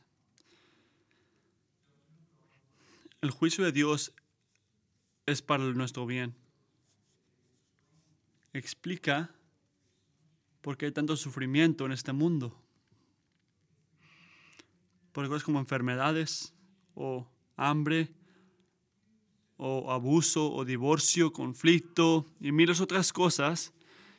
El 3.21 3.31
juicio 3.31 3.65
de 3.65 3.71
Dios 3.71 4.13
es 5.25 5.41
para 5.41 5.63
nuestro 5.63 6.05
bien. 6.05 6.35
Explica 8.53 9.33
por 10.61 10.77
qué 10.77 10.85
hay 10.85 10.91
tanto 10.91 11.17
sufrimiento 11.17 11.87
en 11.87 11.93
este 11.93 12.13
mundo. 12.13 12.61
Por 15.13 15.27
cosas 15.27 15.43
como 15.43 15.57
enfermedades 15.57 16.53
o 16.93 17.27
hambre 17.55 18.13
o 19.65 19.91
abuso 19.91 20.51
o 20.51 20.65
divorcio, 20.65 21.31
conflicto 21.31 22.25
y 22.41 22.51
miles 22.51 22.81
otras 22.81 23.13
cosas 23.13 23.71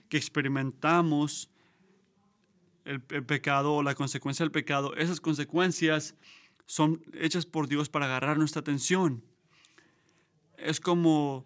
que 0.08 0.16
experimentamos 0.16 1.50
el, 2.86 3.02
pecado 3.02 3.74
o 3.74 3.82
la 3.82 3.94
consecuencia 3.94 4.42
del 4.42 4.52
pecado, 4.52 4.96
esas 4.96 5.20
consecuencias 5.20 6.14
son 6.64 7.02
hechas 7.12 7.44
por 7.44 7.68
Dios 7.68 7.90
para 7.90 8.06
agarrar 8.06 8.38
nuestra 8.38 8.60
atención. 8.60 9.22
Es 10.56 10.80
como 10.80 11.44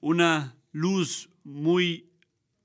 una 0.00 0.56
luz 0.72 1.28
muy 1.44 2.08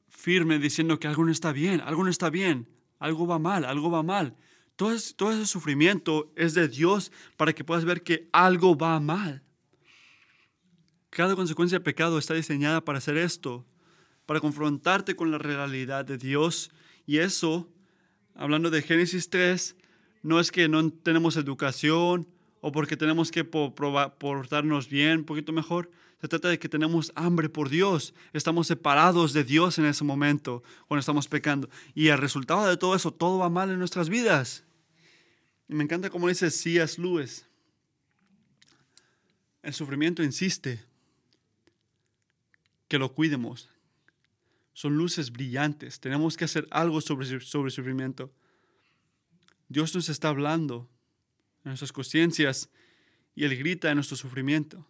firme 0.07 0.57
diciendo 0.57 0.99
que 0.99 1.09
algo 1.09 1.25
no 1.25 1.33
está 1.33 1.51
bien, 1.51 1.81
algo 1.81 2.05
no 2.05 2.09
está 2.09 2.29
bien, 2.29 2.69
algo 2.97 3.27
va 3.27 3.39
mal, 3.39 3.65
algo 3.65 3.91
va 3.91 4.03
mal. 4.03 4.37
Todo, 4.77 4.95
todo 5.17 5.33
ese 5.33 5.47
sufrimiento 5.47 6.31
es 6.37 6.53
de 6.53 6.69
Dios 6.69 7.11
para 7.35 7.51
que 7.51 7.65
puedas 7.65 7.83
ver 7.83 8.03
que 8.03 8.29
algo 8.31 8.77
va 8.77 9.01
mal. 9.01 9.43
Cada 11.09 11.35
consecuencia 11.35 11.79
de 11.79 11.83
pecado 11.83 12.19
está 12.19 12.33
diseñada 12.33 12.85
para 12.85 12.99
hacer 12.99 13.17
esto, 13.17 13.65
para 14.25 14.39
confrontarte 14.39 15.15
con 15.15 15.31
la 15.31 15.39
realidad 15.39 16.05
de 16.05 16.17
Dios. 16.17 16.69
Y 17.07 17.17
eso, 17.17 17.67
hablando 18.35 18.69
de 18.69 18.83
Génesis 18.83 19.29
3, 19.29 19.75
no 20.21 20.39
es 20.39 20.51
que 20.51 20.67
no 20.67 20.91
tenemos 20.91 21.35
educación 21.35 22.27
o 22.61 22.71
porque 22.71 22.95
tenemos 22.95 23.31
que 23.31 23.43
portarnos 23.43 24.89
bien, 24.89 25.19
un 25.19 25.25
poquito 25.25 25.51
mejor. 25.51 25.89
Se 26.21 26.27
trata 26.27 26.49
de 26.49 26.59
que 26.59 26.69
tenemos 26.69 27.11
hambre 27.15 27.49
por 27.49 27.69
Dios. 27.69 28.13
Estamos 28.33 28.67
separados 28.67 29.33
de 29.33 29.45
Dios 29.45 29.79
en 29.79 29.85
ese 29.85 30.03
momento 30.03 30.63
cuando 30.87 30.99
estamos 30.99 31.27
pecando. 31.27 31.69
Y 31.95 32.09
el 32.09 32.17
resultado 32.17 32.67
de 32.67 32.77
todo 32.77 32.95
eso, 32.95 33.11
todo 33.11 33.39
va 33.39 33.49
mal 33.49 33.71
en 33.71 33.79
nuestras 33.79 34.09
vidas. 34.09 34.65
Y 35.69 35.73
me 35.73 35.85
encanta 35.85 36.09
cómo 36.09 36.27
dice 36.27 36.51
C.S. 36.51 37.01
Lewis. 37.01 37.47
El 39.63 39.73
sufrimiento 39.73 40.21
insiste 40.21 40.88
que 42.89 42.97
lo 42.97 43.13
cuidemos. 43.13 43.69
Son 44.73 44.97
luces 44.97 45.31
brillantes. 45.31 45.99
Tenemos 45.99 46.35
que 46.35 46.45
hacer 46.45 46.67
algo 46.71 46.99
sobre, 46.99 47.39
sobre 47.39 47.71
sufrimiento. 47.71 48.33
Dios 49.69 49.93
nos 49.95 50.09
está 50.09 50.29
hablando 50.29 50.89
en 51.63 51.69
nuestras 51.69 51.93
conciencias 51.93 52.69
y 53.35 53.45
Él 53.45 53.57
grita 53.57 53.89
en 53.89 53.95
nuestro 53.95 54.17
sufrimiento. 54.17 54.85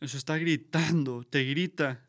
Eso 0.00 0.16
está 0.16 0.38
gritando, 0.38 1.22
te 1.24 1.44
grita. 1.44 2.02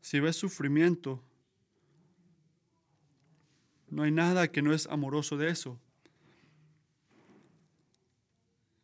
Si 0.00 0.18
ves 0.18 0.36
sufrimiento, 0.36 1.22
no 3.88 4.02
hay 4.02 4.10
nada 4.10 4.50
que 4.50 4.62
no 4.62 4.72
es 4.72 4.86
amoroso 4.88 5.36
de 5.36 5.50
eso. 5.50 5.80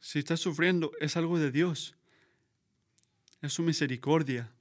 Si 0.06 0.20
estás 0.20 0.38
sufriendo, 0.38 0.92
es 1.00 1.16
algo 1.16 1.36
de 1.36 1.50
Dios. 1.50 1.96
Es 3.42 3.54
su 3.54 3.64
misericordia. 3.64 4.52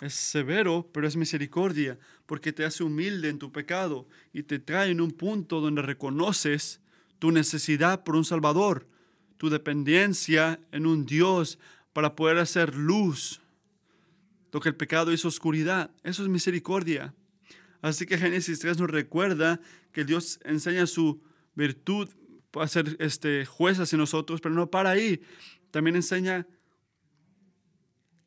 es 0.00 0.14
severo, 0.14 0.88
pero 0.94 1.06
es 1.06 1.14
misericordia, 1.14 1.98
porque 2.24 2.54
te 2.54 2.64
hace 2.64 2.84
humilde 2.84 3.28
en 3.28 3.38
tu 3.38 3.52
pecado 3.52 4.08
y 4.32 4.44
te 4.44 4.58
trae 4.58 4.90
en 4.90 5.02
un 5.02 5.10
punto 5.10 5.60
donde 5.60 5.82
reconoces 5.82 6.80
tu 7.18 7.32
necesidad 7.32 8.02
por 8.02 8.16
un 8.16 8.24
Salvador, 8.24 8.88
tu 9.36 9.50
dependencia 9.50 10.58
en 10.72 10.86
un 10.86 11.04
Dios 11.04 11.58
para 11.92 12.16
poder 12.16 12.38
hacer 12.38 12.76
luz. 12.76 13.42
Lo 14.52 14.60
que 14.60 14.70
el 14.70 14.76
pecado 14.76 15.12
es 15.12 15.26
oscuridad, 15.26 15.90
eso 16.02 16.22
es 16.22 16.30
misericordia. 16.30 17.14
Así 17.82 18.06
que 18.06 18.16
Génesis 18.16 18.60
3 18.60 18.78
nos 18.78 18.90
recuerda 18.90 19.60
que 19.92 20.06
Dios 20.06 20.40
enseña 20.44 20.86
su 20.86 21.20
virtud 21.56 22.08
para 22.52 22.68
ser 22.68 22.96
este, 23.00 23.44
juez 23.44 23.80
hacia 23.80 23.98
nosotros, 23.98 24.40
pero 24.40 24.54
no 24.54 24.70
para 24.70 24.90
ahí. 24.90 25.20
También 25.72 25.96
enseña 25.96 26.46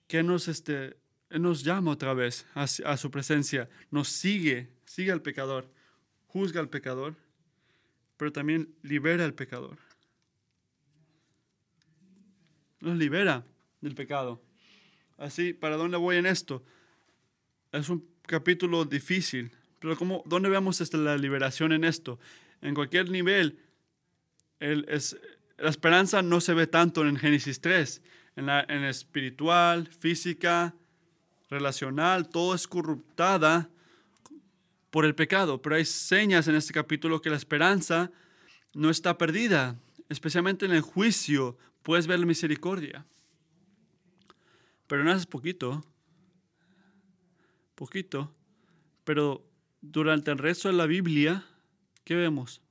que 0.08 0.24
nos, 0.24 0.48
este, 0.48 0.98
nos 1.30 1.64
llama 1.64 1.92
otra 1.92 2.14
vez 2.14 2.46
a, 2.54 2.68
su 2.68 3.12
presencia, 3.12 3.70
nos 3.92 4.10
sigue, 4.10 4.70
sigue 4.86 5.12
al 5.12 5.22
pecador, 5.22 5.72
juzga 6.28 6.60
al 6.60 6.70
pecador, 6.70 7.16
pero 8.18 8.32
también 8.32 8.76
libera 8.82 9.24
al 9.24 9.34
pecador. 9.34 9.78
Nos 12.82 12.98
libera 12.98 13.46
del 13.82 13.96
pecado. 13.96 14.42
Así, 15.18 15.54
¿para 15.54 15.78
dónde 15.78 15.98
voy 15.98 16.18
en 16.18 16.26
esto? 16.26 16.64
Es 17.72 17.90
un 17.90 18.08
capítulo 18.24 18.86
difícil, 18.86 19.52
pero 19.80 19.96
¿cómo, 19.98 20.24
¿dónde 20.26 20.50
vemos 20.50 20.82
esta, 20.82 20.98
la 20.98 21.18
liberación 21.18 21.72
en 21.72 21.84
esto? 21.84 22.20
En 22.62 22.76
cualquier 22.76 23.10
nivel, 23.10 23.60
la 24.60 25.70
esperanza 25.70 26.22
no 26.22 26.42
se 26.42 26.54
ve 26.54 26.68
tanto 26.68 27.06
en 27.06 27.18
Génesis 27.18 27.62
3, 27.62 28.02
en 28.36 28.84
espiritual, 28.84 29.88
física, 29.88 30.76
relacional, 31.50 32.30
todo 32.30 32.54
es 32.54 32.68
corruptada 32.68 33.70
por 34.90 35.06
el 35.06 35.16
pecado, 35.16 35.62
pero 35.62 35.76
hay 35.76 35.86
señas 35.86 36.48
en 36.48 36.56
este 36.56 36.74
capítulo 36.74 37.22
que 37.22 37.30
la 37.30 37.38
esperanza 37.38 38.12
no 38.74 38.90
está 38.90 39.18
perdida, 39.18 39.80
especialmente 40.10 40.66
en 40.66 40.72
el 40.72 40.82
juicio 40.82 41.58
puedes 41.84 42.08
ver 42.08 42.20
la 42.20 42.26
misericordia. 42.26 43.06
Pero 44.88 45.04
no 45.04 45.12
es 45.12 45.26
poquito, 45.26 45.84
poquito, 47.76 48.34
pero 49.04 49.46
durante 49.82 50.32
el 50.32 50.38
resto 50.38 50.68
de 50.70 50.76
la 50.76 50.86
Biblia, 50.86 51.46
¿qué 52.04 52.16
vemos? 52.16 52.62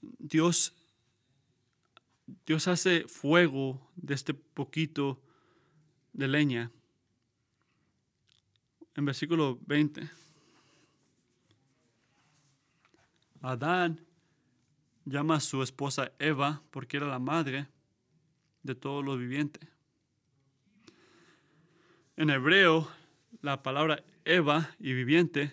Dios, 0.00 0.74
Dios 2.46 2.68
hace 2.68 3.06
fuego 3.08 3.90
de 3.96 4.14
este 4.14 4.34
poquito 4.34 5.20
de 6.12 6.28
leña. 6.28 6.70
En 8.94 9.04
versículo 9.04 9.58
20. 9.66 10.08
Adán 13.40 14.00
llama 15.04 15.36
a 15.36 15.40
su 15.40 15.62
esposa 15.62 16.12
Eva 16.18 16.62
porque 16.70 16.96
era 16.96 17.06
la 17.06 17.18
madre 17.18 17.68
de 18.62 18.74
todo 18.74 19.02
lo 19.02 19.16
viviente. 19.16 19.60
En 22.16 22.30
hebreo, 22.30 22.88
la 23.40 23.62
palabra 23.62 24.04
Eva 24.24 24.70
y 24.78 24.92
viviente 24.92 25.52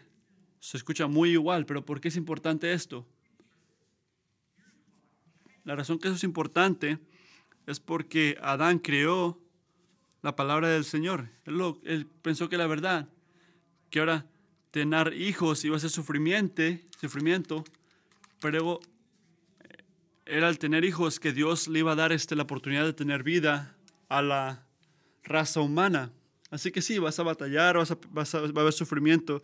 se 0.60 0.78
escucha 0.78 1.08
muy 1.08 1.32
igual, 1.32 1.66
pero 1.66 1.86
¿por 1.86 2.02
qué 2.02 2.10
es 2.10 2.16
importante 2.16 2.74
esto? 2.74 3.08
La 5.64 5.76
razón 5.76 6.00
que 6.00 6.08
eso 6.08 6.18
es 6.18 6.24
importante 6.24 7.00
es 7.68 7.80
porque 7.80 8.38
Adán 8.42 8.80
creó 8.80 9.40
la 10.22 10.36
palabra 10.36 10.70
del 10.70 10.84
Señor. 10.84 11.30
Él, 11.46 11.62
él 11.84 12.08
pensó 12.22 12.50
que 12.50 12.58
la 12.58 12.68
verdad, 12.68 13.08
que 13.90 14.00
ahora 14.00 14.26
tener 14.72 15.14
hijos 15.14 15.64
iba 15.66 15.78
a 15.78 15.80
ser 15.80 15.90
sufrimiento, 15.90 16.64
sufrimiento, 17.00 17.64
pero 18.42 18.80
era 20.26 20.48
el 20.50 20.60
tener 20.60 20.86
hijos 20.86 21.20
que 21.20 21.34
Dios 21.34 21.68
le 21.68 21.80
iba 21.80 21.94
a 21.94 21.96
dar 21.96 22.12
este, 22.12 22.36
la 22.36 22.44
oportunidad 22.44 22.86
de 22.86 22.94
tener 22.94 23.24
vida 23.24 23.76
a 24.10 24.22
la 24.22 24.66
raza 25.24 25.60
humana. 25.62 26.12
Así 26.52 26.72
que 26.72 26.82
sí, 26.82 27.00
vas 27.00 27.20
a 27.20 27.24
batallar, 27.24 27.78
vas 27.78 27.92
a, 27.92 27.98
vas 28.12 28.36
a, 28.36 28.42
va 28.42 28.48
a 28.48 28.62
haber 28.62 28.74
sufrimiento, 28.74 29.42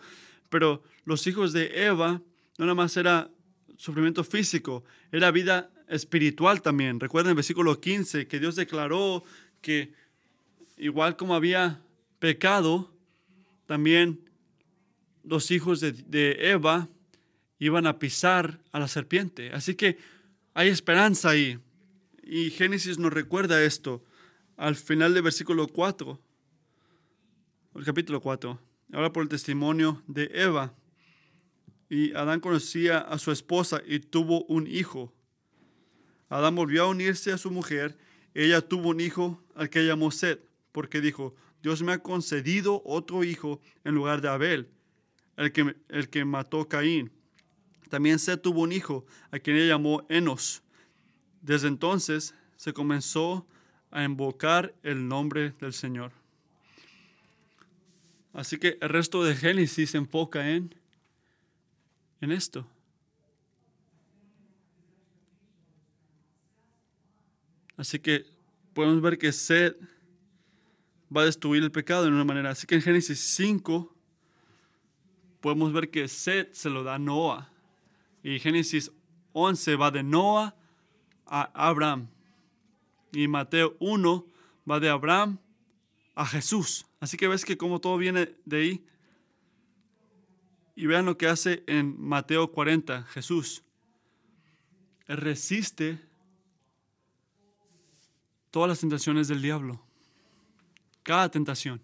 pero 0.50 0.84
los 1.06 1.26
hijos 1.28 1.54
de 1.54 1.86
Eva 1.86 2.22
no 2.58 2.66
nada 2.66 2.76
más 2.76 2.96
era 2.98 3.30
sufrimiento 3.78 4.24
físico, 4.24 4.84
era 5.12 5.32
vida 5.32 5.72
espiritual 5.88 6.62
también. 6.62 7.00
Recuerden 7.00 7.32
el 7.32 7.36
versículo 7.36 7.80
15 7.80 8.28
que 8.28 8.40
Dios 8.40 8.56
declaró 8.56 9.24
que 9.62 9.94
igual 10.78 11.16
como 11.18 11.36
había 11.36 11.82
pecado, 12.20 12.92
también 13.66 14.22
los 15.24 15.52
hijos 15.52 15.80
de, 15.80 16.38
Eva 16.52 16.88
iban 17.60 17.88
a 17.88 18.00
pisar 18.00 18.60
a 18.72 18.80
la 18.80 18.88
serpiente. 18.88 19.52
Así 19.52 19.76
que 19.76 19.98
hay 20.54 20.70
esperanza 20.70 21.30
ahí. 21.30 21.60
Y 22.24 22.52
Génesis 22.52 22.98
nos 22.98 23.14
recuerda 23.14 23.64
esto 23.64 24.04
al 24.58 24.76
final 24.76 25.14
del 25.14 25.24
versículo 25.24 25.68
4, 25.68 26.20
el 27.76 27.84
capítulo 27.84 28.22
4. 28.22 28.60
Ahora 28.94 29.12
por 29.12 29.24
el 29.24 29.30
testimonio 29.30 30.04
de 30.08 30.30
Eva. 30.34 30.74
Y 31.90 32.14
Adán 32.14 32.40
conocía 32.40 33.00
a 33.00 33.18
su 33.18 33.32
esposa 33.32 33.82
y 33.86 34.00
tuvo 34.00 34.46
un 34.46 34.68
hijo. 34.68 35.14
Adán 36.30 36.56
volvió 36.56 36.84
a 36.84 36.88
unirse 36.88 37.32
a 37.32 37.38
su 37.38 37.52
mujer. 37.52 37.98
Ella 38.34 38.62
tuvo 38.62 38.90
un 38.90 39.00
hijo 39.00 39.44
al 39.56 39.70
que 39.70 39.86
llamó 39.86 40.12
Seth, 40.12 40.42
porque 40.72 41.02
dijo, 41.02 41.36
Dios 41.62 41.82
me 41.82 41.94
ha 41.94 42.00
concedido 42.00 42.82
otro 42.86 43.24
hijo 43.24 43.62
en 43.84 43.96
lugar 43.96 44.22
de 44.22 44.30
Abel, 44.30 44.70
el 45.38 45.52
que, 45.52 45.76
el 45.90 46.10
que 46.10 46.26
mató 46.26 46.68
Caín. 46.68 47.12
También 47.90 48.20
Seth 48.20 48.42
tuvo 48.42 48.62
un 48.62 48.72
hijo, 48.72 49.06
a 49.32 49.40
quien 49.40 49.58
llamó 49.68 50.06
Enos. 50.10 50.64
Desde 51.42 51.68
entonces 51.68 52.36
se 52.56 52.74
comenzó 52.74 53.48
a 53.92 54.04
invocar 54.04 54.76
el 54.84 55.08
nombre 55.08 55.52
del 55.62 55.74
Señor. 55.74 56.12
Así 58.36 58.58
que 58.58 58.78
el 58.82 58.90
resto 58.90 59.24
de 59.24 59.34
Génesis 59.34 59.92
se 59.92 59.98
enfoca 59.98 60.52
en, 60.52 60.76
en 62.20 62.34
esto. 62.34 62.68
Así 67.78 67.98
que 67.98 68.26
podemos 68.74 69.02
ver 69.02 69.18
que 69.18 69.32
Seth 69.32 69.78
va 71.16 71.22
a 71.22 71.26
destruir 71.26 71.64
el 71.64 71.72
pecado 71.72 72.04
de 72.04 72.10
una 72.10 72.26
manera. 72.26 72.50
Así 72.50 72.68
que 72.68 72.76
en 72.76 72.82
Génesis 72.82 73.20
5 73.36 73.96
podemos 75.40 75.72
ver 75.72 75.90
que 75.90 76.06
Seth 76.10 76.54
se 76.54 76.70
lo 76.70 76.84
da 76.84 76.96
a 76.96 77.00
Noah. 77.00 77.50
Y 78.22 78.40
Génesis 78.40 78.92
11 79.32 79.78
va 79.78 79.92
de 79.92 80.04
Noah 80.04 80.56
a 81.26 81.44
Abraham. 81.54 82.10
Y 83.14 83.30
Mateo 83.30 83.78
1 83.80 84.26
va 84.70 84.82
de 84.82 84.90
Abraham 84.90 85.40
a 86.16 86.26
Jesús. 86.26 86.86
Así 87.06 87.18
que 87.18 87.28
ves 87.28 87.46
que 87.46 87.56
como 87.56 87.80
todo 87.80 88.00
viene 88.00 88.36
de 88.46 88.58
ahí. 88.58 88.86
Y 90.76 90.88
vean 90.88 91.06
lo 91.06 91.20
que 91.20 91.28
hace 91.28 91.64
en 91.68 92.02
Mateo 92.02 92.52
40, 92.52 93.04
Jesús. 93.04 93.62
Él 95.06 95.18
resiste 95.18 96.00
todas 98.50 98.70
las 98.70 98.80
tentaciones 98.80 99.28
del 99.28 99.44
diablo. 99.44 99.86
Cada 101.04 101.30
tentación. 101.30 101.80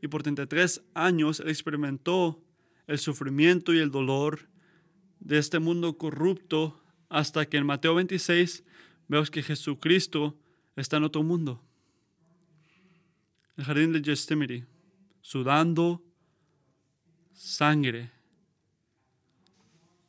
Y 0.00 0.06
por 0.06 0.22
33 0.22 0.82
años 0.94 1.40
él 1.40 1.48
experimentó 1.48 2.40
el 2.86 3.00
sufrimiento 3.00 3.74
y 3.74 3.80
el 3.80 3.90
dolor 3.90 4.48
de 5.18 5.38
este 5.38 5.58
mundo 5.58 5.98
corrupto 5.98 6.80
hasta 7.08 7.46
que 7.46 7.56
en 7.56 7.66
Mateo 7.66 7.96
26 7.96 8.62
vemos 9.08 9.28
que 9.28 9.42
Jesucristo 9.42 10.38
está 10.76 10.98
en 10.98 11.02
otro 11.02 11.24
mundo. 11.24 11.60
El 13.60 13.66
jardín 13.66 13.92
de 13.92 14.00
Gethsemane, 14.00 14.64
sudando 15.20 16.02
sangre, 17.34 18.10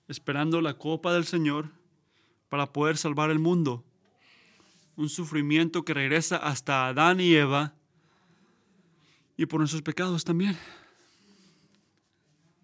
esperando 0.08 0.62
la 0.62 0.78
copa 0.78 1.14
del 1.14 1.26
Señor 1.26 1.70
para 2.48 2.72
poder 2.72 2.96
salvar 2.96 3.30
el 3.30 3.40
mundo. 3.40 3.84
Un 4.96 5.10
sufrimiento 5.10 5.84
que 5.84 5.94
regresa 5.94 6.38
hasta 6.38 6.88
Adán 6.88 7.20
y 7.20 7.34
Eva 7.34 7.76
y 9.36 9.46
por 9.48 9.60
nuestros 9.60 9.82
pecados 9.82 10.24
también 10.24 10.58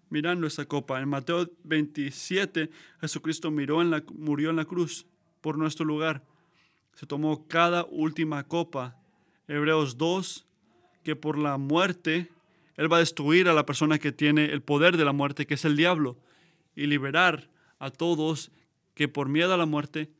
mirando 0.08 0.46
esa 0.46 0.64
copa. 0.64 1.02
En 1.02 1.10
Mateo 1.10 1.50
27, 1.64 2.70
Jesucristo 3.02 3.50
miró 3.50 3.82
en 3.82 3.90
la, 3.90 4.02
murió 4.14 4.48
en 4.48 4.56
la 4.56 4.64
cruz 4.64 5.06
por 5.42 5.58
nuestro 5.58 5.84
lugar. 5.84 6.24
Se 6.94 7.04
tomó 7.04 7.46
cada 7.46 7.84
última 7.84 8.42
copa. 8.48 8.96
Hebreos 9.48 9.98
2, 9.98 10.47
que 11.02 11.16
por 11.16 11.38
la 11.38 11.56
muerte, 11.58 12.28
Él 12.76 12.92
va 12.92 12.96
a 12.96 13.00
destruir 13.00 13.48
a 13.48 13.54
la 13.54 13.66
persona 13.66 13.98
que 13.98 14.12
tiene 14.12 14.46
el 14.46 14.62
poder 14.62 14.96
de 14.96 15.04
la 15.04 15.12
muerte, 15.12 15.46
que 15.46 15.54
es 15.54 15.64
el 15.64 15.76
diablo, 15.76 16.18
y 16.74 16.86
liberar 16.86 17.50
a 17.78 17.90
todos 17.90 18.50
que 18.94 19.08
por 19.08 19.28
miedo 19.28 19.54
a 19.54 19.56
la 19.56 19.66
muerte 19.66 20.10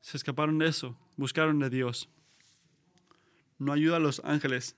se 0.00 0.16
escaparon 0.16 0.58
de 0.58 0.66
eso, 0.66 0.98
buscaron 1.16 1.58
de 1.58 1.70
Dios. 1.70 2.08
no 3.58 3.72
ayuda 3.72 3.96
a 3.96 4.00
los 4.00 4.20
ángeles, 4.24 4.76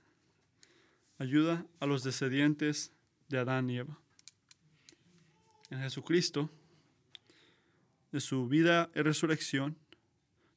ayuda 1.19 1.67
a 1.81 1.87
los 1.87 2.05
descendientes 2.05 2.93
de 3.29 3.39
Adán 3.39 3.71
y 3.71 3.79
Eva. 3.79 3.99
En 5.71 5.81
Jesucristo, 5.81 6.51
de 8.13 8.21
su 8.21 8.47
vida 8.47 8.91
y 8.95 9.01
resurrección, 9.01 9.77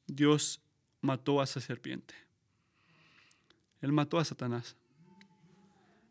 Dios 0.06 0.62
mató 1.00 1.40
a 1.40 1.44
esa 1.44 1.60
serpiente. 1.60 2.14
Él 3.80 3.92
mató 3.92 4.18
a 4.18 4.24
Satanás. 4.24 4.76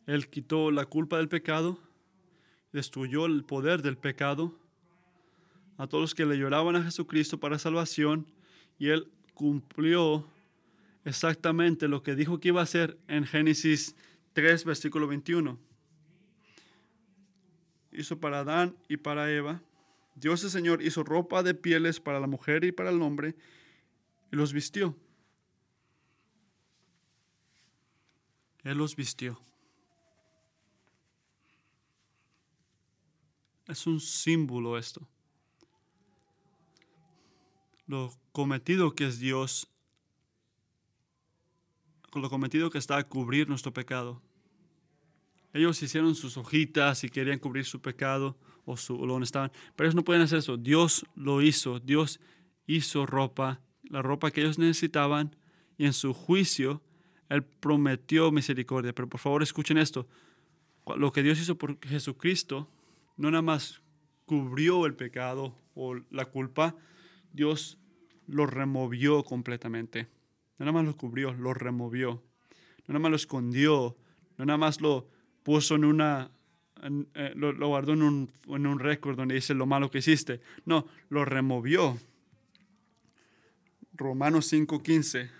Él 0.05 0.27
quitó 0.27 0.71
la 0.71 0.85
culpa 0.85 1.17
del 1.17 1.29
pecado, 1.29 1.77
destruyó 2.71 3.25
el 3.25 3.43
poder 3.43 3.81
del 3.81 3.97
pecado 3.97 4.57
a 5.77 5.87
todos 5.87 6.01
los 6.01 6.15
que 6.15 6.25
le 6.25 6.37
lloraban 6.37 6.75
a 6.75 6.83
Jesucristo 6.83 7.39
para 7.39 7.59
salvación 7.59 8.25
y 8.77 8.89
Él 8.89 9.07
cumplió 9.33 10.27
exactamente 11.05 11.87
lo 11.87 12.03
que 12.03 12.15
dijo 12.15 12.39
que 12.39 12.49
iba 12.49 12.59
a 12.59 12.63
hacer 12.63 12.97
en 13.07 13.25
Génesis 13.25 13.95
3, 14.33 14.65
versículo 14.65 15.07
21. 15.07 15.57
Hizo 17.91 18.19
para 18.19 18.39
Adán 18.39 18.75
y 18.87 18.97
para 18.97 19.31
Eva. 19.31 19.61
Dios 20.15 20.43
el 20.43 20.49
Señor 20.49 20.81
hizo 20.81 21.03
ropa 21.03 21.43
de 21.43 21.53
pieles 21.53 21.99
para 21.99 22.19
la 22.19 22.27
mujer 22.27 22.63
y 22.63 22.71
para 22.71 22.89
el 22.89 23.01
hombre 23.01 23.35
y 24.31 24.35
los 24.35 24.53
vistió. 24.53 24.95
Él 28.69 28.77
los 28.77 28.95
vistió. 28.95 29.41
Es 33.67 33.87
un 33.87 33.99
símbolo 33.99 34.77
esto. 34.77 35.09
Lo 37.87 38.13
cometido 38.31 38.93
que 38.93 39.07
es 39.07 39.17
Dios, 39.17 39.67
lo 42.13 42.29
cometido 42.29 42.69
que 42.69 42.77
está 42.77 42.97
a 42.97 43.07
cubrir 43.07 43.49
nuestro 43.49 43.73
pecado. 43.73 44.21
Ellos 45.51 45.81
hicieron 45.81 46.13
sus 46.13 46.37
hojitas 46.37 47.03
y 47.03 47.09
querían 47.09 47.39
cubrir 47.39 47.65
su 47.65 47.81
pecado 47.81 48.37
o, 48.65 48.77
su, 48.77 49.01
o 49.01 49.07
donde 49.07 49.25
estaban, 49.25 49.51
pero 49.75 49.87
ellos 49.87 49.95
no 49.95 50.03
pueden 50.03 50.21
hacer 50.21 50.37
eso. 50.37 50.57
Dios 50.57 51.07
lo 51.15 51.41
hizo. 51.41 51.79
Dios 51.79 52.19
hizo 52.67 53.07
ropa, 53.07 53.61
la 53.81 54.03
ropa 54.03 54.29
que 54.29 54.41
ellos 54.41 54.59
necesitaban, 54.59 55.35
y 55.75 55.87
en 55.87 55.93
su 55.93 56.13
juicio 56.13 56.83
él 57.29 57.43
prometió 57.43 58.31
misericordia. 58.31 58.93
Pero 58.93 59.07
por 59.07 59.19
favor 59.19 59.43
escuchen 59.43 59.77
esto. 59.77 60.07
Lo 60.97 61.11
que 61.11 61.23
Dios 61.23 61.39
hizo 61.39 61.57
por 61.57 61.79
Jesucristo 61.85 62.67
no 63.17 63.29
nada 63.31 63.43
más 63.43 63.81
cubrió 64.25 64.85
el 64.85 64.95
pecado 64.95 65.55
o 65.75 65.95
la 66.09 66.25
culpa, 66.25 66.75
Dios 67.31 67.77
lo 68.27 68.45
removió 68.45 69.23
completamente. 69.23 70.07
No 70.57 70.65
nada 70.65 70.71
más 70.71 70.85
lo 70.85 70.97
cubrió, 70.97 71.33
lo 71.33 71.53
removió. 71.53 72.23
No 72.87 72.93
nada 72.93 72.99
más 72.99 73.11
lo 73.11 73.15
escondió, 73.17 73.97
no 74.37 74.45
nada 74.45 74.57
más 74.57 74.81
lo 74.81 75.07
puso 75.43 75.75
en 75.75 75.85
una, 75.85 76.31
eh, 77.13 77.33
lo, 77.35 77.67
guardó 77.67 77.93
en 77.93 78.01
un, 78.01 78.31
en 78.47 78.65
un 78.65 78.79
récord 78.79 79.15
donde 79.15 79.35
dice 79.35 79.53
lo 79.53 79.65
malo 79.65 79.91
que 79.91 79.99
hiciste. 79.99 80.41
No, 80.65 80.87
lo 81.09 81.23
removió. 81.23 81.97
Romanos 83.93 84.51
5:15 84.51 85.38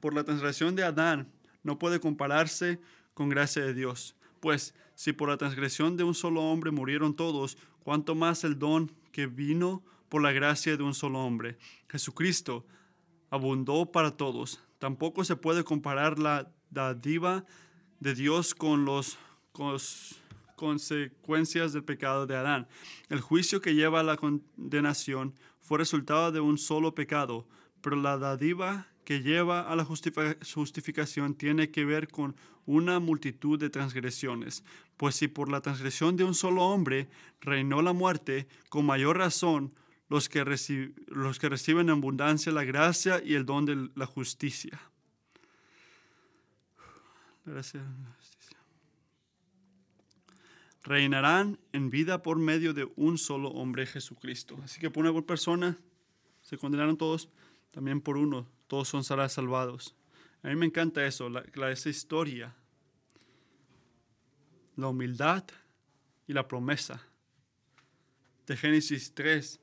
por 0.00 0.14
la 0.14 0.24
transgresión 0.24 0.74
de 0.74 0.84
Adán 0.84 1.32
no 1.62 1.78
puede 1.78 2.00
compararse 2.00 2.80
con 3.14 3.28
gracia 3.28 3.64
de 3.64 3.74
Dios. 3.74 4.16
Pues 4.40 4.74
si 4.94 5.12
por 5.12 5.28
la 5.28 5.36
transgresión 5.36 5.96
de 5.96 6.04
un 6.04 6.14
solo 6.14 6.42
hombre 6.42 6.70
murieron 6.70 7.14
todos, 7.14 7.58
cuanto 7.82 8.14
más 8.14 8.44
el 8.44 8.58
don 8.58 8.92
que 9.12 9.26
vino 9.26 9.82
por 10.08 10.22
la 10.22 10.32
gracia 10.32 10.76
de 10.76 10.82
un 10.82 10.94
solo 10.94 11.20
hombre, 11.20 11.58
Jesucristo, 11.88 12.66
abundó 13.30 13.90
para 13.92 14.16
todos. 14.16 14.60
Tampoco 14.78 15.24
se 15.24 15.36
puede 15.36 15.64
comparar 15.64 16.18
la 16.18 16.50
dádiva 16.70 17.44
de 18.00 18.14
Dios 18.14 18.54
con 18.54 18.84
las 18.84 19.18
consecuencias 20.54 21.72
del 21.72 21.84
pecado 21.84 22.26
de 22.26 22.36
Adán. 22.36 22.68
El 23.08 23.20
juicio 23.20 23.60
que 23.60 23.74
lleva 23.74 24.00
a 24.00 24.04
la 24.04 24.16
condenación 24.16 25.34
fue 25.60 25.78
resultado 25.78 26.32
de 26.32 26.40
un 26.40 26.58
solo 26.58 26.94
pecado, 26.94 27.46
pero 27.80 27.96
la 27.96 28.18
dádiva 28.18 28.86
que 29.08 29.22
lleva 29.22 29.62
a 29.62 29.74
la 29.74 29.86
justificación 29.86 31.34
tiene 31.34 31.70
que 31.70 31.86
ver 31.86 32.08
con 32.08 32.36
una 32.66 33.00
multitud 33.00 33.58
de 33.58 33.70
transgresiones. 33.70 34.62
Pues 34.98 35.14
si 35.14 35.28
por 35.28 35.50
la 35.50 35.62
transgresión 35.62 36.14
de 36.18 36.24
un 36.24 36.34
solo 36.34 36.64
hombre 36.64 37.08
reinó 37.40 37.80
la 37.80 37.94
muerte, 37.94 38.46
con 38.68 38.84
mayor 38.84 39.16
razón 39.16 39.72
los 40.10 40.28
que, 40.28 40.44
los 41.06 41.38
que 41.38 41.48
reciben 41.48 41.88
en 41.88 41.96
abundancia 41.96 42.52
la 42.52 42.64
gracia 42.64 43.22
y 43.24 43.32
el 43.32 43.46
don 43.46 43.64
de 43.64 43.88
la 43.94 44.04
justicia. 44.04 44.78
Reinarán 50.82 51.58
en 51.72 51.88
vida 51.88 52.22
por 52.22 52.38
medio 52.38 52.74
de 52.74 52.86
un 52.96 53.16
solo 53.16 53.48
hombre, 53.52 53.86
Jesucristo. 53.86 54.60
Así 54.62 54.78
que 54.78 54.90
por 54.90 55.06
una 55.06 55.18
persona 55.22 55.78
se 56.42 56.58
condenaron 56.58 56.98
todos, 56.98 57.30
también 57.70 58.02
por 58.02 58.18
uno 58.18 58.57
todos 58.68 58.86
son 58.88 59.02
salvados. 59.02 59.96
A 60.42 60.48
mí 60.48 60.56
me 60.56 60.66
encanta 60.66 61.04
eso, 61.04 61.28
la, 61.28 61.70
esa 61.70 61.88
historia, 61.88 62.54
la 64.76 64.88
humildad 64.88 65.44
y 66.28 66.32
la 66.32 66.46
promesa 66.46 67.02
de 68.46 68.56
Génesis 68.56 69.12
3 69.14 69.60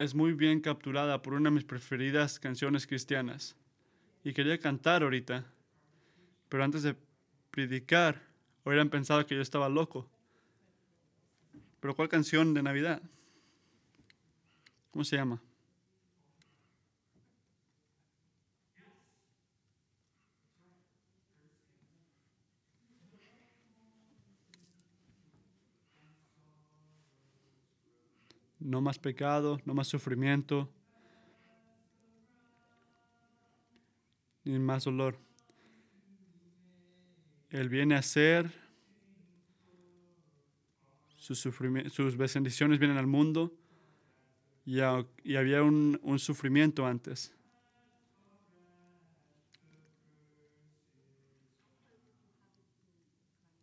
es 0.00 0.14
muy 0.14 0.32
bien 0.32 0.60
capturada 0.60 1.22
por 1.22 1.34
una 1.34 1.50
de 1.50 1.54
mis 1.54 1.64
preferidas 1.64 2.40
canciones 2.40 2.86
cristianas. 2.86 3.54
Y 4.24 4.32
quería 4.32 4.58
cantar 4.58 5.02
ahorita, 5.02 5.44
pero 6.48 6.64
antes 6.64 6.82
de 6.82 6.96
predicar, 7.50 8.20
hubieran 8.64 8.90
pensado 8.90 9.24
que 9.26 9.34
yo 9.34 9.42
estaba 9.42 9.68
loco. 9.68 10.08
Pero 11.80 11.94
¿cuál 11.94 12.08
canción 12.08 12.54
de 12.54 12.62
Navidad? 12.62 13.02
¿Cómo 14.90 15.04
se 15.04 15.16
llama? 15.16 15.40
No 28.64 28.80
más 28.80 28.98
pecado, 28.98 29.60
no 29.64 29.74
más 29.74 29.88
sufrimiento, 29.88 30.70
ni 34.44 34.58
más 34.58 34.84
dolor. 34.84 35.18
Él 37.50 37.68
viene 37.68 37.94
a 37.94 38.02
ser, 38.02 38.50
sus, 41.16 41.38
sus 41.38 42.16
bendiciones 42.16 42.78
vienen 42.78 42.96
al 42.96 43.06
mundo 43.06 43.52
y, 44.64 44.80
había 44.80 45.62
un, 45.62 45.98
un 46.02 46.18
sufrimiento 46.18 46.86
antes. 46.86 47.34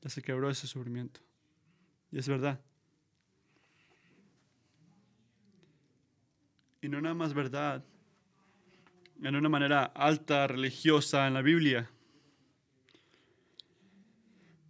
Ya 0.02 0.10
se 0.10 0.22
quebró 0.22 0.50
ese 0.50 0.68
sufrimiento. 0.68 1.20
Y 2.12 2.20
es 2.20 2.28
verdad. 2.28 2.62
Y 6.82 6.89
no 6.89 7.01
nada 7.01 7.15
más 7.15 7.34
verdad 7.34 7.84
en 9.21 9.36
una 9.36 9.49
manera 9.49 9.84
alta, 9.84 10.47
religiosa 10.47 11.27
en 11.27 11.34
la 11.34 11.41
Biblia. 11.41 11.89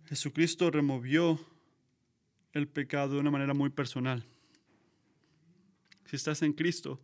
Jesucristo 0.06 0.72
removió 0.72 1.40
el 2.54 2.68
pecado 2.68 3.14
de 3.14 3.20
una 3.20 3.30
manera 3.30 3.54
muy 3.54 3.70
personal. 3.70 4.26
Si 6.06 6.16
estás 6.16 6.42
en 6.42 6.54
Cristo, 6.54 7.00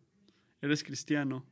eres 0.60 0.84
cristiano, 0.84 1.46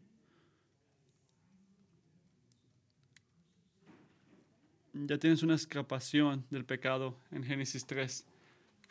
ya 4.94 5.18
tienes 5.20 5.44
una 5.44 5.54
escapación 5.54 6.46
del 6.50 6.66
pecado 6.66 7.20
en 7.30 7.44
Génesis 7.44 7.86
3. 7.86 8.26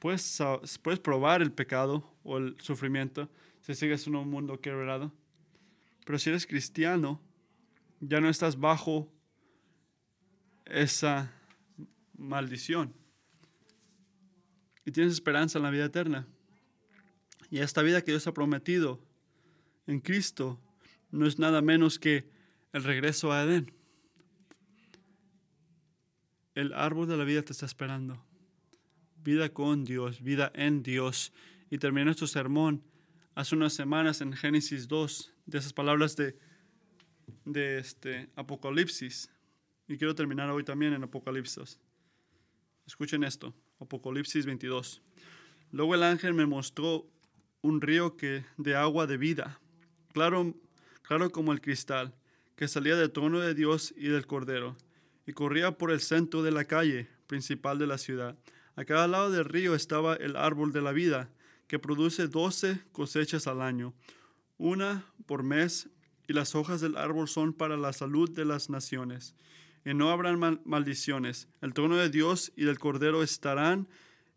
Puedes, 0.01 0.39
puedes 0.83 1.01
probar 1.01 1.43
el 1.43 1.53
pecado 1.53 2.09
o 2.23 2.39
el 2.39 2.57
sufrimiento, 2.61 3.29
si 3.63 3.75
sigues 3.75 4.07
en 4.07 4.17
un 4.17 4.29
mundo 4.29 4.61
quebrado. 4.61 5.13
Pero 6.05 6.19
si 6.19 6.31
eres 6.31 6.47
cristiano, 6.47 7.21
ya 8.01 8.21
no 8.21 8.29
estás 8.29 8.59
bajo 8.59 9.11
esa 10.67 11.33
maldición. 12.19 12.93
Y 14.85 14.91
tienes 14.91 15.13
esperanza 15.13 15.59
en 15.59 15.65
la 15.65 15.71
vida 15.71 15.85
eterna. 15.85 16.27
Y 17.51 17.59
esta 17.59 17.83
vida 17.83 18.03
que 18.03 18.11
Dios 18.11 18.27
ha 18.27 18.35
prometido 18.35 19.01
en 19.87 20.01
Cristo 20.01 20.61
no 21.11 21.27
es 21.27 21.39
nada 21.39 21.63
menos 21.63 21.99
que 21.99 22.29
el 22.73 22.83
regreso 22.83 23.33
a 23.33 23.45
Edén. 23.45 23.73
El 26.55 26.73
árbol 26.73 27.07
de 27.07 27.17
la 27.17 27.25
vida 27.25 27.43
te 27.43 27.53
está 27.53 27.67
esperando. 27.67 28.25
Vida 29.23 29.51
con 29.51 29.85
Dios, 29.85 30.21
vida 30.21 30.51
en 30.55 30.83
Dios. 30.83 31.33
Y 31.71 31.79
termina 31.79 32.07
nuestro 32.07 32.27
sermón 32.27 32.83
hace 33.35 33.55
unas 33.55 33.73
semanas 33.73 34.21
en 34.21 34.33
Génesis 34.33 34.89
2, 34.89 35.33
de 35.47 35.59
esas 35.59 35.73
palabras 35.73 36.17
de 36.17 36.37
de 37.45 37.79
este 37.79 38.29
Apocalipsis. 38.37 39.31
Y 39.89 39.97
quiero 39.97 40.15
terminar 40.15 40.51
hoy 40.51 40.65
también 40.65 40.93
en 40.93 41.03
Apocalipsis. 41.03 41.79
Escuchen 42.87 43.25
esto, 43.25 43.55
Apocalipsis 43.81 44.47
22. 44.47 45.03
Luego 45.71 45.95
el 45.95 46.03
ángel 46.03 46.35
me 46.35 46.47
mostró 46.47 47.07
un 47.63 47.81
río 47.81 48.17
que, 48.17 48.45
de 48.57 48.75
agua 48.75 49.07
de 49.07 49.17
vida, 49.17 49.61
claro, 50.13 50.55
claro 51.03 51.31
como 51.31 51.53
el 51.53 51.61
cristal, 51.61 52.15
que 52.57 52.69
salía 52.69 52.97
del 52.97 53.13
trono 53.13 53.41
de 53.41 53.55
Dios 53.55 53.95
y 53.97 54.09
del 54.09 54.27
Cordero, 54.27 54.77
y 55.27 55.33
corría 55.33 55.79
por 55.79 55.91
el 55.91 56.01
centro 56.01 56.43
de 56.43 56.51
la 56.51 56.65
calle 56.65 57.09
principal 57.27 57.79
de 57.79 57.87
la 57.87 57.99
ciudad. 57.99 58.37
A 58.75 58.85
cada 58.85 59.07
lado 59.07 59.31
del 59.31 59.45
río 59.45 59.75
estaba 59.75 60.17
el 60.17 60.37
árbol 60.37 60.73
de 60.73 60.83
la 60.83 60.93
vida, 60.93 61.31
que 61.73 61.79
produce 61.79 62.29
doce 62.29 62.83
cosechas 62.93 63.47
al 63.47 63.63
año, 63.63 63.95
una 64.59 65.07
por 65.25 65.43
mes, 65.43 65.89
y 66.29 66.35
las 66.35 66.55
hojas 66.55 66.83
del 66.83 66.99
árbol 66.99 67.29
son 67.29 67.55
para 67.55 67.79
la 67.79 67.95
salud 67.95 68.31
de 68.31 68.45
las 68.45 68.69
naciones. 68.69 69.35
Y 69.83 69.95
no 69.95 70.11
habrán 70.11 70.61
maldiciones. 70.67 71.49
El 71.63 71.73
trono 71.73 71.97
de 71.97 72.11
Dios 72.11 72.53
y 72.57 72.65
del 72.65 72.79
Cordero 72.79 73.23
estarán 73.23 73.89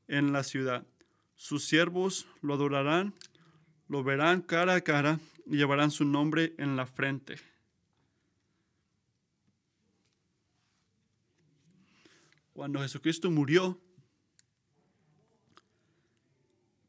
en 0.07 0.31
la 0.31 0.43
ciudad. 0.43 0.87
Sus 1.35 1.65
siervos 1.65 2.25
lo 2.39 2.53
adorarán, 2.53 3.13
lo 3.89 4.01
verán 4.01 4.41
cara 4.41 4.75
a 4.75 4.79
cara 4.79 5.19
y 5.45 5.57
llevarán 5.57 5.91
su 5.91 6.05
nombre 6.05 6.55
en 6.57 6.77
la 6.77 6.85
frente. 6.85 7.35
Cuando 12.53 12.79
Jesucristo 12.79 13.29
murió, 13.29 13.77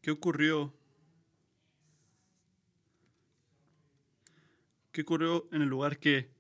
¿qué 0.07 0.13
ocurrió? 0.13 0.73
¿Qué 4.93 5.01
ocurrió 5.01 5.49
en 5.51 5.63
el 5.63 5.69
lugar 5.69 5.99
que 5.99 6.31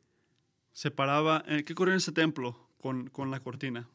separaba? 0.71 1.43
Eh, 1.49 1.65
¿Qué 1.65 1.73
ocurrió 1.73 1.93
en 1.93 1.97
ese 1.97 2.13
templo 2.13 2.71
con, 2.79 3.11
con 3.11 3.33
la 3.33 3.41
cortina? 3.41 3.89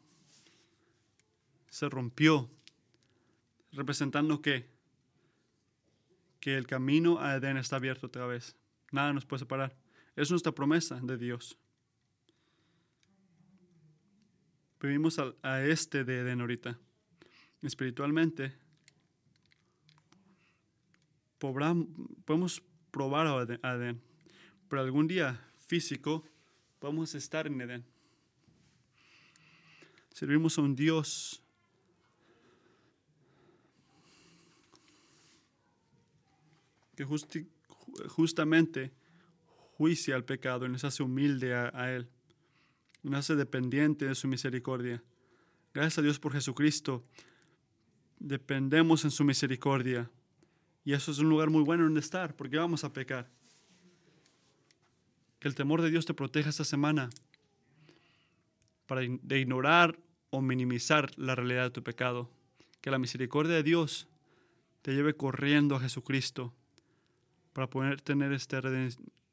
Se 1.70 1.88
rompió 1.88 2.52
representando 3.72 4.42
que 4.42 4.70
que 6.42 6.58
el 6.58 6.68
camino 6.68 7.22
a 7.22 7.36
Edén 7.36 7.56
está 7.56 7.78
abierto 7.78 8.08
otra 8.08 8.26
vez. 8.26 8.58
Nada 8.92 9.14
nos 9.14 9.26
puede 9.26 9.40
separar. 9.40 9.78
Es 10.18 10.32
nuestra 10.32 10.52
promesa 10.52 11.00
de 11.02 11.18
Dios. 11.18 11.58
Vivimos 14.82 15.18
a, 15.18 15.34
a 15.44 15.64
este 15.64 16.04
de 16.04 16.20
Edén 16.20 16.42
ahorita. 16.42 16.78
Espiritualmente, 17.62 18.60
podemos 21.42 22.62
probar 22.92 23.26
a 23.28 23.74
Edén, 23.74 24.00
pero 24.70 24.82
algún 24.82 25.08
día 25.08 25.44
físico 25.68 26.24
podemos 26.80 27.16
estar 27.16 27.48
en 27.48 27.60
Edén. 27.60 27.86
Servimos 30.14 30.58
a 30.58 30.62
un 30.62 30.76
Dios 30.76 31.42
que 36.96 37.06
justamente 38.08 38.94
juicia 39.78 40.16
al 40.16 40.26
pecado 40.26 40.68
y 40.68 40.70
nos 40.70 40.84
hace 40.84 41.02
humilde 41.02 41.56
a, 41.56 41.92
Él, 41.92 42.08
nos 43.02 43.20
hace 43.20 43.36
dependiente 43.36 44.06
de 44.06 44.14
su 44.14 44.28
misericordia. 44.28 45.04
Gracias 45.74 45.98
a 45.98 46.02
Dios 46.04 46.20
por 46.20 46.34
Jesucristo, 46.34 47.04
dependemos 48.20 49.06
en 49.06 49.12
su 49.12 49.24
misericordia. 49.24 50.12
Y 50.84 50.94
eso 50.94 51.12
es 51.12 51.20
un 51.20 51.30
lugar 51.30 51.50
muy 51.50 51.64
bueno 51.64 51.84
donde 51.84 52.00
estar, 52.00 52.36
porque 52.36 52.58
vamos 52.58 52.84
a 52.84 52.92
pecar. 52.94 53.30
Que 55.40 55.48
el 55.48 55.56
temor 55.56 55.82
de 55.82 55.90
Dios 55.90 56.06
te 56.06 56.14
proteja 56.14 56.50
esta 56.50 56.64
semana 56.64 57.10
para 58.88 59.02
de 59.02 59.40
ignorar 59.40 59.98
o 60.30 60.42
minimizar 60.42 61.12
la 61.18 61.36
realidad 61.36 61.64
de 61.64 61.72
tu 61.72 61.84
pecado. 61.84 62.30
Que 62.82 62.92
la 62.92 63.00
misericordia 63.00 63.56
de 63.56 63.64
Dios 63.64 64.08
te 64.82 64.94
lleve 64.94 65.16
corriendo 65.16 65.76
a 65.76 65.80
Jesucristo 65.80 66.54
para 67.54 67.70
poder 67.70 68.02
tener 68.02 68.32
esta 68.34 68.62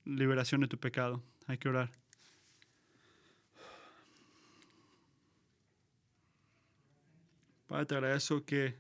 liberación 0.04 0.60
de 0.60 0.68
tu 0.68 0.78
pecado. 0.78 1.22
Hay 1.46 1.58
que 1.58 1.68
orar. 1.68 1.90
Padre, 7.66 7.86
te 7.86 7.94
agradezco 7.94 8.44
que 8.44 8.78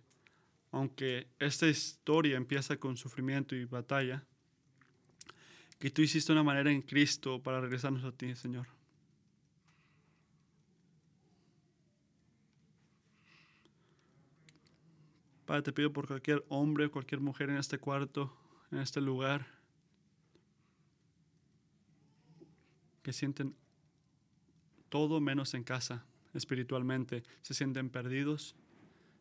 aunque 0.70 1.28
esta 1.38 1.66
historia 1.66 2.36
empieza 2.36 2.76
con 2.76 2.96
sufrimiento 2.96 3.54
y 3.54 3.64
batalla, 3.64 4.24
que 5.78 5.90
tú 5.90 6.02
hiciste 6.02 6.32
una 6.32 6.42
manera 6.42 6.70
en 6.70 6.82
Cristo 6.82 7.42
para 7.42 7.60
regresarnos 7.60 8.04
a 8.04 8.12
ti, 8.12 8.34
Señor. 8.34 8.66
Padre, 15.46 15.62
te 15.62 15.72
pido 15.72 15.92
por 15.92 16.06
cualquier 16.06 16.44
hombre 16.48 16.90
cualquier 16.90 17.22
mujer 17.22 17.48
en 17.48 17.56
este 17.56 17.78
cuarto 17.78 18.36
en 18.70 18.78
este 18.78 19.00
lugar 19.00 19.46
que 23.02 23.12
sienten 23.12 23.56
todo 24.88 25.20
menos 25.20 25.54
en 25.54 25.64
casa 25.64 26.04
espiritualmente. 26.34 27.22
Se 27.42 27.54
sienten 27.54 27.88
perdidos, 27.88 28.54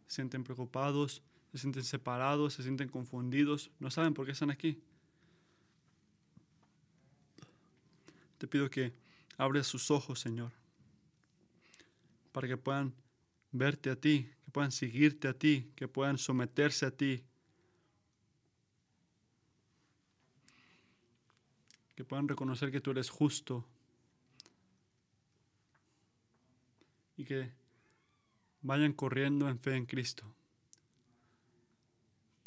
se 0.07 0.15
sienten 0.15 0.43
preocupados, 0.43 1.23
se 1.57 1.61
sienten 1.61 1.83
separados, 1.83 2.53
se 2.53 2.63
sienten 2.63 2.87
confundidos, 2.87 3.71
no 3.79 3.89
saben 3.89 4.13
por 4.13 4.25
qué 4.25 4.31
están 4.31 4.51
aquí. 4.51 4.79
Te 8.37 8.47
pido 8.47 8.69
que 8.69 8.93
abres 9.37 9.65
sus 9.65 9.89
ojos, 9.89 10.19
Señor, 10.19 10.51
para 12.31 12.47
que 12.47 12.57
puedan 12.57 12.93
verte 13.51 13.89
a 13.89 13.95
ti, 13.95 14.29
que 14.45 14.51
puedan 14.51 14.71
seguirte 14.71 15.27
a 15.27 15.33
ti, 15.33 15.71
que 15.75 15.87
puedan 15.87 16.19
someterse 16.19 16.85
a 16.85 16.91
ti, 16.91 17.23
que 21.95 22.05
puedan 22.05 22.27
reconocer 22.27 22.71
que 22.71 22.79
tú 22.79 22.91
eres 22.91 23.09
justo 23.09 23.65
y 27.17 27.25
que 27.25 27.51
vayan 28.61 28.93
corriendo 28.93 29.49
en 29.49 29.57
fe 29.57 29.75
en 29.75 29.87
Cristo, 29.87 30.36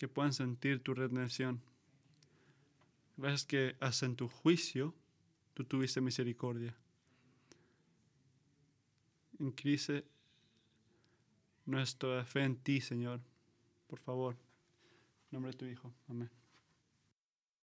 que 0.01 0.09
puedan 0.09 0.33
sentir 0.33 0.83
tu 0.83 0.95
redención. 0.95 1.61
Gracias 3.19 3.45
que 3.45 3.77
hasta 3.81 4.07
en 4.07 4.17
tu 4.17 4.29
juicio 4.29 4.95
tú 5.53 5.63
tuviste 5.65 6.01
misericordia. 6.01 6.75
Cristo 9.55 9.93
nuestra 11.67 12.25
fe 12.25 12.45
en 12.45 12.57
ti, 12.57 12.81
Señor. 12.81 13.21
Por 13.89 13.99
favor, 13.99 14.37
en 14.37 15.33
nombre 15.33 15.53
de 15.53 15.59
tu 15.59 15.67
Hijo. 15.67 15.93
Amén. 16.09 16.40